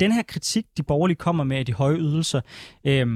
Den 0.00 0.12
her 0.12 0.22
kritik, 0.22 0.66
de 0.76 0.82
borgerlige 0.82 1.16
kommer 1.16 1.44
med 1.44 1.56
af 1.56 1.66
de 1.66 1.72
høje 1.72 1.96
ydelser, 1.96 2.40
øh, 2.84 3.06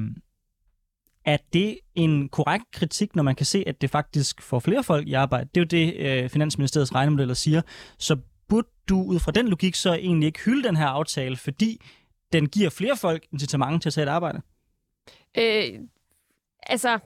er 1.25 1.37
det 1.53 1.79
en 1.95 2.29
korrekt 2.29 2.65
kritik, 2.73 3.17
når 3.17 3.23
man 3.23 3.35
kan 3.35 3.47
se, 3.47 3.65
at 3.67 3.81
det 3.81 3.91
faktisk 3.91 4.43
får 4.43 4.59
flere 4.59 4.85
folk 4.85 5.09
i 5.09 5.13
arbejde? 5.13 5.49
Det 5.55 5.61
er 5.61 5.65
jo 5.79 5.87
det, 5.87 5.97
øh, 5.97 6.31
Finansministeriets 6.31 6.95
regnemodeller 6.95 7.35
siger. 7.35 7.63
Så 7.99 8.17
burde 8.49 8.69
du 8.89 9.03
ud 9.03 9.19
fra 9.19 9.33
den 9.33 9.49
logik 9.49 9.75
så 9.75 9.95
egentlig 9.95 10.27
ikke 10.27 10.41
hylde 10.41 10.69
den 10.69 10.77
her 10.77 10.87
aftale, 10.87 11.37
fordi 11.37 11.81
den 12.33 12.49
giver 12.49 12.71
flere 12.71 12.97
folk 12.97 13.27
incitament 13.33 13.83
til 13.83 13.89
at 13.89 13.95
tage 13.95 14.07
et 14.07 14.11
arbejde? 14.11 14.41
Øh, 15.39 15.81
altså, 16.63 16.99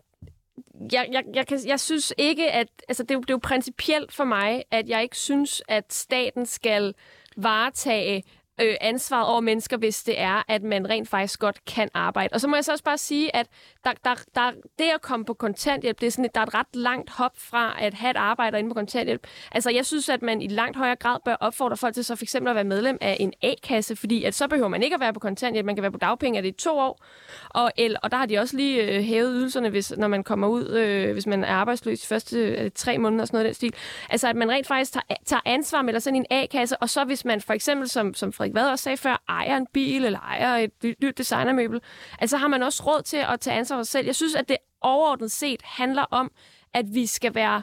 jeg, 0.93 1.09
jeg, 1.13 1.25
jeg, 1.35 1.47
kan, 1.47 1.59
jeg 1.67 1.81
synes 1.81 2.13
ikke, 2.19 2.51
at... 2.51 2.69
Altså, 2.89 3.03
det 3.03 3.11
er, 3.11 3.15
jo, 3.15 3.21
det 3.21 3.31
er 3.31 3.35
jo 3.35 3.41
principielt 3.43 4.13
for 4.13 4.25
mig, 4.25 4.65
at 4.71 4.89
jeg 4.89 5.03
ikke 5.03 5.17
synes, 5.17 5.63
at 5.69 5.93
staten 5.93 6.47
skal 6.47 6.95
varetage 7.37 8.23
øh, 8.61 8.75
ansvaret 8.81 9.27
over 9.27 9.41
mennesker, 9.41 9.77
hvis 9.77 10.03
det 10.03 10.21
er, 10.21 10.43
at 10.49 10.63
man 10.63 10.91
rent 10.91 11.09
faktisk 11.09 11.41
godt 11.41 11.65
kan 11.65 11.89
arbejde. 11.95 12.29
Og 12.33 12.41
så 12.41 12.49
må 12.49 12.57
jeg 12.57 12.65
så 12.65 12.73
også 12.73 12.85
bare 12.85 12.99
sige, 12.99 13.37
at 13.37 13.47
der, 13.85 13.93
der, 14.05 14.15
der, 14.35 14.51
det 14.79 14.85
at 14.95 15.03
komme 15.03 15.25
på 15.25 15.35
kontanthjælp, 15.35 16.01
det 16.01 16.07
er 16.07 16.11
sådan, 16.11 16.25
et, 16.25 16.35
der 16.35 16.41
er 16.41 16.45
et 16.47 16.55
ret 16.55 16.77
langt 16.77 17.11
hop 17.11 17.33
fra 17.37 17.77
at 17.81 17.95
have 17.95 18.11
et 18.11 18.17
arbejde 18.17 18.59
inde 18.59 18.71
på 18.71 18.75
kontanthjælp. 18.75 19.27
Altså, 19.53 19.71
jeg 19.71 19.87
synes, 19.87 20.09
at 20.09 20.23
man 20.23 20.43
i 20.43 20.49
langt 20.49 20.77
højere 20.77 20.97
grad 20.97 21.19
bør 21.25 21.35
opfordre 21.35 21.77
folk 21.77 21.95
til 21.95 22.05
så 22.05 22.17
for 22.17 22.25
eksempel 22.25 22.51
at 22.51 22.55
være 22.55 22.65
medlem 22.65 22.99
af 23.01 23.17
en 23.21 23.33
A-kasse, 23.43 23.97
fordi 23.97 24.25
at 24.25 24.35
så 24.35 24.49
behøver 24.49 24.69
man 24.69 24.83
ikke 24.83 24.95
at 24.95 25.01
være 25.01 25.13
på 25.13 25.21
kontanthjælp, 25.21 25.67
man 25.67 25.77
kan 25.77 25.83
være 25.83 25.93
på 25.93 25.99
dagpenge 25.99 26.39
er 26.39 26.43
det 26.43 26.49
i 26.49 26.53
to 26.53 26.79
år. 26.79 27.05
Og, 27.49 27.73
eller, 27.77 27.99
og 28.03 28.11
der 28.11 28.17
har 28.17 28.27
de 28.27 28.39
også 28.39 28.57
lige 28.57 28.83
øh, 28.83 29.03
hævet 29.03 29.33
ydelserne, 29.35 29.69
hvis, 29.71 29.93
når 29.97 30.09
man 30.09 30.25
kommer 30.25 30.49
ud, 30.49 30.69
øh, 30.69 31.13
hvis 31.13 31.27
man 31.27 31.45
er 31.45 31.55
arbejdsløs 31.55 32.01
de 32.01 32.07
første 32.07 32.39
øh, 32.39 32.71
tre 32.75 32.99
måneder 32.99 33.23
og 33.23 33.27
sådan 33.27 33.37
noget 33.37 33.47
den 33.47 33.55
stil. 33.55 33.75
Altså, 34.11 34.29
at 34.29 34.37
man 34.37 34.51
rent 34.51 34.67
faktisk 34.67 34.93
tager, 34.93 35.17
tager 35.27 35.41
ansvar 35.45 35.83
med 35.83 36.01
sådan 36.01 36.17
en 36.17 36.27
A-kasse, 36.31 36.77
og 36.77 36.91
så 36.91 37.05
hvis 37.05 37.25
man 37.25 37.41
for 37.41 37.53
eksempel, 37.53 37.89
som, 37.89 38.15
som 38.15 38.33
Frederik 38.33 38.50
Vad 38.55 38.71
også 38.71 38.83
sagde 38.83 38.97
før, 38.97 39.25
ejer 39.29 39.57
en 39.57 39.67
bil 39.73 40.05
eller 40.05 40.19
ejer 40.19 40.57
et 40.57 40.97
nyt 41.03 41.19
designermøbel, 41.19 41.81
altså 42.19 42.37
har 42.37 42.49
man 42.49 42.63
også 42.63 42.83
råd 42.87 43.03
til 43.03 43.17
at 43.17 43.41
tage 43.41 43.57
ansvar 43.57 43.77
for 43.77 43.83
sig 43.83 43.93
selv. 43.93 44.07
Jeg 44.07 44.17
synes, 44.17 44.35
at 44.35 44.49
det 44.49 44.57
overordnet 44.81 45.31
set 45.31 45.63
handler 45.65 46.03
om, 46.03 46.31
at 46.75 46.85
vi 46.95 47.07
skal 47.07 47.35
være 47.35 47.63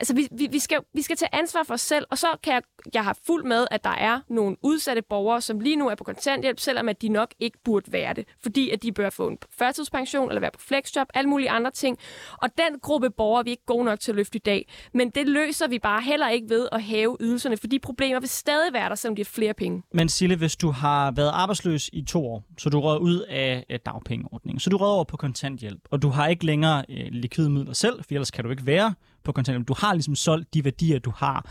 altså, 0.00 0.14
vi, 0.14 0.28
vi, 0.30 0.48
vi, 0.52 0.58
skal, 0.58 0.78
vi 0.94 1.02
skal 1.02 1.16
tage 1.16 1.34
ansvar 1.34 1.62
for 1.62 1.74
os 1.74 1.80
selv, 1.80 2.06
og 2.10 2.18
så 2.18 2.26
kan 2.42 2.52
jeg, 2.52 2.62
jeg 2.94 3.04
har 3.04 3.18
fuld 3.26 3.44
med, 3.44 3.66
at 3.70 3.84
der 3.84 3.90
er 3.90 4.20
nogle 4.28 4.56
udsatte 4.62 5.02
borgere, 5.02 5.40
som 5.40 5.60
lige 5.60 5.76
nu 5.76 5.88
er 5.88 5.94
på 5.94 6.04
kontanthjælp, 6.04 6.60
selvom 6.60 6.88
at 6.88 7.02
de 7.02 7.08
nok 7.08 7.34
ikke 7.40 7.58
burde 7.64 7.92
være 7.92 8.14
det, 8.14 8.24
fordi 8.42 8.70
at 8.70 8.82
de 8.82 8.92
bør 8.92 9.10
få 9.10 9.28
en 9.28 9.38
førtidspension 9.58 10.28
eller 10.28 10.40
være 10.40 10.50
på 10.50 10.60
flexjob, 10.60 11.06
alle 11.14 11.30
mulige 11.30 11.50
andre 11.50 11.70
ting. 11.70 11.98
Og 12.42 12.48
den 12.58 12.80
gruppe 12.80 13.10
borgere 13.10 13.40
er 13.40 13.44
vi 13.44 13.50
ikke 13.50 13.66
gode 13.66 13.84
nok 13.84 14.00
til 14.00 14.12
at 14.12 14.16
løfte 14.16 14.36
i 14.36 14.42
dag. 14.44 14.68
Men 14.94 15.10
det 15.10 15.28
løser 15.28 15.68
vi 15.68 15.78
bare 15.78 16.02
heller 16.02 16.28
ikke 16.28 16.48
ved 16.48 16.68
at 16.72 16.82
hæve 16.82 17.16
ydelserne, 17.20 17.56
for 17.56 17.66
de 17.66 17.78
problemer 17.78 18.20
vil 18.20 18.28
stadig 18.28 18.72
være 18.72 18.88
der, 18.88 18.94
selvom 18.94 19.16
de 19.16 19.22
har 19.22 19.24
flere 19.24 19.54
penge. 19.54 19.82
Men 19.92 20.08
Sille, 20.08 20.36
hvis 20.36 20.56
du 20.56 20.70
har 20.70 21.10
været 21.10 21.30
arbejdsløs 21.34 21.90
i 21.92 22.02
to 22.02 22.26
år, 22.26 22.44
så 22.58 22.70
du 22.70 22.80
rød 22.80 23.00
ud 23.00 23.20
af 23.20 23.80
dagpengeordningen, 23.86 24.60
så 24.60 24.70
du 24.70 24.76
rød 24.76 24.88
over 24.88 25.04
på 25.04 25.16
kontanthjælp, 25.16 25.80
og 25.90 26.02
du 26.02 26.08
har 26.08 26.26
ikke 26.26 26.46
længere 26.46 26.84
øh, 26.88 27.06
likvide 27.10 27.50
midler 27.50 27.72
selv, 27.72 28.04
for 28.04 28.14
ellers 28.14 28.30
kan 28.30 28.44
du 28.44 28.50
ikke 28.50 28.66
være 28.66 28.94
på 29.28 29.32
kontanthjælp. 29.32 29.68
Du 29.68 29.74
har 29.78 29.94
ligesom 29.94 30.14
solgt 30.14 30.54
de 30.54 30.64
værdier, 30.64 30.98
du 30.98 31.12
har. 31.16 31.50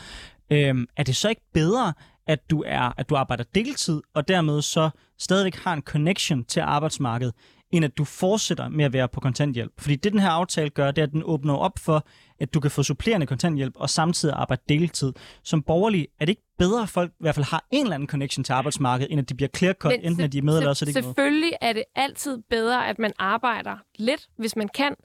Øhm, 0.52 0.88
er 0.98 1.04
det 1.04 1.16
så 1.16 1.30
ikke 1.30 1.42
bedre, 1.54 1.94
at 2.28 2.50
du 2.50 2.64
er 2.66 2.94
at 2.98 3.10
du 3.10 3.16
arbejder 3.16 3.44
deltid, 3.56 4.02
og 4.14 4.28
dermed 4.28 4.62
så 4.62 4.90
stadigvæk 5.20 5.56
har 5.56 5.74
en 5.74 5.82
connection 5.82 6.44
til 6.44 6.60
arbejdsmarkedet, 6.60 7.34
end 7.72 7.86
at 7.86 7.98
du 7.98 8.04
fortsætter 8.04 8.70
med 8.70 8.86
at 8.86 8.94
være 8.94 9.08
på 9.08 9.20
kontanthjælp. 9.20 9.72
Fordi 9.80 9.96
det, 9.96 10.12
den 10.12 10.20
her 10.22 10.30
aftale 10.30 10.70
gør, 10.70 10.92
det 10.92 11.02
er, 11.02 11.06
at 11.06 11.12
den 11.12 11.24
åbner 11.26 11.54
op 11.54 11.80
for, 11.80 12.08
at 12.40 12.54
du 12.54 12.60
kan 12.60 12.72
få 12.72 12.84
supplerende 12.84 13.26
kontanthjælp 13.26 13.74
og 13.76 13.90
samtidig 13.90 14.36
arbejde 14.36 14.62
deltid. 14.70 15.14
Som 15.44 15.64
borgerlig 15.64 16.08
er 16.20 16.26
det 16.26 16.30
ikke 16.30 16.48
bedre, 16.58 16.84
at 16.84 16.90
folk 16.90 17.12
i 17.12 17.16
hvert 17.20 17.36
fald 17.36 17.46
har 17.46 17.66
en 17.72 17.84
eller 17.84 17.96
anden 17.96 18.10
connection 18.10 18.44
til 18.44 18.54
arbejdsmarkedet, 18.54 19.12
end 19.12 19.20
at 19.20 19.30
de 19.30 19.36
bliver 19.36 19.50
clear-cut, 19.58 19.92
Men 19.92 20.02
enten 20.02 20.24
at 20.24 20.32
de 20.32 20.38
er 20.38 20.42
med, 20.42 20.58
eller 20.58 20.70
også 20.70 20.86
er 20.86 20.88
det 20.88 20.96
ikke 20.96 21.06
Selvfølgelig 21.08 21.52
noget. 21.62 21.70
er 21.70 21.74
det 21.74 21.84
altid 21.96 22.38
bedre, 22.50 22.88
at 22.88 23.00
man 23.00 23.12
arbejder 23.20 23.78
lidt, 24.00 24.28
hvis 24.38 24.56
man 24.56 24.68
kan, 24.68 24.96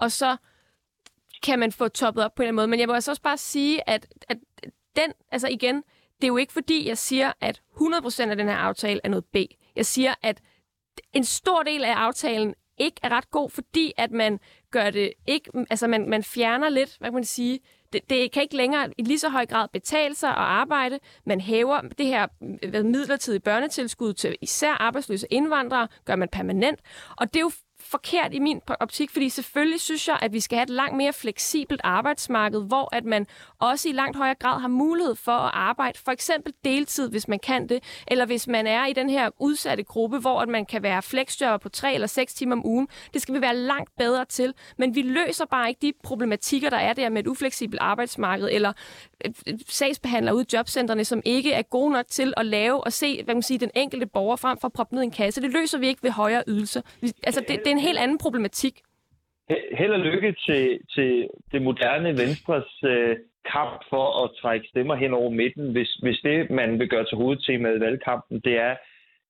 og 0.00 0.12
så 0.12 0.36
kan 1.42 1.58
man 1.58 1.72
få 1.72 1.88
toppet 1.88 2.24
op 2.24 2.34
på 2.34 2.42
en 2.42 2.44
eller 2.44 2.48
anden 2.48 2.56
måde. 2.56 2.66
Men 2.68 2.80
jeg 2.80 2.88
vil 2.88 2.94
altså 2.94 3.10
også 3.10 3.22
bare 3.22 3.38
sige, 3.38 3.90
at, 3.90 4.06
at 4.28 4.38
den, 4.96 5.12
altså 5.32 5.48
igen, 5.48 5.76
det 6.20 6.24
er 6.24 6.28
jo 6.28 6.36
ikke 6.36 6.52
fordi, 6.52 6.88
jeg 6.88 6.98
siger, 6.98 7.32
at 7.40 7.62
100% 7.76 8.30
af 8.30 8.36
den 8.36 8.48
her 8.48 8.56
aftale 8.56 9.00
er 9.04 9.08
noget 9.08 9.24
B. 9.24 9.36
Jeg 9.76 9.86
siger, 9.86 10.14
at 10.22 10.40
en 11.12 11.24
stor 11.24 11.62
del 11.62 11.84
af 11.84 11.92
aftalen 11.92 12.54
ikke 12.78 12.96
er 13.02 13.08
ret 13.08 13.30
god, 13.30 13.50
fordi 13.50 13.92
at 13.96 14.10
man 14.10 14.40
gør 14.70 14.90
det 14.90 15.12
ikke, 15.26 15.50
altså 15.70 15.86
man, 15.86 16.08
man 16.08 16.22
fjerner 16.22 16.68
lidt, 16.68 16.96
hvad 16.98 17.08
kan 17.08 17.14
man 17.14 17.24
sige, 17.24 17.60
det, 17.92 18.10
det 18.10 18.32
kan 18.32 18.42
ikke 18.42 18.56
længere 18.56 18.88
i 18.98 19.02
lige 19.02 19.18
så 19.18 19.28
høj 19.28 19.46
grad 19.46 19.68
betale 19.72 20.14
sig 20.14 20.30
at 20.30 20.36
arbejde. 20.36 20.98
Man 21.26 21.40
hæver 21.40 21.80
det 21.80 22.06
her 22.06 22.26
midlertidige 22.82 23.40
børnetilskud 23.40 24.12
til 24.12 24.36
især 24.40 24.72
arbejdsløse 24.72 25.26
indvandrere, 25.30 25.88
gør 26.04 26.16
man 26.16 26.28
permanent. 26.28 26.80
Og 27.16 27.34
det 27.34 27.36
er 27.36 27.44
jo 27.44 27.50
forkert 27.82 28.34
i 28.34 28.38
min 28.38 28.60
optik, 28.80 29.10
fordi 29.10 29.28
selvfølgelig 29.28 29.80
synes 29.80 30.08
jeg, 30.08 30.18
at 30.22 30.32
vi 30.32 30.40
skal 30.40 30.56
have 30.56 30.62
et 30.62 30.70
langt 30.70 30.96
mere 30.96 31.12
fleksibelt 31.12 31.80
arbejdsmarked, 31.84 32.62
hvor 32.66 32.94
at 32.94 33.04
man 33.04 33.26
også 33.58 33.88
i 33.88 33.92
langt 33.92 34.16
højere 34.16 34.34
grad 34.34 34.60
har 34.60 34.68
mulighed 34.68 35.14
for 35.14 35.32
at 35.32 35.50
arbejde, 35.54 35.98
for 35.98 36.12
eksempel 36.12 36.52
deltid, 36.64 37.10
hvis 37.10 37.28
man 37.28 37.38
kan 37.38 37.68
det, 37.68 37.82
eller 38.08 38.26
hvis 38.26 38.48
man 38.48 38.66
er 38.66 38.86
i 38.86 38.92
den 38.92 39.10
her 39.10 39.30
udsatte 39.38 39.82
gruppe, 39.82 40.18
hvor 40.18 40.40
at 40.40 40.48
man 40.48 40.66
kan 40.66 40.82
være 40.82 41.02
flexjobber 41.02 41.58
på 41.58 41.68
tre 41.68 41.94
eller 41.94 42.06
seks 42.06 42.34
timer 42.34 42.56
om 42.56 42.66
ugen. 42.66 42.88
Det 43.14 43.22
skal 43.22 43.34
vi 43.34 43.40
være 43.40 43.56
langt 43.56 43.90
bedre 43.98 44.24
til, 44.24 44.54
men 44.78 44.94
vi 44.94 45.02
løser 45.02 45.44
bare 45.44 45.68
ikke 45.68 45.78
de 45.82 45.92
problematikker, 46.02 46.70
der 46.70 46.76
er 46.76 46.92
der 46.92 47.08
med 47.08 47.20
et 47.20 47.26
ufleksibelt 47.26 47.80
arbejdsmarked, 47.80 48.48
eller 48.52 48.72
sagsbehandlere 49.68 50.34
ude 50.34 50.44
i 50.48 50.54
jobcentrene, 50.56 51.04
som 51.04 51.22
ikke 51.24 51.52
er 51.52 51.62
gode 51.62 51.92
nok 51.92 52.06
til 52.08 52.34
at 52.36 52.46
lave 52.46 52.84
og 52.84 52.92
se 52.92 53.22
hvad 53.24 53.34
man 53.34 53.42
siger, 53.42 53.58
den 53.58 53.70
enkelte 53.74 54.06
borger 54.06 54.36
frem 54.36 54.58
for 54.60 54.68
at 54.68 54.72
proppe 54.72 54.94
ned 54.94 55.02
i 55.02 55.04
en 55.04 55.10
kasse. 55.10 55.40
Det 55.40 55.50
løser 55.50 55.78
vi 55.78 55.88
ikke 55.88 56.02
ved 56.02 56.10
højere 56.10 56.42
ydelser. 56.46 56.80
Altså, 57.22 57.40
det, 57.48 57.60
det 57.64 57.69
er 57.70 57.76
en 57.76 57.88
helt 57.88 57.98
anden 57.98 58.18
problematik. 58.18 58.80
Held 59.72 59.92
og 59.92 60.00
lykke 60.00 60.36
til, 60.46 60.80
til 60.94 61.28
det 61.52 61.62
moderne 61.62 62.08
Venstres 62.08 62.70
øh, 62.84 63.16
kamp 63.52 63.82
for 63.90 64.24
at 64.24 64.30
trække 64.42 64.66
stemmer 64.68 64.94
hen 64.94 65.14
over 65.14 65.30
midten, 65.30 65.72
hvis, 65.72 65.90
hvis 66.02 66.18
det, 66.24 66.50
man 66.50 66.78
vil 66.78 66.88
gøre 66.88 67.04
til 67.04 67.16
hovedtemaet 67.16 67.76
i 67.76 67.80
valgkampen, 67.80 68.40
det 68.40 68.58
er 68.58 68.76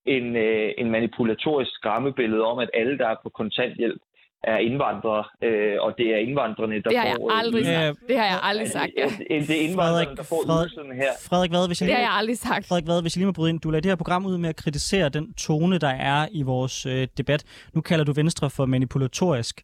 en, 0.04 0.36
øh, 0.36 0.72
en 0.78 0.90
manipulatorisk 0.90 1.70
skræmmebillede 1.74 2.44
om, 2.44 2.58
at 2.58 2.70
alle, 2.74 2.98
der 2.98 3.08
er 3.08 3.16
på 3.22 3.28
kontanthjælp, 3.28 4.00
er 4.42 4.56
indvandrere, 4.56 5.24
øh, 5.42 5.76
og 5.80 5.98
det 5.98 6.06
er 6.14 6.16
indvandrerne, 6.16 6.74
der 6.74 6.90
det 6.90 6.98
har 6.98 7.06
jeg 7.06 7.16
får... 7.20 7.30
Aldrig 7.40 7.64
sagt. 7.66 8.08
Det 8.08 8.16
har 8.18 8.28
jeg 8.34 8.40
aldrig 8.42 8.68
sagt, 8.68 8.92
ja. 8.96 9.08
Det 9.28 9.56
er 9.58 9.62
indvandrerne, 9.68 10.16
der 10.16 10.22
får 10.22 10.42
Frederik, 10.46 10.66
ydelserne 10.66 10.94
her. 10.94 11.12
Frederik 11.28 11.52
Vad, 11.52 11.66
hvis 11.68 11.80
jeg 11.80 11.86
det 11.88 11.94
har 11.94 12.02
jeg 12.02 12.14
aldrig 12.20 12.38
sagt. 12.38 12.68
Frederik 12.68 12.86
Vad, 12.86 13.02
hvis 13.02 13.12
jeg 13.16 13.20
lige 13.20 13.26
må 13.26 13.32
bryde 13.32 13.50
ind. 13.50 13.60
Du 13.60 13.70
lader 13.70 13.80
det 13.80 13.90
her 13.90 13.96
program 13.96 14.26
ud 14.26 14.38
med 14.38 14.48
at 14.48 14.56
kritisere 14.56 15.08
den 15.08 15.34
tone, 15.34 15.78
der 15.78 15.94
er 16.12 16.20
i 16.40 16.42
vores 16.42 16.86
øh, 16.86 17.08
debat. 17.20 17.40
Nu 17.74 17.80
kalder 17.80 18.04
du 18.04 18.12
Venstre 18.12 18.50
for 18.56 18.66
manipulatorisk. 18.66 19.54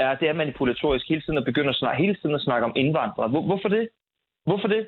Ja, 0.00 0.14
det 0.20 0.28
er 0.28 0.32
manipulatorisk 0.32 1.08
hele 1.08 1.22
tiden 1.22 1.38
at 1.38 1.44
begynde 1.44 1.68
at 1.68 1.76
snakke, 1.82 2.02
hele 2.02 2.16
tiden 2.20 2.34
at 2.34 2.40
snakke 2.40 2.64
om 2.64 2.72
indvandrere. 2.76 3.28
Hvor, 3.28 3.42
hvorfor 3.42 3.68
det? 3.68 3.88
Hvorfor 4.46 4.68
det? 4.68 4.82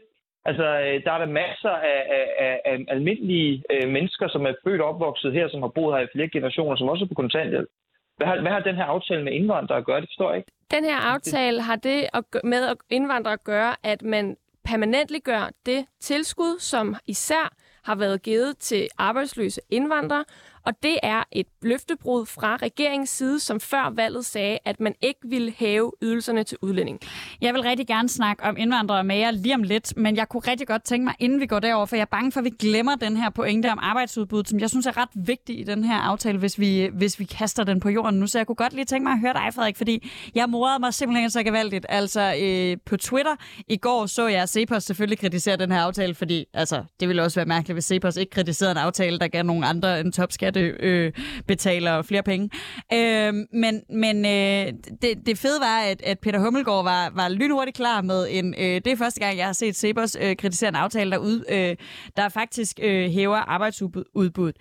Altså, 0.44 0.66
øh, 0.86 1.04
der 1.04 1.12
er 1.12 1.18
der 1.24 1.30
masser 1.42 1.74
af, 1.92 2.00
af, 2.16 2.24
af, 2.46 2.54
af 2.70 2.76
almindelige 2.88 3.62
øh, 3.72 3.88
mennesker, 3.96 4.28
som 4.28 4.46
er 4.46 4.54
født 4.64 4.80
og 4.80 4.88
opvokset 4.88 5.32
her, 5.32 5.48
som 5.48 5.62
har 5.62 5.72
boet 5.76 5.94
her 5.96 6.02
i 6.04 6.12
flere 6.14 6.28
generationer, 6.28 6.76
som 6.76 6.88
også 6.88 7.04
er 7.04 7.08
på 7.08 7.20
kontanthjælp. 7.22 7.68
Hvad 8.16 8.26
har, 8.26 8.40
hvad 8.40 8.52
har 8.52 8.60
den 8.60 8.76
her 8.76 8.84
aftale 8.84 9.24
med 9.24 9.32
indvandrere 9.32 9.78
at 9.78 9.84
gøre? 9.84 10.00
Det 10.00 10.08
forstår 10.08 10.30
jeg 10.30 10.38
ikke. 10.38 10.52
Den 10.70 10.84
her 10.84 10.96
aftale 10.96 11.62
har 11.62 11.76
det 11.76 12.08
med 12.44 12.74
indvandrere 12.90 13.32
at 13.32 13.44
gøre, 13.44 13.76
at 13.82 14.02
man 14.02 14.36
permanentliggør 14.64 15.50
det 15.66 15.86
tilskud, 16.00 16.58
som 16.58 16.96
især 17.06 17.54
har 17.84 17.94
været 17.94 18.22
givet 18.22 18.58
til 18.58 18.88
arbejdsløse 18.98 19.60
indvandrere, 19.70 20.24
og 20.66 20.72
det 20.82 20.98
er 21.02 21.22
et 21.32 21.46
løftebrud 21.62 22.26
fra 22.26 22.56
regeringens 22.56 23.10
side, 23.10 23.40
som 23.40 23.60
før 23.60 23.90
valget 23.94 24.24
sagde, 24.24 24.58
at 24.64 24.80
man 24.80 24.94
ikke 25.00 25.20
ville 25.24 25.52
hæve 25.56 25.92
ydelserne 26.02 26.44
til 26.44 26.58
udlænding. 26.62 27.00
Jeg 27.40 27.54
vil 27.54 27.62
rigtig 27.62 27.86
gerne 27.86 28.08
snakke 28.08 28.42
om 28.42 28.56
indvandrere 28.56 29.04
med 29.04 29.16
jer 29.16 29.30
lige 29.30 29.54
om 29.54 29.62
lidt, 29.62 29.96
men 29.96 30.16
jeg 30.16 30.28
kunne 30.28 30.40
rigtig 30.40 30.66
godt 30.66 30.84
tænke 30.84 31.04
mig, 31.04 31.14
inden 31.18 31.40
vi 31.40 31.46
går 31.46 31.58
derover, 31.58 31.86
for 31.86 31.96
jeg 31.96 32.02
er 32.02 32.06
bange 32.06 32.32
for, 32.32 32.40
at 32.40 32.44
vi 32.44 32.50
glemmer 32.58 32.94
den 32.94 33.16
her 33.16 33.30
pointe 33.30 33.72
om 33.72 33.78
arbejdsudbud, 33.82 34.44
som 34.44 34.60
jeg 34.60 34.70
synes 34.70 34.86
er 34.86 34.96
ret 34.96 35.08
vigtig 35.14 35.60
i 35.60 35.64
den 35.64 35.84
her 35.84 35.96
aftale, 35.96 36.38
hvis 36.38 36.58
vi, 36.58 36.90
hvis 36.92 37.18
vi 37.18 37.24
kaster 37.24 37.64
den 37.64 37.80
på 37.80 37.88
jorden 37.88 38.20
nu. 38.20 38.26
Så 38.26 38.38
jeg 38.38 38.46
kunne 38.46 38.56
godt 38.56 38.72
lige 38.72 38.84
tænke 38.84 39.04
mig 39.04 39.12
at 39.12 39.20
høre 39.20 39.32
dig, 39.32 39.54
Frederik, 39.54 39.76
fordi 39.76 40.10
jeg 40.34 40.48
morede 40.48 40.78
mig 40.78 40.94
simpelthen 40.94 41.30
så 41.30 41.42
gevaldigt. 41.42 41.86
Altså 41.88 42.34
øh, 42.42 42.76
på 42.86 42.96
Twitter 42.96 43.36
i 43.68 43.76
går 43.76 44.06
så 44.06 44.26
jeg 44.26 44.48
Cepos 44.48 44.84
selvfølgelig 44.84 45.18
kritisere 45.18 45.56
den 45.56 45.72
her 45.72 45.80
aftale, 45.80 46.14
fordi 46.14 46.44
altså, 46.54 46.84
det 47.00 47.08
ville 47.08 47.22
også 47.22 47.40
være 47.40 47.46
mærkeligt, 47.46 47.74
hvis 47.74 47.84
Cepos 47.84 48.16
ikke 48.16 48.30
kritiserede 48.30 48.72
en 48.72 48.78
aftale, 48.78 49.18
der 49.18 49.28
gav 49.28 49.42
nogen 49.42 49.64
andre 49.64 50.00
en 50.00 50.12
topskat 50.12 50.51
skattebetaler 50.52 51.92
øh, 51.92 51.98
øh 51.98 52.04
flere 52.04 52.22
penge. 52.22 52.50
Øh, 52.92 53.34
men 53.52 53.82
men 53.90 54.24
øh, 54.24 54.72
det, 55.02 55.26
det 55.26 55.38
fede 55.38 55.60
var, 55.60 55.80
at, 55.80 56.02
at 56.02 56.18
Peter 56.18 56.38
Hummelgaard 56.38 56.84
var, 56.84 57.12
var 57.14 57.28
lynhurtigt 57.28 57.76
klar 57.76 58.02
med 58.02 58.26
en... 58.30 58.54
Øh, 58.58 58.64
det 58.64 58.86
er 58.86 58.96
første 58.96 59.20
gang, 59.20 59.36
jeg 59.36 59.46
har 59.46 59.52
set 59.52 59.76
Sebers 59.76 60.16
øh, 60.20 60.36
kritisere 60.36 60.68
en 60.68 60.74
aftale, 60.74 61.10
der, 61.10 61.18
ud, 61.18 61.44
øh, 61.48 61.76
der 62.16 62.28
faktisk 62.28 62.78
øh, 62.82 63.10
hæver 63.10 63.36
arbejdsudbuddet. 63.36 64.56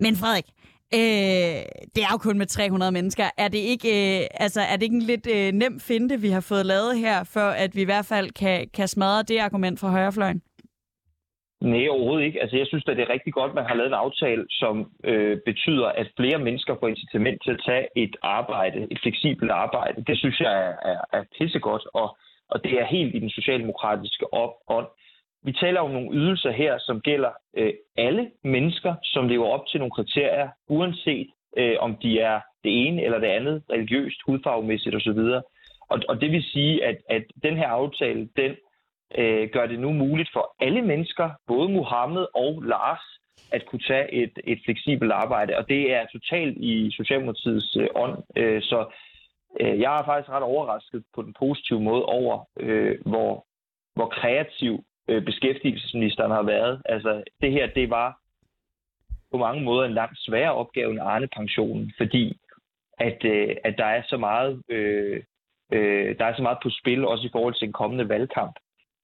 Men 0.00 0.16
Frederik, 0.16 0.44
Øh, 0.94 1.00
det 1.94 2.02
er 2.02 2.12
jo 2.12 2.18
kun 2.18 2.38
med 2.38 2.46
300 2.46 2.92
mennesker. 2.92 3.30
Er 3.38 3.48
det 3.48 3.58
ikke, 3.58 4.18
øh, 4.20 4.26
altså, 4.34 4.60
er 4.60 4.76
det 4.76 4.82
ikke 4.82 4.96
en 4.96 5.02
lidt 5.02 5.26
øh, 5.26 5.52
nem 5.52 5.80
finte, 5.80 6.20
vi 6.20 6.30
har 6.30 6.40
fået 6.40 6.66
lavet 6.66 6.98
her, 6.98 7.24
for 7.24 7.40
at 7.40 7.76
vi 7.76 7.80
i 7.80 7.84
hvert 7.84 8.06
fald 8.06 8.30
kan, 8.30 8.68
kan 8.74 8.88
smadre 8.88 9.22
det 9.22 9.38
argument 9.38 9.80
fra 9.80 9.90
højrefløjen? 9.90 10.42
Nej, 11.72 11.88
overhovedet 11.88 12.24
ikke. 12.24 12.42
Altså, 12.42 12.56
jeg 12.56 12.66
synes 12.66 12.84
at 12.88 12.96
det 12.96 13.02
er 13.02 13.14
rigtig 13.16 13.32
godt, 13.32 13.48
at 13.48 13.54
man 13.54 13.66
har 13.66 13.74
lavet 13.74 13.88
en 13.88 14.02
aftale, 14.04 14.44
som 14.50 14.90
øh, 15.04 15.38
betyder, 15.46 15.86
at 15.86 16.08
flere 16.16 16.38
mennesker 16.38 16.74
får 16.80 16.88
incitament 16.88 17.42
til 17.44 17.50
at 17.50 17.62
tage 17.66 17.86
et 17.96 18.16
arbejde, 18.22 18.86
et 18.90 18.98
fleksibelt 19.02 19.50
arbejde. 19.50 20.04
Det 20.04 20.18
synes 20.18 20.40
jeg 20.40 20.52
er, 20.66 20.74
er, 20.90 21.00
er 21.12 21.22
pissegodt, 21.38 21.84
og, 21.94 22.16
og 22.50 22.64
det 22.64 22.72
er 22.80 22.84
helt 22.84 23.14
i 23.14 23.18
den 23.18 23.30
socialdemokratiske 23.30 24.26
ånd. 24.68 24.86
Vi 25.44 25.52
taler 25.52 25.80
om 25.80 25.90
nogle 25.90 26.10
ydelser 26.12 26.50
her, 26.50 26.78
som 26.78 27.00
gælder 27.00 27.30
øh, 27.56 27.72
alle 27.96 28.30
mennesker, 28.44 28.94
som 29.02 29.28
lever 29.28 29.46
op 29.46 29.66
til 29.66 29.80
nogle 29.80 29.96
kriterier, 29.98 30.48
uanset 30.68 31.28
øh, 31.56 31.76
om 31.80 31.96
de 32.02 32.20
er 32.20 32.40
det 32.64 32.86
ene 32.86 33.02
eller 33.04 33.18
det 33.18 33.26
andet, 33.26 33.62
religiøst, 33.72 34.20
hudfarvemæssigt 34.26 34.94
osv. 34.94 35.20
Og, 35.90 35.98
og 36.08 36.20
det 36.20 36.32
vil 36.32 36.42
sige, 36.42 36.84
at, 36.84 36.96
at 37.10 37.24
den 37.42 37.56
her 37.56 37.68
aftale, 37.68 38.28
den 38.36 38.56
øh, 39.14 39.48
gør 39.52 39.66
det 39.66 39.80
nu 39.80 39.92
muligt 39.92 40.30
for 40.32 40.54
alle 40.60 40.82
mennesker, 40.82 41.30
både 41.46 41.68
Mohammed 41.68 42.26
og 42.34 42.62
Lars, 42.62 43.04
at 43.52 43.66
kunne 43.66 43.80
tage 43.88 44.12
et, 44.12 44.32
et 44.44 44.60
fleksibelt 44.64 45.12
arbejde. 45.12 45.56
Og 45.56 45.68
det 45.68 45.92
er 45.94 46.06
totalt 46.06 46.56
i 46.56 46.90
Socialdemokratiets 46.90 47.76
øh, 47.76 47.88
ånd. 47.94 48.22
Øh, 48.36 48.62
så 48.62 48.92
øh, 49.60 49.80
jeg 49.80 49.98
er 49.98 50.04
faktisk 50.04 50.30
ret 50.30 50.42
overrasket 50.42 51.04
på 51.14 51.22
den 51.22 51.34
positive 51.38 51.80
måde 51.80 52.04
over, 52.04 52.44
øh, 52.60 52.98
hvor, 53.06 53.46
hvor 53.94 54.08
kreativ 54.08 54.84
øh, 55.08 55.24
beskæftigelsesministeren 55.24 56.30
har 56.30 56.42
været. 56.42 56.82
Altså, 56.84 57.22
det 57.40 57.52
her, 57.52 57.66
det 57.66 57.90
var 57.90 58.18
på 59.30 59.36
mange 59.38 59.64
måder 59.64 59.86
en 59.86 59.94
langt 59.94 60.18
sværere 60.18 60.54
opgave 60.54 60.90
end 60.90 61.00
Arne-pensionen, 61.00 61.92
fordi 61.96 62.38
at, 62.98 63.24
øh, 63.24 63.56
at 63.64 63.74
der 63.78 63.84
er 63.84 64.02
så 64.08 64.16
meget 64.16 64.62
øh, 64.68 65.22
øh, 65.72 66.18
der 66.18 66.24
er 66.24 66.36
så 66.36 66.42
meget 66.42 66.58
på 66.62 66.70
spil, 66.70 67.04
også 67.04 67.26
i 67.26 67.30
forhold 67.32 67.54
til 67.54 67.66
en 67.66 67.72
kommende 67.72 68.08
valgkamp 68.08 68.56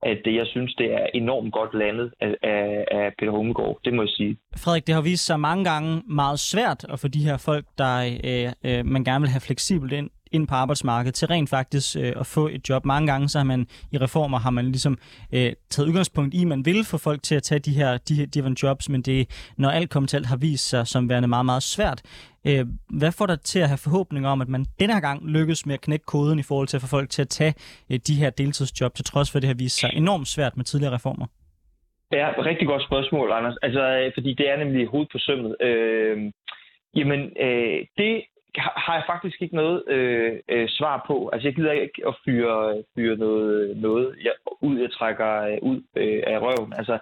at 0.03 0.21
jeg 0.27 0.47
synes, 0.47 0.75
det 0.75 0.93
er 0.95 1.07
enormt 1.15 1.53
godt 1.53 1.75
landet 1.75 2.13
af, 2.21 2.35
af, 2.43 2.85
af 2.91 3.13
Peter 3.19 3.33
Hummelgaard. 3.33 3.79
Det 3.85 3.95
må 3.95 4.03
jeg 4.03 4.09
sige. 4.09 4.37
Frederik, 4.57 4.87
det 4.87 4.95
har 4.95 5.03
vist 5.03 5.27
sig 5.27 5.41
mange 5.41 5.65
gange 5.65 6.03
meget 6.07 6.39
svært 6.39 6.85
at 6.93 7.01
få 7.01 7.09
de 7.09 7.25
her 7.25 7.37
folk, 7.37 7.65
der 7.79 7.95
øh, 8.25 8.53
øh, 8.65 8.87
man 8.87 9.05
gerne 9.05 9.23
vil 9.23 9.31
have 9.31 9.41
fleksibelt 9.41 9.93
ind, 9.93 10.11
ind 10.33 10.49
på 10.49 10.55
arbejdsmarkedet 10.55 11.15
til 11.15 11.29
rent 11.29 11.51
faktisk 11.51 11.97
øh, 11.97 12.13
at 12.17 12.27
få 12.27 12.49
et 12.49 12.69
job. 12.69 12.85
Mange 12.85 13.13
gange 13.13 13.29
så 13.29 13.39
har 13.39 13.45
man 13.45 13.67
i 13.93 13.99
reformer 13.99 14.39
har 14.39 14.51
man 14.51 14.65
ligesom 14.65 14.99
øh, 15.33 15.53
taget 15.71 15.89
udgangspunkt 15.89 16.35
i, 16.35 16.43
at 16.43 16.49
man 16.49 16.65
vil 16.65 16.85
få 16.85 16.99
folk 16.99 17.23
til 17.23 17.35
at 17.35 17.43
tage 17.43 17.59
de 17.59 17.73
her, 17.73 17.99
de 17.99 18.15
her, 18.15 18.27
de 18.27 18.43
her 18.43 18.55
jobs, 18.63 18.89
men 18.89 19.03
det 19.03 19.53
når 19.59 19.71
alt 19.71 19.91
kommer 19.91 20.07
til 20.07 20.17
alt 20.17 20.27
har 20.27 20.37
vist 20.37 20.69
sig 20.69 20.87
som 20.87 21.09
værende 21.09 21.29
meget, 21.29 21.47
meget 21.47 21.63
svært. 21.63 22.03
Øh, 22.47 22.67
hvad 22.99 23.13
får 23.13 23.27
dig 23.27 23.41
til 23.41 23.59
at 23.59 23.69
have 23.69 23.79
forhåbninger 23.79 24.31
om, 24.31 24.41
at 24.41 24.49
man 24.49 24.67
denne 24.81 25.01
gang 25.01 25.27
lykkes 25.27 25.67
med 25.67 25.75
at 25.75 25.81
knække 25.81 26.05
koden 26.07 26.39
i 26.39 26.43
forhold 26.43 26.69
til 26.69 26.77
at 26.77 26.81
få 26.81 26.87
folk 26.87 27.11
til 27.11 27.23
at 27.23 27.29
tage 27.29 27.55
øh, 27.91 27.99
de 28.07 28.15
her 28.15 28.31
deltidsjob, 28.31 28.95
til 28.95 29.05
trods 29.05 29.31
for 29.31 29.39
at 29.39 29.43
det 29.43 29.49
har 29.49 29.55
vist 29.55 29.81
sig 29.81 29.91
enormt 29.95 30.29
svært 30.29 30.57
med 30.57 30.65
tidligere 30.65 30.95
reformer? 30.95 31.27
Ja, 32.13 32.27
rigtig 32.51 32.67
godt 32.67 32.83
spørgsmål, 32.83 33.33
Anders. 33.33 33.57
Altså, 33.63 33.83
øh, 34.01 34.13
fordi 34.17 34.35
det 34.35 34.51
er 34.51 34.57
nemlig 34.57 34.87
hoved 34.87 35.07
på 35.13 35.19
sømmet. 35.19 35.57
Øh, 35.61 36.33
jamen, 36.97 37.21
øh, 37.47 37.79
det 37.99 38.15
har 38.57 38.95
jeg 38.95 39.05
faktisk 39.07 39.43
ikke 39.43 39.57
noget 39.57 39.89
øh, 39.89 40.41
øh, 40.49 40.69
svar 40.69 41.05
på. 41.07 41.31
Altså, 41.33 41.49
jeg 41.49 41.55
gider 41.55 41.73
ikke 41.73 42.03
at 42.09 42.15
fyre, 42.25 42.83
fyre 42.95 43.17
noget, 43.17 43.77
noget 43.77 44.17
jeg, 44.23 44.33
ud, 44.61 44.79
jeg 44.81 44.91
trækker 44.91 45.43
øh, 45.43 45.59
ud 45.63 45.83
øh, 45.97 46.23
af 46.27 46.39
røven. 46.39 46.73
Altså, 46.73 46.99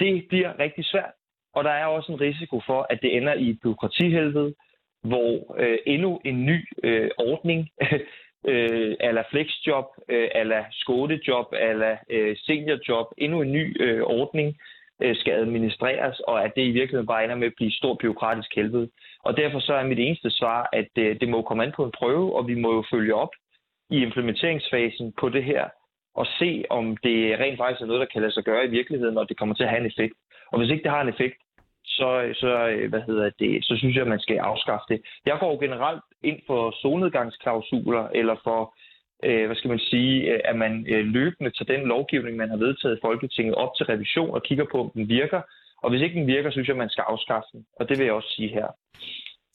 det 0.00 0.26
bliver 0.28 0.58
rigtig 0.58 0.84
svært. 0.84 1.12
Og 1.54 1.64
der 1.64 1.70
er 1.70 1.86
også 1.86 2.12
en 2.12 2.20
risiko 2.20 2.60
for, 2.66 2.86
at 2.90 2.98
det 3.02 3.16
ender 3.16 3.34
i 3.34 3.50
et 3.50 3.58
byråkratihelvede, 3.62 4.54
hvor 5.02 5.56
øh, 5.58 5.78
endnu 5.86 6.20
en 6.24 6.46
ny 6.46 6.68
øh, 6.84 7.10
ordning, 7.18 7.68
øh, 8.52 8.94
eller 9.00 9.22
flexjob, 9.30 9.86
øh, 10.08 10.28
eller 10.34 10.64
skolejob, 10.70 11.46
eller 11.52 11.96
øh, 12.10 12.36
seniorjob, 12.36 13.06
endnu 13.18 13.42
en 13.42 13.52
ny 13.52 13.82
øh, 13.82 14.02
ordning, 14.02 14.56
øh, 15.02 15.16
skal 15.16 15.32
administreres, 15.32 16.20
og 16.20 16.44
at 16.44 16.52
det 16.56 16.62
i 16.62 16.70
virkeligheden 16.70 17.06
bare 17.06 17.24
ender 17.24 17.36
med 17.36 17.46
at 17.46 17.54
blive 17.56 17.68
et 17.68 17.74
stort 17.74 17.98
byråkratisk 17.98 18.54
helvede. 18.54 18.90
Og 19.24 19.36
derfor 19.36 19.60
så 19.60 19.74
er 19.74 19.84
mit 19.84 19.98
eneste 19.98 20.30
svar, 20.30 20.68
at 20.72 20.90
øh, 20.98 21.20
det 21.20 21.28
må 21.28 21.42
komme 21.42 21.62
an 21.62 21.72
på 21.76 21.84
en 21.84 21.92
prøve, 21.98 22.36
og 22.36 22.48
vi 22.48 22.54
må 22.54 22.74
jo 22.74 22.84
følge 22.92 23.14
op 23.14 23.34
i 23.90 23.96
implementeringsfasen 24.02 25.12
på 25.20 25.28
det 25.28 25.44
her, 25.44 25.64
og 26.14 26.26
se, 26.38 26.64
om 26.70 26.96
det 26.96 27.40
rent 27.40 27.58
faktisk 27.58 27.80
er 27.82 27.86
noget, 27.86 28.00
der 28.00 28.12
kan 28.12 28.22
lade 28.22 28.32
sig 28.32 28.44
gøre 28.44 28.64
i 28.64 28.70
virkeligheden, 28.70 29.18
og 29.18 29.28
det 29.28 29.38
kommer 29.38 29.54
til 29.54 29.64
at 29.64 29.70
have 29.70 29.80
en 29.80 29.92
effekt. 29.92 30.14
Og 30.52 30.58
hvis 30.58 30.70
ikke 30.70 30.82
det 30.82 30.90
har 30.90 31.02
en 31.02 31.08
effekt, 31.08 31.36
så, 31.84 32.30
så, 32.34 32.68
øh, 32.68 32.88
hvad 32.90 33.02
hedder 33.06 33.30
det, 33.38 33.64
så 33.64 33.76
synes 33.76 33.94
jeg, 33.94 34.02
at 34.02 34.08
man 34.08 34.20
skal 34.20 34.36
afskaffe 34.38 34.84
det. 34.88 35.00
Jeg 35.26 35.36
går 35.40 35.60
generelt 35.60 36.02
ind 36.22 36.40
for 36.46 36.74
solnedgangsklausuler, 36.82 38.08
eller 38.08 38.36
for 38.44 38.74
øh, 39.24 39.46
hvad 39.46 39.56
skal 39.56 39.70
man 39.70 39.78
sige, 39.78 40.32
øh, 40.32 40.40
at 40.44 40.56
man 40.56 40.86
øh, 40.88 41.04
løbende 41.06 41.50
tager 41.50 41.76
den 41.76 41.88
lovgivning, 41.88 42.36
man 42.36 42.50
har 42.50 42.56
vedtaget 42.56 42.96
i 42.96 43.00
Folketinget 43.02 43.54
op 43.54 43.72
til 43.76 43.86
revision 43.86 44.30
og 44.30 44.42
kigger 44.42 44.66
på, 44.72 44.80
om 44.80 44.90
den 44.94 45.08
virker. 45.08 45.40
Og 45.84 45.90
hvis 45.90 46.02
ikke 46.02 46.18
den 46.20 46.26
virker, 46.26 46.50
synes 46.50 46.68
jeg, 46.68 46.74
at 46.74 46.84
man 46.84 46.90
skal 46.94 47.04
afskaffe 47.12 47.48
den. 47.52 47.62
Og 47.80 47.88
det 47.88 47.98
vil 47.98 48.04
jeg 48.04 48.14
også 48.14 48.32
sige 48.36 48.48
her. 48.48 48.68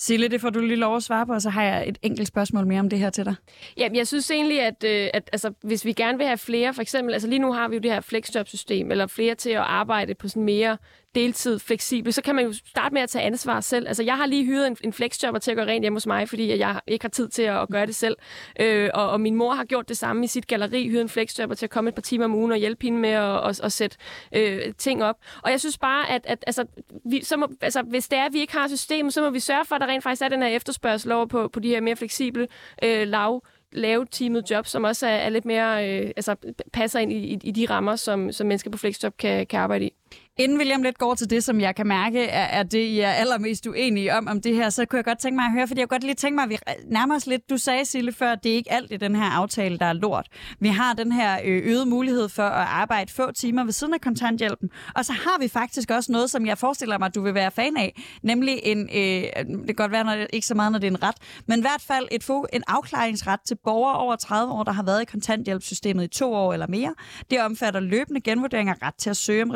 Sille, 0.01 0.27
det 0.27 0.41
får 0.41 0.49
du 0.49 0.59
lige 0.59 0.75
lov 0.75 0.95
at 0.95 1.03
svare 1.03 1.25
på, 1.25 1.33
og 1.33 1.41
så 1.41 1.49
har 1.49 1.63
jeg 1.63 1.87
et 1.87 1.97
enkelt 2.01 2.27
spørgsmål 2.27 2.67
mere 2.67 2.79
om 2.79 2.89
det 2.89 2.99
her 2.99 3.09
til 3.09 3.25
dig. 3.25 3.35
Ja, 3.77 3.89
jeg 3.93 4.07
synes 4.07 4.31
egentlig, 4.31 4.61
at, 4.61 4.83
øh, 4.85 5.07
at 5.13 5.29
altså, 5.33 5.53
hvis 5.63 5.85
vi 5.85 5.93
gerne 5.93 6.17
vil 6.17 6.27
have 6.27 6.37
flere, 6.37 6.73
for 6.73 6.81
eksempel, 6.81 7.13
altså 7.13 7.27
lige 7.27 7.39
nu 7.39 7.53
har 7.53 7.67
vi 7.67 7.75
jo 7.75 7.81
det 7.81 7.91
her 7.91 8.01
flexjob-system, 8.01 8.91
eller 8.91 9.07
flere 9.07 9.35
til 9.35 9.49
at 9.49 9.57
arbejde 9.81 10.15
på 10.15 10.27
sådan 10.27 10.43
mere 10.43 10.77
deltid 11.15 11.59
fleksibel, 11.59 12.13
så 12.13 12.21
kan 12.21 12.35
man 12.35 12.45
jo 12.45 12.53
starte 12.53 12.93
med 12.93 13.01
at 13.01 13.09
tage 13.09 13.25
ansvar 13.25 13.61
selv. 13.61 13.87
Altså, 13.87 14.03
jeg 14.03 14.17
har 14.17 14.25
lige 14.25 14.45
hyret 14.45 14.67
en, 14.67 14.77
en 14.83 14.93
flexjobber 14.93 15.39
til 15.39 15.51
at 15.51 15.57
gøre 15.57 15.67
rent 15.67 15.83
hjemme 15.83 15.95
hos 15.95 16.07
mig, 16.07 16.29
fordi 16.29 16.57
jeg 16.57 16.79
ikke 16.87 17.03
har 17.03 17.09
tid 17.09 17.29
til 17.29 17.41
at, 17.41 17.61
at 17.61 17.69
gøre 17.69 17.85
det 17.85 17.95
selv. 17.95 18.15
Øh, 18.59 18.89
og, 18.93 19.09
og 19.09 19.21
min 19.21 19.35
mor 19.35 19.53
har 19.53 19.65
gjort 19.65 19.89
det 19.89 19.97
samme 19.97 20.23
i 20.23 20.27
sit 20.27 20.47
galeri, 20.47 20.87
hyret 20.87 21.01
en 21.01 21.09
flexjobber 21.09 21.55
til 21.55 21.65
at 21.65 21.69
komme 21.69 21.87
et 21.87 21.95
par 21.95 22.01
timer 22.01 22.25
om 22.25 22.35
ugen 22.35 22.51
og 22.51 22.57
hjælpe 22.57 22.83
hende 22.83 22.99
med 22.99 23.09
at, 23.09 23.47
at, 23.47 23.59
at 23.59 23.71
sætte 23.71 23.97
øh, 24.35 24.73
ting 24.77 25.03
op. 25.03 25.15
Og 25.43 25.51
jeg 25.51 25.59
synes 25.59 25.77
bare, 25.77 26.09
at, 26.09 26.21
at 26.25 26.43
altså, 26.47 26.65
vi, 27.05 27.23
så 27.23 27.37
må, 27.37 27.47
altså, 27.61 27.81
hvis 27.81 28.07
det 28.07 28.19
er, 28.19 28.25
at 28.25 28.33
vi 28.33 28.39
ikke 28.39 28.53
har 28.53 28.67
systemet, 28.67 29.13
så 29.13 29.21
må 29.21 29.29
vi 29.29 29.39
sørge 29.39 29.65
for, 29.65 29.75
at 29.75 29.81
der 29.81 29.87
rent 29.87 30.03
faktisk 30.03 30.21
er 30.21 30.29
den 30.29 30.41
her 30.41 30.49
efterspørgsel 30.49 31.11
over 31.11 31.25
på, 31.25 31.47
på 31.47 31.59
de 31.59 31.67
her 31.67 31.81
mere 31.81 31.95
fleksible 31.95 32.47
øh, 32.83 33.07
lav 33.07 33.43
lave 33.71 34.05
teamet 34.11 34.51
job, 34.51 34.65
som 34.65 34.83
også 34.83 35.07
er, 35.07 35.11
er 35.11 35.29
lidt 35.29 35.45
mere, 35.45 35.89
øh, 35.89 36.11
altså 36.17 36.35
passer 36.73 36.99
ind 36.99 37.11
i, 37.11 37.15
i, 37.15 37.39
i 37.43 37.51
de 37.51 37.65
rammer, 37.69 37.95
som, 37.95 38.31
som 38.31 38.47
mennesker 38.47 38.71
på 38.71 38.77
flexjob 38.77 39.17
kan, 39.17 39.47
kan 39.47 39.59
arbejde 39.59 39.85
i. 39.85 39.93
Inden 40.39 40.57
William 40.57 40.83
lidt 40.83 40.97
går 40.97 41.15
til 41.15 41.29
det, 41.29 41.43
som 41.43 41.61
jeg 41.61 41.75
kan 41.75 41.87
mærke, 41.87 42.23
er, 42.23 42.59
er 42.59 42.63
det, 42.63 42.79
I 42.79 42.99
er 42.99 43.11
allermest 43.11 43.67
uenige 43.67 44.15
om, 44.15 44.27
om 44.27 44.41
det 44.41 44.55
her, 44.55 44.69
så 44.69 44.85
kunne 44.85 44.97
jeg 44.97 45.05
godt 45.05 45.19
tænke 45.19 45.35
mig 45.35 45.45
at 45.45 45.51
høre, 45.51 45.67
fordi 45.67 45.79
jeg 45.79 45.89
kunne 45.89 45.95
godt 45.95 46.03
lige 46.03 46.15
tænke 46.15 46.35
mig, 46.35 46.43
at 46.43 46.49
vi 46.49 46.57
nærmer 46.87 47.15
os 47.15 47.27
lidt, 47.27 47.49
du 47.49 47.57
sagde, 47.57 47.85
Sille, 47.85 48.11
før, 48.11 48.31
at 48.31 48.43
det 48.43 48.51
er 48.51 48.55
ikke 48.55 48.71
alt 48.71 48.91
i 48.91 48.97
den 48.97 49.15
her 49.15 49.23
aftale, 49.23 49.77
der 49.77 49.85
er 49.85 49.93
lort. 49.93 50.27
Vi 50.59 50.67
har 50.67 50.93
den 50.93 51.11
her 51.11 51.39
øh, 51.45 51.67
øgede 51.67 51.85
mulighed 51.85 52.29
for 52.29 52.43
at 52.43 52.67
arbejde 52.67 53.11
få 53.11 53.31
timer 53.31 53.63
ved 53.63 53.71
siden 53.71 53.93
af 53.93 54.01
kontanthjælpen, 54.01 54.69
og 54.95 55.05
så 55.05 55.13
har 55.13 55.39
vi 55.39 55.47
faktisk 55.47 55.91
også 55.91 56.11
noget, 56.11 56.29
som 56.29 56.45
jeg 56.45 56.57
forestiller 56.57 56.97
mig, 56.97 57.05
at 57.05 57.15
du 57.15 57.21
vil 57.21 57.33
være 57.33 57.51
fan 57.51 57.77
af, 57.77 58.01
nemlig 58.23 58.59
en, 58.63 58.89
øh, 58.95 59.23
det 59.57 59.65
kan 59.67 59.75
godt 59.75 59.91
være, 59.91 60.03
når 60.03 60.15
det, 60.15 60.27
ikke 60.33 60.47
så 60.47 60.55
meget, 60.55 60.71
når 60.71 60.79
det 60.79 60.87
er 60.87 60.91
en 60.91 61.03
ret, 61.03 61.15
men 61.47 61.59
i 61.59 61.61
hvert 61.61 61.81
fald 61.81 62.07
et, 62.11 62.29
en 62.53 62.63
afklaringsret 62.67 63.39
til 63.47 63.57
borgere 63.63 63.97
over 63.97 64.15
30 64.15 64.53
år, 64.53 64.63
der 64.63 64.71
har 64.71 64.83
været 64.83 65.01
i 65.01 65.05
kontanthjælpssystemet 65.05 66.03
i 66.03 66.07
to 66.07 66.33
år 66.33 66.53
eller 66.53 66.67
mere. 66.67 66.93
Det 67.31 67.41
omfatter 67.41 67.79
løbende 67.79 68.21
genvurdering 68.21 68.69
og 68.69 68.75
ret 68.81 68.95
til 68.95 69.09
at 69.09 69.17
søge 69.17 69.43
om 69.43 69.51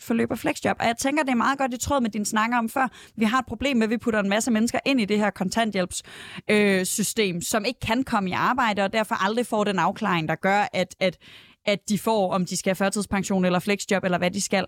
forløb 0.00 0.30
og 0.30 0.38
flexjob. 0.38 0.76
Og 0.80 0.86
jeg 0.86 0.96
tænker, 0.96 1.22
det 1.22 1.30
er 1.30 1.36
meget 1.36 1.58
godt 1.58 1.74
i 1.74 1.78
tråd 1.78 2.00
med 2.00 2.10
din 2.10 2.24
snakker 2.24 2.58
om 2.58 2.68
før. 2.68 2.88
Vi 3.16 3.24
har 3.24 3.38
et 3.38 3.46
problem 3.46 3.76
med, 3.76 3.84
at 3.84 3.90
vi 3.90 3.96
putter 3.96 4.20
en 4.20 4.28
masse 4.28 4.50
mennesker 4.50 4.78
ind 4.86 5.00
i 5.00 5.04
det 5.04 5.18
her 5.18 5.30
kontanthjælpssystem, 5.30 7.36
øh, 7.36 7.42
som 7.42 7.64
ikke 7.64 7.80
kan 7.80 8.04
komme 8.04 8.30
i 8.30 8.32
arbejde, 8.32 8.82
og 8.82 8.92
derfor 8.92 9.24
aldrig 9.24 9.46
får 9.46 9.64
den 9.64 9.78
afklaring, 9.78 10.28
der 10.28 10.34
gør, 10.34 10.68
at, 10.72 10.94
at, 11.00 11.18
at 11.66 11.88
de 11.88 11.98
får, 11.98 12.32
om 12.32 12.46
de 12.46 12.56
skal 12.56 12.70
have 12.70 12.76
førtidspension 12.76 13.44
eller 13.44 13.58
flexjob, 13.58 14.04
eller 14.04 14.18
hvad 14.18 14.30
de 14.30 14.40
skal. 14.40 14.66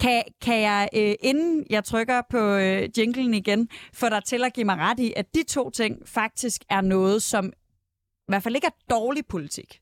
Kan, 0.00 0.22
kan 0.42 0.60
jeg, 0.60 0.88
øh, 0.94 1.14
inden 1.20 1.66
jeg 1.70 1.84
trykker 1.84 2.22
på 2.30 2.38
øh, 2.38 2.88
jinglen 2.98 3.34
igen, 3.34 3.68
få 3.94 4.08
dig 4.08 4.24
til 4.24 4.44
at 4.44 4.52
give 4.52 4.64
mig 4.64 4.76
ret 4.76 5.00
i, 5.00 5.12
at 5.16 5.34
de 5.34 5.42
to 5.42 5.70
ting 5.70 6.08
faktisk 6.08 6.64
er 6.70 6.80
noget, 6.80 7.22
som 7.22 7.46
i 7.46 7.50
hvert 8.28 8.42
fald 8.42 8.54
ikke 8.54 8.66
er 8.66 8.84
dårlig 8.90 9.26
politik? 9.26 9.80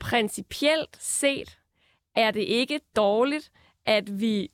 Principielt 0.00 0.96
set 1.00 1.58
er 2.16 2.30
det 2.30 2.40
ikke 2.40 2.80
dårligt, 2.96 3.50
at 3.90 4.20
vi 4.20 4.50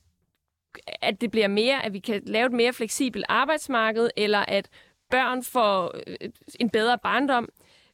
at 1.01 1.21
det 1.21 1.31
bliver 1.31 1.47
mere, 1.47 1.85
at 1.85 1.93
vi 1.93 1.99
kan 1.99 2.21
lave 2.25 2.45
et 2.45 2.51
mere 2.51 2.73
fleksibelt 2.73 3.25
arbejdsmarked, 3.29 4.09
eller 4.17 4.39
at 4.39 4.69
børn 5.09 5.43
får 5.43 5.95
øh, 6.07 6.29
en 6.59 6.69
bedre 6.69 6.97
barndom. 6.97 7.49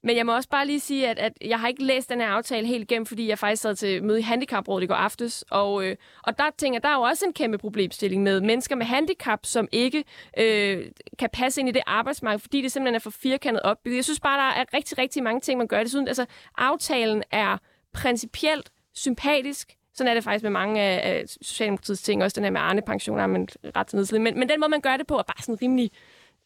Men 0.06 0.18
jeg 0.18 0.26
må 0.26 0.36
også 0.36 0.50
bare 0.50 0.68
lige 0.68 0.80
sige, 0.80 1.08
at, 1.10 1.20
at 1.20 1.34
jeg 1.42 1.60
har 1.60 1.68
ikke 1.68 1.84
læst 1.84 2.10
den 2.10 2.22
her 2.22 2.28
aftale 2.28 2.68
helt 2.68 2.82
igennem, 2.82 3.06
fordi 3.06 3.28
jeg 3.28 3.40
faktisk 3.40 3.62
sad 3.62 3.76
til 3.76 4.04
møde 4.04 4.20
i 4.20 4.22
Handicaprådet 4.22 4.84
i 4.84 4.88
går 4.88 4.96
aftes. 4.96 5.46
Og, 5.50 5.86
øh, 5.86 5.96
og 6.24 6.38
der 6.38 6.44
tænker 6.58 6.80
der 6.80 6.90
er 6.90 6.96
jo 6.96 7.02
også 7.02 7.26
en 7.26 7.34
kæmpe 7.34 7.58
problemstilling 7.58 8.24
med 8.24 8.42
mennesker 8.42 8.76
med 8.76 8.86
handicap, 8.86 9.46
som 9.46 9.68
ikke 9.72 10.04
øh, 10.38 10.86
kan 11.20 11.30
passe 11.34 11.62
ind 11.62 11.70
i 11.70 11.72
det 11.72 11.82
arbejdsmarked, 11.86 12.40
fordi 12.40 12.62
det 12.62 12.72
simpelthen 12.72 12.96
er 12.96 13.00
for 13.00 13.10
firkantet 13.10 13.62
opbygget. 13.62 13.96
Jeg 13.96 14.04
synes 14.04 14.20
bare, 14.20 14.38
der 14.38 14.62
er 14.62 14.66
rigtig, 14.74 14.98
rigtig 14.98 15.24
mange 15.24 15.42
ting, 15.42 15.58
man 15.58 15.68
gør. 15.68 15.84
Desuden, 15.84 16.08
altså, 16.08 16.26
aftalen 16.58 17.24
er 17.32 17.58
principielt 17.94 18.72
sympatisk, 18.94 19.78
sådan 19.94 20.10
er 20.10 20.14
det 20.14 20.24
faktisk 20.24 20.44
med 20.44 20.52
mange 20.52 20.82
af, 20.82 21.24
Socialdemokratiets 21.42 22.02
ting, 22.02 22.24
også 22.24 22.36
den 22.36 22.44
her 22.44 22.52
med 22.52 22.62
Arne-pensioner, 22.62 23.28
men 23.28 23.48
ret 23.76 23.88
til 23.88 23.96
nedslid. 23.96 24.20
Men, 24.20 24.40
men 24.40 24.50
den 24.50 24.60
måde, 24.60 24.70
man 24.70 24.82
gør 24.82 24.98
det 24.98 25.08
på, 25.08 25.18
er 25.18 25.24
bare 25.24 25.42
sådan 25.42 25.62
rimelig... 25.62 25.92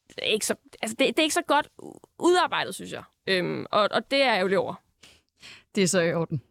Det 0.07 0.15
er 0.17 0.31
ikke 0.31 0.45
så, 0.45 0.55
altså 0.81 0.95
det, 0.99 1.07
det 1.07 1.19
er 1.19 1.23
ikke 1.23 1.33
så 1.33 1.41
godt 1.47 1.67
udarbejdet, 2.19 2.75
synes 2.75 2.91
jeg. 2.91 3.03
Øhm, 3.27 3.65
og, 3.71 3.87
og 3.91 4.11
det 4.11 4.23
er 4.23 4.33
jeg 4.33 4.51
jo 4.51 4.61
over. 4.61 4.73
Det 5.75 5.83
er 5.83 5.87
så 5.87 6.01
i 6.01 6.13
orden. 6.13 6.41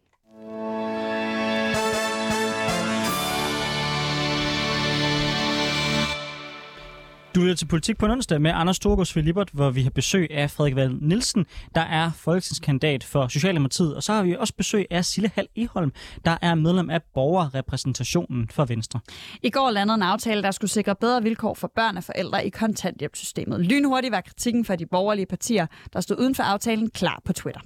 Du 7.37 7.41
lytter 7.41 7.55
til 7.55 7.65
Politik 7.65 7.97
på 7.97 8.05
en 8.05 8.11
onsdag 8.11 8.41
med 8.41 8.51
Anders 8.51 8.75
Storgårds 8.75 9.13
Filibert, 9.13 9.49
hvor 9.53 9.69
vi 9.69 9.81
har 9.81 9.89
besøg 9.89 10.27
af 10.31 10.51
Frederik 10.51 10.75
Val 10.75 10.95
Nielsen, 11.01 11.45
der 11.75 11.81
er 11.81 12.11
folketingskandidat 12.15 13.03
for 13.03 13.27
Socialdemokratiet. 13.27 13.95
Og 13.95 14.03
så 14.03 14.13
har 14.13 14.23
vi 14.23 14.35
også 14.35 14.53
besøg 14.53 14.85
af 14.91 15.05
Sille 15.05 15.31
Hal 15.35 15.47
Eholm, 15.55 15.91
der 16.25 16.37
er 16.41 16.55
medlem 16.55 16.89
af 16.89 17.01
borgerrepræsentationen 17.13 18.49
for 18.49 18.65
Venstre. 18.65 18.99
I 19.43 19.49
går 19.49 19.71
landede 19.71 19.95
en 19.95 20.01
aftale, 20.01 20.43
der 20.43 20.51
skulle 20.51 20.71
sikre 20.71 20.95
bedre 20.95 21.23
vilkår 21.23 21.53
for 21.53 21.71
børn 21.75 21.97
og 21.97 22.03
forældre 22.03 22.45
i 22.45 22.49
kontanthjælpssystemet. 22.49 23.59
Lynhurtigt 23.65 24.11
var 24.11 24.21
kritikken 24.21 24.65
fra 24.65 24.75
de 24.75 24.85
borgerlige 24.85 25.25
partier, 25.25 25.67
der 25.93 26.01
stod 26.01 26.19
uden 26.19 26.35
for 26.35 26.43
aftalen, 26.43 26.89
klar 26.89 27.21
på 27.25 27.33
Twitter. 27.33 27.61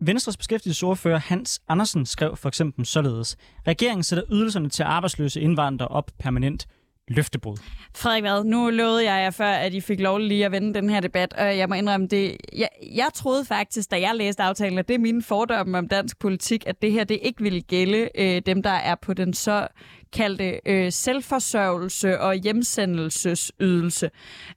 Venstres 0.00 0.36
beskæftigelsesordfører 0.36 1.18
Hans 1.18 1.60
Andersen 1.68 2.06
skrev 2.06 2.36
for 2.36 2.48
eksempel 2.48 2.86
således. 2.86 3.36
Regeringen 3.66 4.04
sætter 4.04 4.24
ydelserne 4.32 4.68
til 4.68 4.82
arbejdsløse 4.82 5.40
indvandrere 5.40 5.88
op 5.88 6.10
permanent 6.18 6.66
løftebrud. 7.12 7.56
Frederik 7.94 8.22
Vad, 8.22 8.44
nu 8.44 8.70
lovede 8.70 9.12
jeg 9.12 9.22
jer 9.22 9.30
før, 9.30 9.50
at 9.50 9.74
I 9.74 9.80
fik 9.80 10.00
lov 10.00 10.18
lige 10.18 10.44
at 10.44 10.52
vende 10.52 10.74
den 10.74 10.90
her 10.90 11.00
debat, 11.00 11.32
og 11.32 11.58
jeg 11.58 11.68
må 11.68 11.74
indrømme 11.74 12.06
det. 12.06 12.36
Jeg, 12.56 12.68
jeg 12.94 13.08
troede 13.14 13.44
faktisk, 13.44 13.90
da 13.90 14.00
jeg 14.00 14.14
læste 14.14 14.42
aftalen, 14.42 14.78
og 14.78 14.88
det 14.88 14.94
er 14.94 14.98
mine 14.98 15.22
fordomme 15.22 15.78
om 15.78 15.88
dansk 15.88 16.18
politik, 16.18 16.64
at 16.66 16.82
det 16.82 16.92
her 16.92 17.04
det 17.04 17.18
ikke 17.22 17.42
ville 17.42 17.60
gælde 17.60 18.08
øh, 18.14 18.42
dem, 18.46 18.62
der 18.62 18.70
er 18.70 18.94
på 18.94 19.14
den 19.14 19.34
så 19.34 19.68
kaldte 20.12 20.60
øh, 20.66 20.92
selvforsørgelse 20.92 22.20
og 22.20 22.34
hjemsendelsesydelse. 22.34 24.10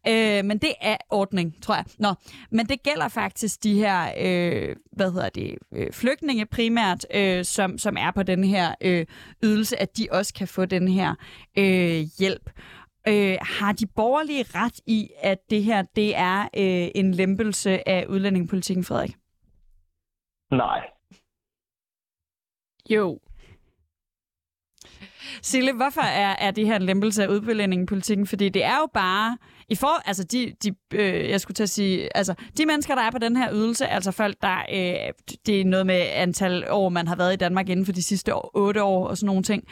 Øh, 0.08 0.46
men 0.46 0.58
det 0.58 0.74
er 0.82 0.98
ordning, 1.10 1.62
tror 1.62 1.76
jeg. 1.76 1.86
Nå, 2.00 2.14
men 2.52 2.66
det 2.66 2.84
gælder 2.84 3.08
faktisk 3.08 3.64
de 3.64 3.74
her, 3.74 4.12
øh, 4.20 4.76
hvad 4.92 5.12
hedder 5.12 5.30
det, 5.30 5.56
øh, 5.74 5.92
flygtninge 5.92 6.46
primært, 6.46 7.06
øh, 7.14 7.46
som, 7.46 7.78
som 7.78 7.98
er 7.98 8.12
på 8.12 8.24
den 8.24 8.44
her 8.44 8.76
øh, 8.82 9.06
ydelse, 9.44 9.82
at 9.82 9.98
de 9.98 10.08
også 10.12 10.34
kan 10.34 10.48
få 10.48 10.66
den 10.66 10.88
her 10.88 11.16
øh, 11.58 12.06
hjælp. 12.20 12.50
Øh, 13.08 13.38
har 13.42 13.72
de 13.72 13.88
borgerlige 13.88 14.46
ret 14.56 14.80
i, 14.88 15.10
at 15.22 15.38
det 15.50 15.64
her 15.64 15.82
det 15.82 16.16
er 16.16 16.42
øh, 16.42 16.90
en 16.96 17.12
lempelse 17.12 17.90
af 17.90 18.06
udlændingepolitikken, 18.10 18.84
Frederik? 18.84 19.16
Nej. 20.52 20.82
Jo. 22.90 23.20
Sille, 25.42 25.74
hvorfor 25.74 26.02
er, 26.02 26.36
er 26.40 26.52
det 26.52 26.66
her 26.66 26.76
en 26.76 26.82
lempelse 26.82 27.24
af 27.24 27.28
udbelændingepolitikken? 27.28 28.28
Fordi 28.28 28.50
det 28.50 28.64
er 28.64 28.78
jo 28.78 28.88
bare... 28.94 29.38
I 29.70 29.76
for, 29.76 30.08
altså 30.08 30.24
de, 30.24 30.54
de, 30.64 30.76
øh, 30.94 31.30
jeg 31.30 31.42
skulle 31.42 31.56
til 31.56 31.64
at 31.64 31.70
sige, 31.70 32.18
altså 32.18 32.34
de 32.58 32.66
mennesker, 32.66 32.96
der 32.96 33.02
er 33.02 33.12
på 33.12 33.18
den 33.18 33.36
her 33.38 33.54
ydelse, 33.54 33.88
altså 33.88 34.12
folk, 34.12 34.36
der, 34.42 34.58
øh, 34.58 35.36
det 35.46 35.62
er 35.62 35.66
noget 35.66 35.86
med 35.86 36.02
antal 36.14 36.66
år, 36.70 36.90
man 36.90 37.08
har 37.08 37.16
været 37.16 37.34
i 37.34 37.36
Danmark 37.36 37.70
inden 37.70 37.86
for 37.86 37.94
de 37.94 38.04
sidste 38.04 38.36
år, 38.36 38.52
otte 38.54 38.84
år 38.84 39.08
og 39.08 39.18
sådan 39.18 39.28
nogle 39.28 39.44
ting. 39.44 39.64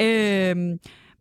Øh, 0.00 0.56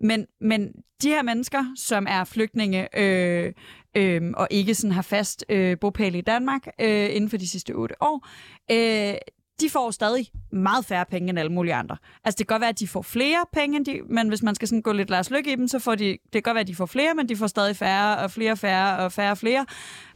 men, 0.01 0.25
men 0.41 0.71
de 1.03 1.09
her 1.09 1.23
mennesker, 1.23 1.65
som 1.75 2.07
er 2.09 2.23
flygtninge 2.23 2.99
øh, 2.99 3.53
øh, 3.97 4.21
og 4.33 4.47
ikke 4.51 4.75
sådan 4.75 4.91
har 4.91 5.01
fast 5.01 5.45
øh, 5.49 5.77
bopæl 5.81 6.15
i 6.15 6.21
Danmark 6.21 6.67
øh, 6.81 7.15
inden 7.15 7.29
for 7.29 7.37
de 7.37 7.47
sidste 7.47 7.71
otte 7.71 7.95
år, 8.01 8.27
øh, 8.71 9.13
de 9.62 9.70
får 9.70 9.91
stadig 9.91 10.28
meget 10.51 10.86
færre 10.86 11.05
penge 11.05 11.30
end 11.30 11.39
alle 11.39 11.51
mulige 11.51 11.74
andre. 11.74 11.97
Altså 12.24 12.38
det 12.38 12.47
kan 12.47 12.53
godt 12.53 12.62
være, 12.62 12.70
at 12.70 12.80
de 12.80 12.88
får 12.88 13.01
flere 13.01 13.45
penge, 13.53 13.78
end 13.78 13.86
de, 13.86 14.01
men 14.10 14.30
hvis 14.30 14.43
man 14.43 14.55
skal 14.55 14.68
sådan 14.68 14.82
gå 14.82 14.91
lidt 14.91 15.10
Lars 15.10 15.32
Lykke 15.32 15.51
i 15.51 15.55
dem, 15.55 15.68
så 15.68 15.80
får 15.80 15.95
de, 15.95 16.05
det 16.05 16.32
kan 16.32 16.41
godt 16.41 16.55
være, 16.55 16.62
at 16.62 16.68
de 16.68 16.76
får 16.76 16.86
flere, 16.86 17.16
men 17.16 17.30
de 17.30 17.36
får 17.36 17.47
stadig 17.47 17.76
færre 17.76 18.18
og 18.18 18.32
flere 18.32 18.57
færre 18.57 18.97
og 18.97 19.12
færre 19.12 19.32
og 19.32 19.38
flere. 19.38 19.66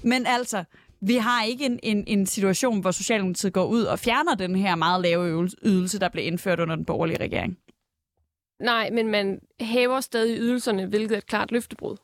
Men 0.04 0.26
altså, 0.26 0.64
vi 1.02 1.16
har 1.16 1.44
ikke 1.44 1.66
en, 1.66 1.80
en, 1.84 2.04
en 2.08 2.26
situation, 2.26 2.82
hvor 2.82 2.92
Socialdemokratiet 2.92 3.54
går 3.54 3.66
ud 3.66 3.84
og 3.84 4.00
fjerner 4.00 4.36
den 4.36 4.56
her 4.56 4.76
meget 4.76 5.02
lave 5.02 5.50
ydelse, 5.64 6.00
der 6.00 6.10
blev 6.10 6.28
indført 6.28 6.60
under 6.60 6.76
den 6.76 6.86
borgerlige 6.86 7.20
regering. 7.20 7.58
Nej, 8.60 8.90
men 8.90 9.08
man 9.08 9.40
hæver 9.60 10.00
stadig 10.00 10.38
ydelserne, 10.40 10.86
hvilket 10.86 11.12
er 11.12 11.18
et 11.18 11.26
klart 11.26 11.52
løftebrud. 11.52 11.98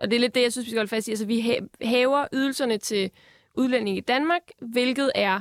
Og 0.00 0.10
det 0.10 0.16
er 0.16 0.20
lidt 0.20 0.34
det, 0.34 0.42
jeg 0.42 0.52
synes, 0.52 0.66
vi 0.66 0.70
skal 0.70 0.78
holde 0.78 0.90
fast 0.90 1.08
i. 1.08 1.10
Altså, 1.10 1.26
vi 1.26 1.60
hæver 1.82 2.26
ydelserne 2.32 2.78
til 2.78 3.10
udlændinge 3.54 3.98
i 3.98 4.00
Danmark, 4.00 4.42
hvilket 4.60 5.10
er 5.14 5.40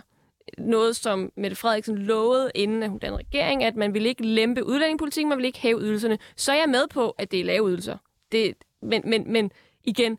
noget, 0.57 0.95
som 0.95 1.31
Mette 1.37 1.55
Frederiksen 1.55 1.97
lovede, 1.97 2.51
inden 2.55 2.83
at 2.83 2.89
hun 2.89 2.99
dannede 2.99 3.19
regering, 3.19 3.63
at 3.63 3.75
man 3.75 3.93
ville 3.93 4.09
ikke 4.09 4.25
lempe 4.25 4.65
udlændingepolitikken, 4.65 5.29
man 5.29 5.37
ville 5.37 5.47
ikke 5.47 5.59
hæve 5.59 5.81
ydelserne. 5.81 6.17
Så 6.35 6.51
er 6.51 6.55
jeg 6.55 6.69
med 6.69 6.87
på, 6.91 7.09
at 7.09 7.31
det 7.31 7.39
er 7.39 7.45
lave 7.45 7.69
ydelser. 7.69 7.97
Det, 8.31 8.53
men, 8.81 9.01
men, 9.05 9.31
men 9.31 9.51
igen, 9.83 10.17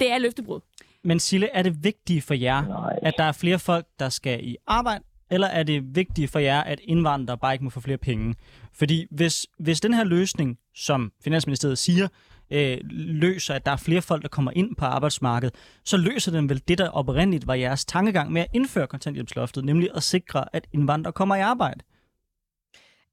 det 0.00 0.10
er 0.10 0.18
løftebrud. 0.18 0.60
Men 1.04 1.20
Sille, 1.20 1.48
er 1.50 1.62
det 1.62 1.84
vigtigt 1.84 2.24
for 2.24 2.34
jer, 2.34 2.66
Nej. 2.66 2.98
at 3.02 3.14
der 3.18 3.24
er 3.24 3.32
flere 3.32 3.58
folk, 3.58 3.86
der 3.98 4.08
skal 4.08 4.44
i 4.44 4.56
arbejde, 4.66 5.04
eller 5.30 5.46
er 5.46 5.62
det 5.62 5.96
vigtigt 5.96 6.30
for 6.30 6.38
jer, 6.38 6.60
at 6.60 6.80
indvandrere 6.82 7.38
bare 7.38 7.52
ikke 7.52 7.64
må 7.64 7.70
få 7.70 7.80
flere 7.80 7.98
penge? 7.98 8.34
Fordi 8.72 9.06
hvis, 9.10 9.46
hvis 9.58 9.80
den 9.80 9.94
her 9.94 10.04
løsning, 10.04 10.58
som 10.74 11.12
Finansministeriet 11.24 11.78
siger, 11.78 12.08
øh, 12.50 12.78
løser, 12.90 13.54
at 13.54 13.66
der 13.66 13.72
er 13.72 13.76
flere 13.76 14.02
folk, 14.02 14.22
der 14.22 14.28
kommer 14.28 14.50
ind 14.54 14.76
på 14.76 14.84
arbejdsmarkedet, 14.84 15.54
så 15.84 15.96
løser 15.96 16.32
den 16.32 16.48
vel 16.48 16.62
det, 16.68 16.78
der 16.78 16.88
oprindeligt 16.88 17.46
var 17.46 17.54
jeres 17.54 17.84
tankegang 17.84 18.32
med 18.32 18.40
at 18.42 18.48
indføre 18.52 18.86
kontanthjælpsloftet, 18.86 19.64
nemlig 19.64 19.88
at 19.94 20.02
sikre, 20.02 20.44
at 20.52 20.66
indvandrere 20.72 21.12
kommer 21.12 21.36
i 21.36 21.40
arbejde. 21.40 21.80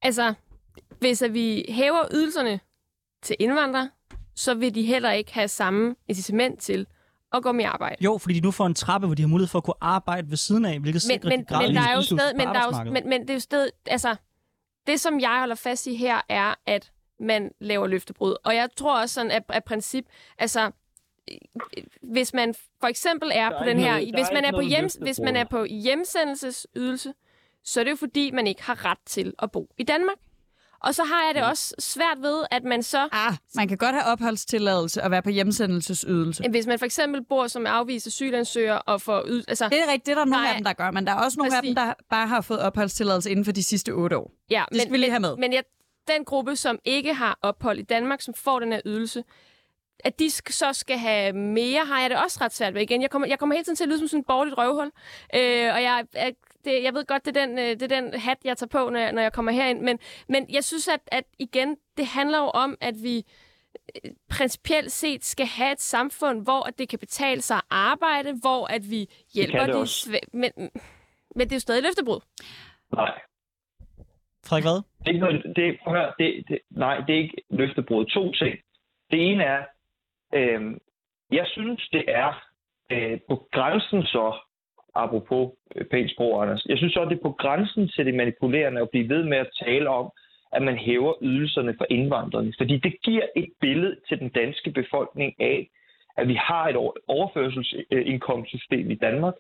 Altså, 0.01 0.34
hvis 0.99 1.21
at 1.21 1.34
vi 1.34 1.65
hæver 1.69 2.07
ydelserne 2.13 2.59
til 3.21 3.36
indvandrere, 3.39 3.89
så 4.36 4.53
vil 4.53 4.75
de 4.75 4.82
heller 4.82 5.11
ikke 5.11 5.34
have 5.34 5.47
samme 5.47 5.95
incitament 6.07 6.59
til 6.59 6.88
at 7.34 7.43
gå 7.43 7.51
med 7.51 7.65
arbejde. 7.65 7.95
Jo, 8.03 8.17
fordi 8.17 8.34
de 8.34 8.41
nu 8.41 8.51
får 8.51 8.65
en 8.65 8.73
trappe, 8.73 9.07
hvor 9.07 9.15
de 9.15 9.21
har 9.21 9.27
mulighed 9.27 9.47
for 9.47 9.57
at 9.57 9.63
kunne 9.63 9.73
arbejde 9.82 10.29
ved 10.29 10.38
siden 10.38 10.65
af, 10.65 10.79
hvilket 10.79 11.03
men, 11.07 11.21
sikrer 11.21 11.29
men, 11.29 11.39
de 11.39 11.45
gradvist 11.45 11.69
men 11.69 11.75
der 11.75 11.89
er 11.89 11.95
jo 11.95 12.01
sted, 12.01 12.34
men, 12.38 12.47
der 12.47 12.59
er 12.59 12.84
jo, 12.86 12.91
men, 12.91 13.09
men 13.09 13.21
det 13.21 13.29
er 13.29 13.34
jo 13.34 13.39
sted, 13.39 13.69
altså, 13.86 14.15
det 14.88 14.99
som 14.99 15.19
jeg 15.19 15.39
holder 15.39 15.55
fast 15.55 15.88
i 15.88 15.95
her, 15.95 16.21
er, 16.29 16.55
at 16.65 16.91
man 17.22 17.51
laver 17.59 17.88
løftebrud. 17.88 18.36
Og 18.43 18.55
jeg 18.55 18.69
tror 18.76 18.99
også 19.01 19.13
sådan, 19.13 19.32
at, 19.32 19.43
at 19.49 19.63
princip, 19.63 20.05
altså, 20.38 20.72
hvis 22.01 22.34
man 22.34 22.55
for 22.82 22.88
eksempel 22.88 23.30
er 23.34 23.49
Der 23.49 23.55
er 23.55 23.63
på 23.63 23.69
den 23.69 23.80
her, 23.80 23.91
noget- 23.91 24.13
hvis 24.15 24.28
man 24.34 24.45
er 24.45 24.51
på 24.51 24.61
hjem, 24.61 24.89
hvis 25.01 25.19
man 25.19 25.36
er 25.36 25.43
på 25.43 25.63
hjemsendelsesydelse, 25.65 27.13
så 27.63 27.80
er 27.80 27.84
det 27.84 27.91
jo 27.91 27.95
fordi, 27.95 28.32
man 28.32 28.47
ikke 28.47 28.63
har 28.63 28.86
ret 28.86 28.97
til 29.05 29.34
at 29.39 29.51
bo 29.51 29.69
i 29.78 29.84
Danmark. 29.84 30.17
Og 30.84 30.95
så 30.95 31.03
har 31.03 31.26
jeg 31.26 31.36
det 31.36 31.43
også 31.43 31.76
svært 31.80 32.17
ved, 32.22 32.43
at 32.51 32.63
man 32.63 32.84
så, 32.84 33.09
Ah, 33.11 33.34
man 33.55 33.67
kan 33.67 33.78
godt 33.78 33.95
have 33.95 34.05
opholdstilladelse 34.05 35.03
og 35.03 35.11
være 35.11 35.22
på 35.22 35.30
hjemsendelsesydelse. 35.30 36.43
hvis 36.49 36.67
man 36.67 36.80
for 36.80 36.86
eksempel 36.86 37.24
bor 37.24 37.47
som 37.47 37.65
afvist 37.65 38.07
asylansøger 38.07 38.74
og 38.74 39.01
får 39.01 39.24
yd, 39.28 39.43
altså, 39.47 39.69
Det 39.69 39.78
er 39.80 39.91
rigtigt, 39.91 40.05
det 40.05 40.11
er 40.11 40.15
der 40.15 40.26
nogle 40.26 40.49
af 40.49 40.55
dem, 40.55 40.63
der 40.63 40.74
gør, 40.74 40.91
men 40.91 41.05
der 41.07 41.11
er 41.13 41.19
også 41.24 41.38
nogle 41.38 41.55
af 41.57 41.63
dem, 41.63 41.76
der 41.76 41.93
bare 42.09 42.28
har 42.28 42.41
fået 42.41 42.59
opholdstilladelse 42.59 43.32
inden 43.32 43.45
for 43.45 43.51
de 43.51 43.63
sidste 43.63 43.89
otte 43.91 44.17
år. 44.17 44.32
Ja, 44.49 44.63
Det 44.72 44.82
skal 44.82 44.91
vi 44.91 44.97
lige 44.97 45.09
have 45.09 45.19
med. 45.19 45.38
Men 45.38 45.53
jeg, 45.53 45.63
den 46.07 46.25
gruppe, 46.25 46.55
som 46.55 46.79
ikke 46.85 47.13
har 47.13 47.39
ophold 47.41 47.79
i 47.79 47.81
Danmark, 47.81 48.21
som 48.21 48.33
får 48.33 48.59
den 48.59 48.71
her 48.71 48.81
ydelse, 48.85 49.23
at 50.03 50.19
de 50.19 50.29
så 50.29 50.73
skal 50.73 50.97
have 50.97 51.33
mere, 51.33 51.85
har 51.85 52.01
jeg 52.01 52.09
det 52.09 52.17
også 52.17 52.37
ret 52.41 52.53
svært 52.53 52.73
ved. 52.73 52.81
Igen, 52.81 53.01
jeg 53.01 53.09
kommer, 53.09 53.27
jeg 53.27 53.39
kommer 53.39 53.55
hele 53.55 53.63
tiden 53.63 53.75
til 53.75 53.83
at 53.83 53.87
lyde 53.89 53.99
som 53.99 54.07
sådan 54.07 54.19
et 54.19 54.25
borgerligt 54.27 54.57
røvhul. 54.57 54.91
Øh, 55.35 55.73
og 55.73 55.83
jeg, 55.83 56.05
jeg, 56.13 56.33
det, 56.65 56.83
jeg 56.83 56.93
ved 56.93 57.05
godt, 57.05 57.25
det 57.25 57.37
er, 57.37 57.45
den, 57.45 57.59
øh, 57.59 57.65
det 57.65 57.81
er 57.81 57.87
den 57.87 58.13
hat, 58.13 58.37
jeg 58.43 58.57
tager 58.57 58.67
på, 58.67 58.89
når 58.89 58.99
jeg, 58.99 59.11
når 59.11 59.21
jeg 59.21 59.33
kommer 59.33 59.51
herind. 59.51 59.81
Men, 59.81 59.99
men 60.27 60.45
jeg 60.49 60.63
synes, 60.63 60.87
at, 60.87 60.99
at 61.07 61.23
igen, 61.39 61.77
det 61.97 62.05
handler 62.05 62.37
jo 62.37 62.49
om, 62.49 62.77
at 62.81 63.03
vi 63.03 63.25
øh, 64.05 64.11
principielt 64.29 64.91
set 64.91 65.25
skal 65.25 65.45
have 65.45 65.71
et 65.71 65.81
samfund, 65.81 66.41
hvor 66.43 66.67
at 66.67 66.79
det 66.79 66.89
kan 66.89 66.99
betale 66.99 67.41
sig 67.41 67.57
at 67.57 67.63
arbejde, 67.69 68.33
hvor 68.41 68.67
at 68.67 68.89
vi 68.89 69.09
hjælper 69.33 69.65
det 69.65 69.73
de 69.73 69.79
også. 69.79 70.09
svæ- 70.09 70.29
men, 70.33 70.51
men 71.35 71.47
det 71.47 71.51
er 71.51 71.55
jo 71.55 71.59
stadig 71.59 71.83
løftebrud. 71.83 72.19
Nej. 72.95 73.21
Frederik, 74.51 74.69
hvad? 74.69 74.79
Det 74.99 75.07
er 75.07 75.13
ikke 75.13 75.25
noget, 75.25 75.55
det, 75.55 75.79
prøv 75.83 75.93
at 75.93 75.99
høre, 75.99 76.13
det, 76.19 76.43
det, 76.49 76.59
nej, 76.69 76.95
det 77.07 77.15
er 77.15 77.19
ikke 77.19 77.41
løftebrud. 77.49 78.05
To 78.05 78.31
ting. 78.31 78.55
Det 79.11 79.31
ene 79.31 79.43
er, 79.43 79.63
øh, 80.33 80.61
jeg 81.31 81.45
synes, 81.47 81.89
det 81.93 82.03
er 82.07 82.43
øh, 82.91 83.19
på 83.29 83.47
grænsen 83.51 84.03
så, 84.03 84.33
apropos 84.95 85.51
øh, 85.75 85.85
pænt 85.85 86.11
sprog, 86.11 86.41
Anders, 86.41 86.65
jeg 86.65 86.77
synes 86.77 86.93
så, 86.93 87.05
det 87.05 87.17
er 87.17 87.27
på 87.29 87.31
grænsen 87.31 87.87
til 87.87 88.05
det 88.05 88.13
manipulerende 88.13 88.81
at 88.81 88.89
blive 88.89 89.09
ved 89.09 89.23
med 89.23 89.37
at 89.37 89.49
tale 89.65 89.89
om, 89.89 90.11
at 90.51 90.61
man 90.61 90.77
hæver 90.77 91.13
ydelserne 91.21 91.73
for 91.77 91.85
indvandrerne. 91.89 92.53
Fordi 92.57 92.77
det 92.77 93.01
giver 93.03 93.25
et 93.35 93.49
billede 93.61 93.95
til 94.07 94.19
den 94.19 94.29
danske 94.29 94.71
befolkning 94.71 95.33
af, 95.39 95.69
at 96.17 96.27
vi 96.27 96.35
har 96.35 96.67
et 96.67 96.75
overførselsindkomstsystem 97.07 98.91
i 98.91 98.95
Danmark, 98.95 99.33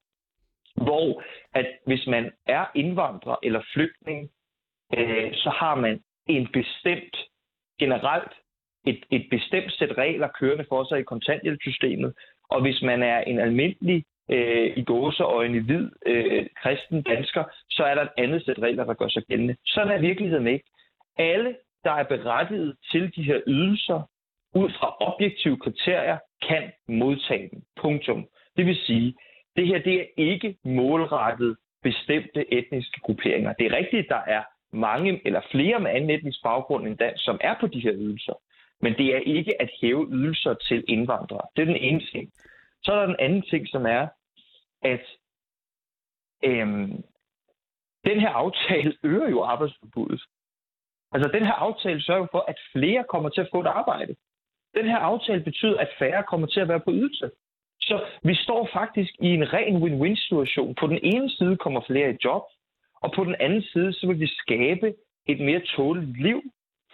hvor 0.75 1.23
at 1.53 1.67
hvis 1.85 2.07
man 2.07 2.31
er 2.47 2.65
indvandrer 2.75 3.35
eller 3.43 3.61
flygtning, 3.73 4.31
øh, 4.97 5.33
så 5.33 5.49
har 5.49 5.75
man 5.75 6.01
en 6.27 6.47
bestemt, 6.53 7.17
generelt 7.79 8.31
et, 8.85 9.05
et 9.11 9.27
bestemt 9.29 9.71
sæt 9.73 9.97
regler 9.97 10.27
kørende 10.27 10.65
for 10.69 10.83
sig 10.83 10.99
i 10.99 11.03
kontanthjælpssystemet. 11.03 12.13
Og 12.49 12.61
hvis 12.61 12.81
man 12.81 13.03
er 13.03 13.19
en 13.19 13.39
almindelig 13.39 14.05
øh, 14.31 14.77
i 14.77 14.83
gåseøjne 14.83 15.61
hvid 15.61 15.89
øh, 16.05 16.45
kristen 16.63 17.01
dansker, 17.01 17.43
så 17.69 17.83
er 17.83 17.95
der 17.95 18.01
et 18.01 18.17
andet 18.17 18.45
sæt 18.45 18.59
regler, 18.59 18.83
der 18.83 18.93
gør 18.93 19.07
sig 19.07 19.23
gældende. 19.23 19.55
Sådan 19.65 19.93
er 19.93 20.01
virkeligheden 20.01 20.47
ikke. 20.47 20.65
Alle, 21.17 21.55
der 21.83 21.91
er 21.91 22.03
berettiget 22.03 22.75
til 22.91 23.15
de 23.15 23.23
her 23.23 23.41
ydelser, 23.47 24.01
ud 24.55 24.69
fra 24.69 24.95
objektive 24.99 25.57
kriterier, 25.57 26.17
kan 26.47 26.71
modtage 26.87 27.49
dem. 27.51 27.61
Punktum. 27.81 28.27
Det 28.57 28.65
vil 28.65 28.75
sige, 28.75 29.15
det 29.55 29.67
her 29.67 29.79
det 29.79 30.01
er 30.01 30.05
ikke 30.17 30.57
målrettet 30.65 31.57
bestemte 31.83 32.53
etniske 32.53 32.99
grupperinger. 32.99 33.53
Det 33.53 33.65
er 33.65 33.77
rigtigt, 33.77 34.09
der 34.09 34.21
er 34.27 34.43
mange 34.73 35.21
eller 35.25 35.41
flere 35.51 35.79
med 35.79 35.91
anden 35.91 36.09
etnisk 36.09 36.43
baggrund 36.43 36.87
end 36.87 36.97
dansk, 36.97 37.23
som 37.23 37.37
er 37.41 37.55
på 37.59 37.67
de 37.67 37.79
her 37.79 37.93
ydelser. 37.93 38.33
Men 38.81 38.93
det 38.93 39.15
er 39.15 39.19
ikke 39.19 39.61
at 39.61 39.69
hæve 39.81 40.07
ydelser 40.11 40.53
til 40.53 40.83
indvandrere. 40.87 41.47
Det 41.55 41.61
er 41.61 41.65
den 41.65 41.75
ene 41.75 42.01
ting. 42.11 42.31
Så 42.83 42.91
er 42.91 42.99
der 42.99 43.05
den 43.05 43.19
anden 43.19 43.41
ting, 43.41 43.67
som 43.67 43.85
er, 43.85 44.07
at 44.81 45.05
øhm, 46.43 47.03
den 48.05 48.19
her 48.19 48.29
aftale 48.29 48.97
øger 49.03 49.29
jo 49.29 49.43
arbejdsforbuddet. 49.43 50.21
Altså 51.11 51.29
den 51.33 51.45
her 51.45 51.53
aftale 51.53 52.01
sørger 52.01 52.27
for, 52.31 52.45
at 52.47 52.59
flere 52.71 53.03
kommer 53.09 53.29
til 53.29 53.41
at 53.41 53.49
få 53.51 53.61
et 53.61 53.67
arbejde. 53.67 54.15
Den 54.75 54.85
her 54.85 54.97
aftale 54.97 55.43
betyder, 55.43 55.77
at 55.77 55.89
færre 55.99 56.23
kommer 56.23 56.47
til 56.47 56.59
at 56.59 56.67
være 56.67 56.79
på 56.79 56.91
ydelse. 56.91 57.31
Så 57.81 58.05
vi 58.23 58.35
står 58.35 58.69
faktisk 58.73 59.13
i 59.19 59.27
en 59.27 59.53
ren 59.53 59.83
win-win-situation. 59.83 60.75
På 60.75 60.87
den 60.87 60.99
ene 61.03 61.29
side 61.29 61.57
kommer 61.57 61.81
flere 61.87 62.11
i 62.13 62.17
job, 62.25 62.43
og 63.01 63.11
på 63.15 63.23
den 63.23 63.35
anden 63.39 63.61
side, 63.61 63.93
så 63.93 64.07
vil 64.07 64.19
vi 64.19 64.27
skabe 64.27 64.93
et 65.27 65.39
mere 65.39 65.61
tåligt 65.75 66.21
liv 66.21 66.41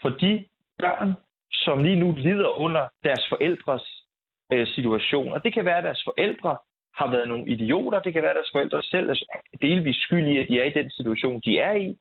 for 0.01 0.09
de 0.09 0.45
børn, 0.79 1.13
som 1.51 1.83
lige 1.83 1.99
nu 1.99 2.11
lider 2.17 2.59
under 2.59 2.87
deres 3.03 3.25
forældres 3.29 4.03
øh, 4.51 4.67
situation. 4.67 5.33
Og 5.33 5.43
det 5.43 5.53
kan 5.53 5.65
være, 5.65 5.77
at 5.77 5.83
deres 5.83 6.03
forældre 6.03 6.57
har 6.95 7.11
været 7.11 7.27
nogle 7.27 7.47
idioter. 7.47 7.99
Det 7.99 8.13
kan 8.13 8.21
være, 8.21 8.31
at 8.31 8.35
deres 8.35 8.51
forældre 8.51 8.83
selv 8.83 9.09
er 9.09 9.15
delvis 9.61 9.95
skyld 9.95 10.27
i, 10.27 10.37
at 10.37 10.47
de 10.49 10.59
er 10.59 10.63
i 10.63 10.79
den 10.81 10.89
situation, 10.91 11.41
de 11.45 11.59
er 11.59 11.73
i. 11.73 11.97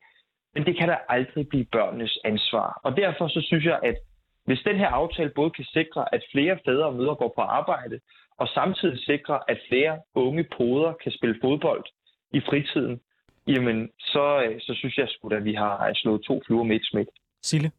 Men 0.55 0.67
det 0.67 0.77
kan 0.79 0.89
da 0.89 0.97
aldrig 1.09 1.49
blive 1.49 1.65
børnenes 1.73 2.19
ansvar. 2.25 2.81
Og 2.85 2.97
derfor 2.97 3.29
så 3.29 3.41
synes 3.41 3.65
jeg, 3.65 3.81
at 3.83 3.97
hvis 4.45 4.63
den 4.65 4.77
her 4.77 4.89
aftale 4.89 5.31
både 5.31 5.51
kan 5.51 5.65
sikre, 5.65 6.15
at 6.15 6.25
flere 6.33 6.59
fædre 6.65 6.87
og 6.87 6.95
mødre 6.95 7.15
går 7.15 7.33
på 7.37 7.41
arbejde, 7.41 8.01
og 8.39 8.49
samtidig 8.49 8.99
sikre, 8.99 9.51
at 9.51 9.59
flere 9.69 10.01
unge 10.15 10.45
poder 10.57 10.93
kan 10.93 11.13
spille 11.13 11.39
fodbold 11.43 11.85
i 12.33 12.41
fritiden, 12.41 13.01
jamen 13.47 13.91
så, 13.99 14.43
øh, 14.47 14.61
så 14.61 14.75
synes 14.75 14.97
jeg 14.97 15.09
sgu 15.09 15.29
da, 15.29 15.37
at 15.37 15.45
vi 15.45 15.55
har 15.55 15.91
slået 15.95 16.23
to 16.23 16.43
fluer 16.47 16.65
med 16.65 16.77
et 16.77 16.87
smæk. 16.91 17.07
Sille? 17.43 17.71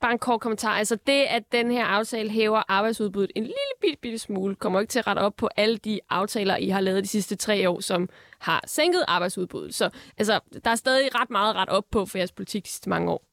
bare 0.00 0.12
en 0.12 0.18
kort 0.18 0.40
kommentar. 0.40 0.72
Altså 0.72 0.98
det, 1.06 1.22
at 1.22 1.52
den 1.52 1.70
her 1.70 1.84
aftale 1.84 2.30
hæver 2.30 2.62
arbejdsudbuddet 2.68 3.32
en 3.34 3.42
lille 3.42 3.74
bitte, 3.80 3.98
bitte 4.02 4.18
smule, 4.18 4.54
kommer 4.54 4.80
ikke 4.80 4.90
til 4.90 4.98
at 4.98 5.06
rette 5.06 5.20
op 5.20 5.36
på 5.36 5.48
alle 5.56 5.76
de 5.76 6.00
aftaler, 6.10 6.56
I 6.56 6.68
har 6.68 6.80
lavet 6.80 7.02
de 7.02 7.08
sidste 7.08 7.36
tre 7.36 7.70
år, 7.70 7.80
som 7.80 8.08
har 8.38 8.64
sænket 8.66 9.04
arbejdsudbuddet. 9.08 9.74
Så 9.74 9.90
altså, 10.18 10.40
der 10.64 10.70
er 10.70 10.74
stadig 10.74 11.20
ret 11.20 11.30
meget 11.30 11.56
ret 11.56 11.68
op 11.68 11.84
på 11.90 12.06
for 12.06 12.18
jeres 12.18 12.32
politik 12.32 12.64
de 12.64 12.68
sidste 12.68 12.90
mange 12.90 13.10
år. 13.10 13.24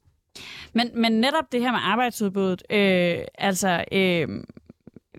Men, 0.74 1.02
men 1.02 1.12
netop 1.12 1.52
det 1.52 1.62
her 1.62 1.72
med 1.72 1.80
arbejdsudbuddet, 1.84 2.64
øh, 2.70 3.26
altså, 3.38 3.84
øh, 3.92 4.28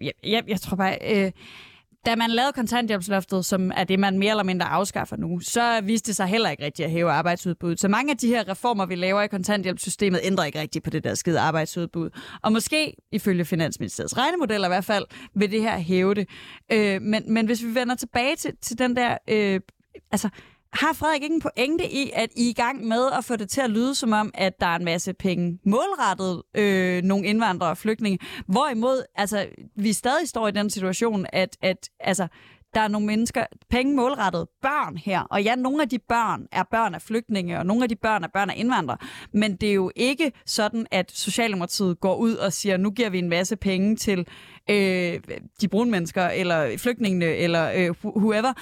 jeg, 0.00 0.12
jeg, 0.24 0.44
jeg 0.48 0.60
tror 0.60 0.76
bare... 0.76 0.98
Øh, 1.14 1.32
da 2.06 2.16
man 2.16 2.30
lavede 2.30 2.52
kontanthjælpsloftet, 2.52 3.44
som 3.44 3.72
er 3.76 3.84
det, 3.84 3.98
man 3.98 4.18
mere 4.18 4.30
eller 4.30 4.42
mindre 4.42 4.66
afskaffer 4.66 5.16
nu, 5.16 5.40
så 5.40 5.80
viste 5.80 6.06
det 6.06 6.16
sig 6.16 6.26
heller 6.26 6.50
ikke 6.50 6.64
rigtigt 6.64 6.86
at 6.86 6.92
hæve 6.92 7.10
arbejdsudbuddet. 7.10 7.80
Så 7.80 7.88
mange 7.88 8.10
af 8.10 8.16
de 8.16 8.28
her 8.28 8.48
reformer, 8.48 8.86
vi 8.86 8.94
laver 8.94 9.22
i 9.22 9.28
kontanthjælpssystemet, 9.28 10.20
ændrer 10.22 10.44
ikke 10.44 10.60
rigtigt 10.60 10.84
på 10.84 10.90
det 10.90 11.04
der 11.04 11.14
skide 11.14 11.40
arbejdsudbud. 11.40 12.10
Og 12.42 12.52
måske, 12.52 12.94
ifølge 13.12 13.44
Finansministeriets 13.44 14.18
regnemodeller 14.18 14.68
i 14.68 14.70
hvert 14.70 14.84
fald, 14.84 15.04
vil 15.34 15.50
det 15.50 15.62
her 15.62 15.78
hæve 15.78 16.14
det. 16.14 16.28
Øh, 16.72 17.02
men, 17.02 17.32
men 17.32 17.46
hvis 17.46 17.64
vi 17.64 17.74
vender 17.74 17.94
tilbage 17.94 18.36
til, 18.36 18.56
til 18.62 18.78
den 18.78 18.96
der... 18.96 19.18
Øh, 19.28 19.60
altså, 20.12 20.28
har 20.72 20.92
Frederik 20.92 21.22
ikke 21.22 21.34
en 21.34 21.40
pointe 21.40 21.92
i, 21.92 22.10
at 22.14 22.30
I 22.36 22.46
er 22.46 22.50
i 22.50 22.52
gang 22.52 22.84
med 22.84 23.10
at 23.18 23.24
få 23.24 23.36
det 23.36 23.48
til 23.48 23.60
at 23.60 23.70
lyde 23.70 23.94
som 23.94 24.12
om, 24.12 24.30
at 24.34 24.60
der 24.60 24.66
er 24.66 24.76
en 24.76 24.84
masse 24.84 25.12
penge 25.12 25.58
målrettet 25.66 26.42
øh, 26.54 27.02
nogle 27.02 27.26
indvandrere 27.26 27.70
og 27.70 27.78
flygtninge, 27.78 28.18
hvorimod 28.46 29.04
altså, 29.14 29.46
vi 29.76 29.92
stadig 29.92 30.28
står 30.28 30.48
i 30.48 30.50
den 30.50 30.70
situation, 30.70 31.26
at, 31.32 31.56
at 31.62 31.90
altså, 32.00 32.28
der 32.74 32.80
er 32.80 32.88
nogle 32.88 33.06
mennesker, 33.06 33.44
penge 33.70 33.96
målrettet 33.96 34.46
børn 34.62 34.96
her, 34.96 35.20
og 35.20 35.42
ja, 35.42 35.54
nogle 35.54 35.82
af 35.82 35.88
de 35.88 35.98
børn 35.98 36.46
er 36.52 36.62
børn 36.70 36.94
af 36.94 37.02
flygtninge, 37.02 37.58
og 37.58 37.66
nogle 37.66 37.82
af 37.82 37.88
de 37.88 37.96
børn 37.96 38.24
er 38.24 38.28
børn 38.28 38.50
af 38.50 38.54
indvandrere, 38.56 38.98
men 39.32 39.56
det 39.56 39.68
er 39.68 39.74
jo 39.74 39.90
ikke 39.96 40.32
sådan, 40.46 40.86
at 40.90 41.10
Socialdemokratiet 41.10 42.00
går 42.00 42.16
ud 42.16 42.34
og 42.34 42.52
siger, 42.52 42.76
nu 42.76 42.90
giver 42.90 43.10
vi 43.10 43.18
en 43.18 43.28
masse 43.28 43.56
penge 43.56 43.96
til 43.96 44.26
øh, 44.70 45.20
de 45.60 45.68
brune 45.68 45.90
mennesker, 45.90 46.26
eller 46.28 46.78
flygtningene, 46.78 47.26
eller 47.26 47.72
øh, 47.74 47.90
whoever. 48.04 48.52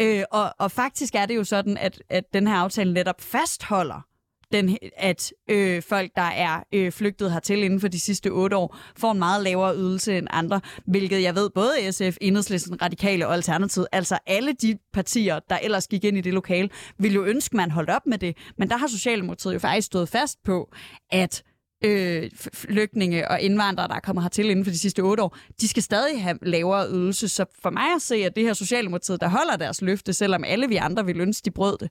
Øh, 0.00 0.22
og, 0.30 0.54
og 0.58 0.70
faktisk 0.70 1.14
er 1.14 1.26
det 1.26 1.36
jo 1.36 1.44
sådan, 1.44 1.76
at, 1.76 2.02
at 2.10 2.24
den 2.32 2.46
her 2.46 2.54
aftale 2.54 2.92
netop 2.92 3.20
fastholder 3.20 4.07
den, 4.52 4.78
at 4.96 5.32
øh, 5.50 5.82
folk, 5.82 6.10
der 6.16 6.22
er 6.22 6.62
øh, 6.74 6.92
flygtet 6.92 7.32
hertil 7.32 7.62
inden 7.62 7.80
for 7.80 7.88
de 7.88 8.00
sidste 8.00 8.28
otte 8.28 8.56
år, 8.56 8.76
får 8.96 9.12
en 9.12 9.18
meget 9.18 9.44
lavere 9.44 9.76
ydelse 9.76 10.18
end 10.18 10.26
andre, 10.30 10.60
hvilket 10.86 11.22
jeg 11.22 11.34
ved 11.34 11.50
både 11.50 11.92
SF, 11.92 12.16
Enhedslisten, 12.20 12.82
Radikale 12.82 13.26
og 13.26 13.34
Alternativet, 13.34 13.86
altså 13.92 14.18
alle 14.26 14.52
de 14.52 14.78
partier, 14.92 15.38
der 15.50 15.58
ellers 15.62 15.88
gik 15.88 16.04
ind 16.04 16.18
i 16.18 16.20
det 16.20 16.34
lokale, 16.34 16.68
ville 16.98 17.14
jo 17.14 17.24
ønske, 17.24 17.56
man 17.56 17.70
holdt 17.70 17.90
op 17.90 18.06
med 18.06 18.18
det. 18.18 18.36
Men 18.58 18.70
der 18.70 18.76
har 18.76 18.86
Socialdemokratiet 18.86 19.54
jo 19.54 19.58
faktisk 19.58 19.86
stået 19.86 20.08
fast 20.08 20.38
på, 20.44 20.70
at 21.10 21.42
øh, 21.84 22.30
flygtninge 22.54 23.30
og 23.30 23.40
indvandrere, 23.40 23.88
der 23.88 23.94
er 23.94 24.00
kommet 24.00 24.24
hertil 24.24 24.50
inden 24.50 24.64
for 24.64 24.72
de 24.72 24.78
sidste 24.78 25.00
otte 25.00 25.22
år, 25.22 25.36
de 25.60 25.68
skal 25.68 25.82
stadig 25.82 26.22
have 26.22 26.38
lavere 26.42 26.90
ydelse. 26.90 27.28
Så 27.28 27.44
for 27.62 27.70
mig 27.70 27.94
at 27.96 28.02
se, 28.02 28.14
at 28.14 28.36
det 28.36 28.44
her 28.44 28.52
Socialdemokratiet, 28.52 29.20
der 29.20 29.28
holder 29.28 29.56
deres 29.56 29.82
løfte, 29.82 30.12
selvom 30.12 30.44
alle 30.44 30.68
vi 30.68 30.76
andre 30.76 31.06
vil 31.06 31.20
ønske, 31.20 31.44
de 31.44 31.50
brød 31.50 31.78
det 31.78 31.90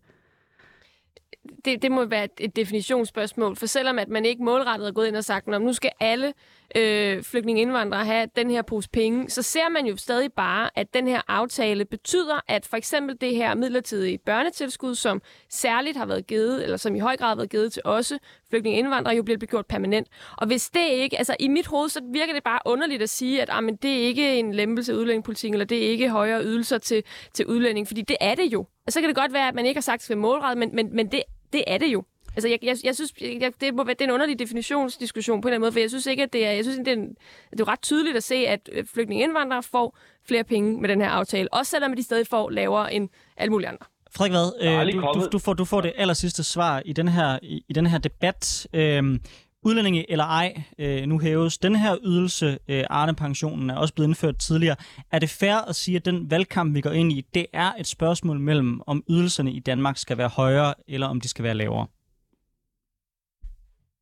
det, 1.66 1.82
det 1.82 1.92
må 1.92 2.06
være 2.06 2.28
et 2.40 2.56
definitionsspørgsmål, 2.56 3.56
for 3.56 3.66
selvom 3.66 4.00
at 4.00 4.10
man 4.10 4.26
ikke 4.26 4.44
målrettet 4.44 4.88
er 4.88 4.92
gået 4.92 5.08
ind 5.08 5.16
og 5.16 5.24
sagt, 5.24 5.48
nu 5.48 5.74
skal 5.74 5.92
alle 6.00 6.34
øh, 6.76 7.24
flygtninge 7.24 7.62
indvandrere 7.62 8.06
have 8.06 8.30
den 8.36 8.50
her 8.50 8.62
pose 8.62 8.90
penge, 8.90 9.30
så 9.30 9.42
ser 9.42 9.70
man 9.70 9.86
jo 9.86 9.98
stadig 9.98 10.34
bare, 10.34 10.70
at 10.76 10.94
den 10.94 11.08
her 11.08 11.22
aftale 11.28 11.86
betyder, 11.86 12.40
at 12.48 12.66
for 12.66 12.78
eksempel 12.78 13.18
det 13.22 13.36
her 13.36 13.56
midlertidige 13.56 14.18
børnetilskud, 14.18 14.96
som 14.96 15.22
særligt 15.50 15.98
har 15.98 16.06
været 16.06 16.28
givet, 16.28 16.64
eller 16.64 16.78
som 16.78 16.96
i 16.96 17.00
høj 17.00 17.18
grad 17.18 17.28
har 17.28 17.36
været 17.36 17.50
givet 17.50 17.74
til 17.74 17.82
også 17.86 18.18
flygtninge 18.50 18.80
indvandrere, 18.80 19.16
jo 19.16 19.24
bliver 19.24 19.38
gjort 19.38 19.66
permanent. 19.66 20.08
Og 20.38 20.48
hvis 20.48 20.70
det 20.70 20.88
ikke, 20.90 21.18
altså 21.18 21.36
i 21.40 21.48
mit 21.48 21.68
hoved, 21.68 21.90
så 21.90 22.02
virker 22.14 22.34
det 22.34 22.44
bare 22.44 22.60
underligt 22.66 23.02
at 23.02 23.10
sige, 23.10 23.42
at 23.42 23.50
ah, 23.52 23.64
men 23.64 23.76
det 23.76 23.92
er 23.92 24.08
ikke 24.08 24.40
en 24.40 24.54
lempelse 24.54 24.92
af 24.92 24.96
udlændingepolitikken, 24.96 25.54
eller 25.54 25.66
det 25.66 25.86
er 25.86 25.90
ikke 25.90 26.10
højere 26.10 26.44
ydelser 26.44 26.78
til, 26.78 27.04
til 27.34 27.46
udlænding, 27.46 27.88
fordi 27.88 28.02
det 28.02 28.18
er 28.22 28.36
det 28.36 28.54
jo. 28.54 28.66
Og 28.88 28.94
så 28.94 29.00
kan 29.00 29.08
det 29.08 29.16
godt 29.16 29.34
være, 29.34 29.48
at 29.48 29.56
man 29.56 29.66
ikke 29.66 29.78
har 29.78 29.82
sagt, 29.82 29.94
at 29.94 30.00
det 30.00 30.06
skal 30.06 30.16
være 30.16 30.22
målrettet, 30.22 30.58
men, 30.58 30.76
men, 30.76 30.96
men 30.96 31.12
det, 31.12 31.24
det 31.54 31.64
er 31.68 31.78
det 31.78 31.88
jo. 31.88 32.04
Altså, 32.38 32.48
jeg, 32.48 32.60
jeg, 32.64 32.78
jeg 32.84 32.96
synes, 32.96 33.14
jeg, 33.22 33.52
det, 33.62 33.74
må 33.74 33.84
være, 33.84 33.94
det 33.94 34.02
er 34.02 34.06
en 34.06 34.12
underlig 34.12 34.40
definitionsdiskussion 34.40 35.42
på 35.42 35.48
en 35.48 35.50
eller 35.50 35.56
anden 35.56 35.66
måde, 35.66 35.72
for 35.72 35.80
jeg 35.80 35.90
synes 35.90 36.06
ikke, 36.06 36.24
at 36.24 36.34
det 36.34 36.46
er, 36.46 36.52
jeg 36.52 36.64
synes, 36.64 36.78
det 36.78 36.88
er, 36.88 36.94
en, 36.94 37.16
det 37.52 37.60
er 37.60 37.68
ret 37.68 37.82
tydeligt 37.82 38.18
at 38.18 38.24
se, 38.24 38.36
at 38.36 38.70
øh, 38.72 38.86
flygtninge 38.94 39.24
indvandrere 39.24 39.64
får 39.64 39.98
flere 40.28 40.44
penge 40.44 40.82
med 40.82 40.90
den 40.90 41.02
her 41.02 41.10
aftale, 41.10 41.54
også 41.54 41.70
selvom 41.70 41.96
de 41.96 42.04
stadig 42.04 42.28
får 42.28 42.50
lavere 42.50 42.94
end 42.94 43.10
alle 43.38 43.52
mulige 43.52 43.68
andre. 43.70 43.86
Frederik 44.16 44.34
Vad, 44.34 44.54
øh, 44.62 44.94
du, 44.94 45.22
du, 45.22 45.28
du, 45.32 45.40
får, 45.40 45.54
du 45.54 45.66
får 45.66 45.82
det 45.82 45.94
aller 45.96 46.14
sidste 46.14 46.44
svar 46.44 46.82
i 46.86 46.94
den 46.94 47.08
her, 47.08 47.40
i, 47.42 47.64
i 47.70 47.74
den 47.74 47.86
her 47.86 47.98
debat. 47.98 48.68
Øh, 48.74 49.20
udlændinge 49.64 50.12
eller 50.12 50.26
ej, 50.26 50.64
øh, 50.80 51.06
nu 51.06 51.20
hæves 51.20 51.58
den 51.58 51.76
her 51.76 51.98
ydelse, 52.04 52.58
øh, 52.68 52.84
Arne-pensionen, 52.90 53.70
er 53.70 53.76
også 53.76 53.94
blevet 53.94 54.08
indført 54.08 54.38
tidligere. 54.38 54.76
Er 55.12 55.20
det 55.20 55.30
fair 55.30 55.56
at 55.70 55.76
sige, 55.76 55.98
at 55.98 56.06
den 56.06 56.32
valgkamp, 56.32 56.76
vi 56.76 56.82
går 56.82 56.92
ind 56.92 57.12
i, 57.12 57.26
det 57.34 57.46
er 57.54 57.72
et 57.80 57.88
spørgsmål 57.88 58.40
mellem, 58.40 58.82
om 58.88 59.04
ydelserne 59.10 59.52
i 59.52 59.60
Danmark 59.60 59.98
skal 59.98 60.18
være 60.18 60.30
højere, 60.30 60.74
eller 60.88 61.08
om 61.08 61.22
de 61.22 61.28
skal 61.28 61.44
være 61.44 61.54
lavere? 61.54 61.88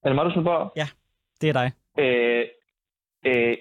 Er 0.06 0.10
det 0.10 0.16
mig, 0.16 0.26
du 0.26 0.42
spørger? 0.42 0.70
Ja, 0.76 0.88
det 1.42 1.50
er 1.50 1.54
dig. 1.62 1.72
Øh, 2.04 2.46
øh, 3.26 3.58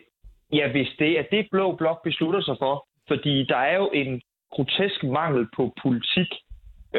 ja, 0.52 0.70
hvis 0.70 0.90
det 0.98 1.18
er 1.18 1.24
det, 1.30 1.48
Blå 1.50 1.76
Blok 1.76 2.02
beslutter 2.02 2.40
sig 2.40 2.56
for, 2.58 2.86
fordi 3.08 3.44
der 3.46 3.56
er 3.56 3.76
jo 3.76 3.90
en 3.94 4.22
grotesk 4.50 5.04
mangel 5.04 5.48
på 5.56 5.72
politik 5.82 6.30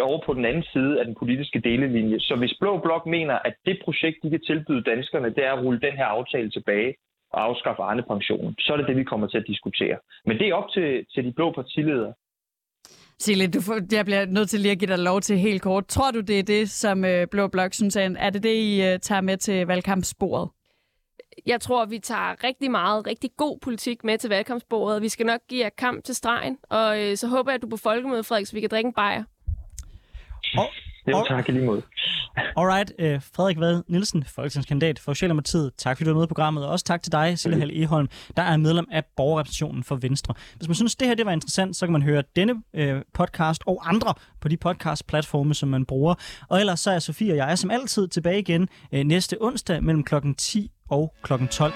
over 0.01 0.19
på 0.25 0.33
den 0.33 0.45
anden 0.45 0.63
side 0.63 0.99
af 0.99 1.05
den 1.05 1.15
politiske 1.19 1.59
delelinje. 1.59 2.19
Så 2.19 2.35
hvis 2.35 2.53
Blå 2.59 2.79
Blok 2.79 3.05
mener, 3.05 3.39
at 3.45 3.55
det 3.65 3.81
projekt, 3.85 4.17
de 4.23 4.29
kan 4.29 4.41
tilbyde 4.41 4.83
danskerne, 4.83 5.29
det 5.29 5.45
er 5.45 5.53
at 5.53 5.63
rulle 5.63 5.79
den 5.79 5.93
her 5.93 6.05
aftale 6.05 6.49
tilbage 6.51 6.95
og 7.33 7.43
afskaffe 7.43 7.81
Arne-pensionen, 7.81 8.55
så 8.59 8.73
er 8.73 8.77
det 8.77 8.87
det, 8.87 8.97
vi 8.97 9.03
kommer 9.03 9.27
til 9.27 9.37
at 9.37 9.47
diskutere. 9.47 9.97
Men 10.25 10.37
det 10.39 10.47
er 10.47 10.53
op 10.53 10.69
til, 10.69 11.05
til 11.13 11.25
de 11.25 11.31
blå 11.31 11.51
partiledere. 11.51 12.13
Sille, 13.19 13.47
du 13.47 13.61
får, 13.61 13.79
jeg 13.91 14.05
bliver 14.05 14.25
nødt 14.25 14.49
til 14.49 14.59
lige 14.59 14.71
at 14.71 14.79
give 14.79 14.91
dig 14.91 14.99
lov 14.99 15.21
til 15.21 15.37
helt 15.37 15.61
kort. 15.61 15.87
Tror 15.87 16.11
du, 16.11 16.19
det 16.19 16.39
er 16.39 16.43
det, 16.43 16.69
som 16.69 17.05
øh, 17.05 17.27
Blå 17.27 17.47
Blok 17.47 17.73
synes 17.73 17.95
er, 17.95 18.15
er 18.17 18.29
det 18.29 18.43
det, 18.43 18.55
I 18.55 18.81
øh, 18.81 18.99
tager 18.99 19.21
med 19.21 19.37
til 19.37 19.67
valgkampsbordet? 19.67 20.49
Jeg 21.45 21.61
tror, 21.61 21.85
vi 21.85 21.99
tager 21.99 22.43
rigtig 22.43 22.71
meget, 22.71 23.07
rigtig 23.07 23.29
god 23.37 23.59
politik 23.61 24.03
med 24.03 24.17
til 24.17 24.29
valgkampsbordet. 24.29 25.01
Vi 25.01 25.09
skal 25.09 25.25
nok 25.25 25.39
give 25.49 25.63
jer 25.63 25.69
kamp 25.77 26.03
til 26.03 26.15
stregen, 26.15 26.57
og 26.69 27.01
øh, 27.01 27.17
så 27.17 27.27
håber 27.27 27.51
jeg, 27.51 27.55
at 27.55 27.61
du 27.61 27.67
på 27.67 27.77
folkemødet, 27.77 28.25
Frederik, 28.25 28.45
så 28.45 28.53
vi 28.53 28.59
kan 28.59 28.69
drikke 28.69 28.87
en 28.87 28.93
bajer. 28.93 29.23
Og, 30.57 30.67
jo, 31.07 31.25
tak 31.27 31.49
i 31.49 31.51
lige 31.51 31.65
måde. 31.65 31.81
Alright, 32.59 32.91
uh, 32.99 33.05
Frederik 33.05 33.59
Vad 33.59 33.83
Nielsen, 33.87 34.23
folketingskandidat 34.23 34.99
for 34.99 35.13
Socialdemokratiet. 35.13 35.71
Tak 35.77 35.97
fordi 35.97 36.05
du 36.09 36.11
er 36.11 36.17
med 36.17 36.23
i 36.23 36.27
programmet, 36.27 36.65
og 36.65 36.71
også 36.71 36.85
tak 36.85 37.03
til 37.03 37.11
dig, 37.11 37.39
Sille 37.39 37.57
Hall 37.57 37.71
Eholm, 37.73 38.07
der 38.37 38.43
er 38.43 38.57
medlem 38.57 38.87
af 38.91 39.03
borgerrepræsentationen 39.17 39.83
for 39.83 39.95
Venstre. 39.95 40.33
Hvis 40.55 40.67
man 40.67 40.75
synes, 40.75 40.95
det 40.95 41.07
her 41.07 41.15
det 41.15 41.25
var 41.25 41.31
interessant, 41.31 41.75
så 41.75 41.85
kan 41.85 41.93
man 41.93 42.01
høre 42.01 42.23
denne 42.35 42.53
uh, 42.53 43.01
podcast 43.13 43.63
og 43.67 43.89
andre 43.89 44.13
på 44.41 44.47
de 44.47 44.57
podcast-platforme, 44.57 45.53
som 45.53 45.69
man 45.69 45.85
bruger. 45.85 46.15
Og 46.49 46.59
ellers 46.59 46.79
så 46.79 46.91
er 46.91 46.99
Sofie 46.99 47.33
og 47.33 47.37
jeg 47.37 47.57
som 47.57 47.71
altid 47.71 48.07
tilbage 48.07 48.39
igen 48.39 48.67
uh, 48.93 48.99
næste 48.99 49.37
onsdag 49.41 49.83
mellem 49.83 50.03
klokken 50.03 50.35
10 50.35 50.71
og 50.89 51.13
klokken 51.23 51.47
12. 51.47 51.73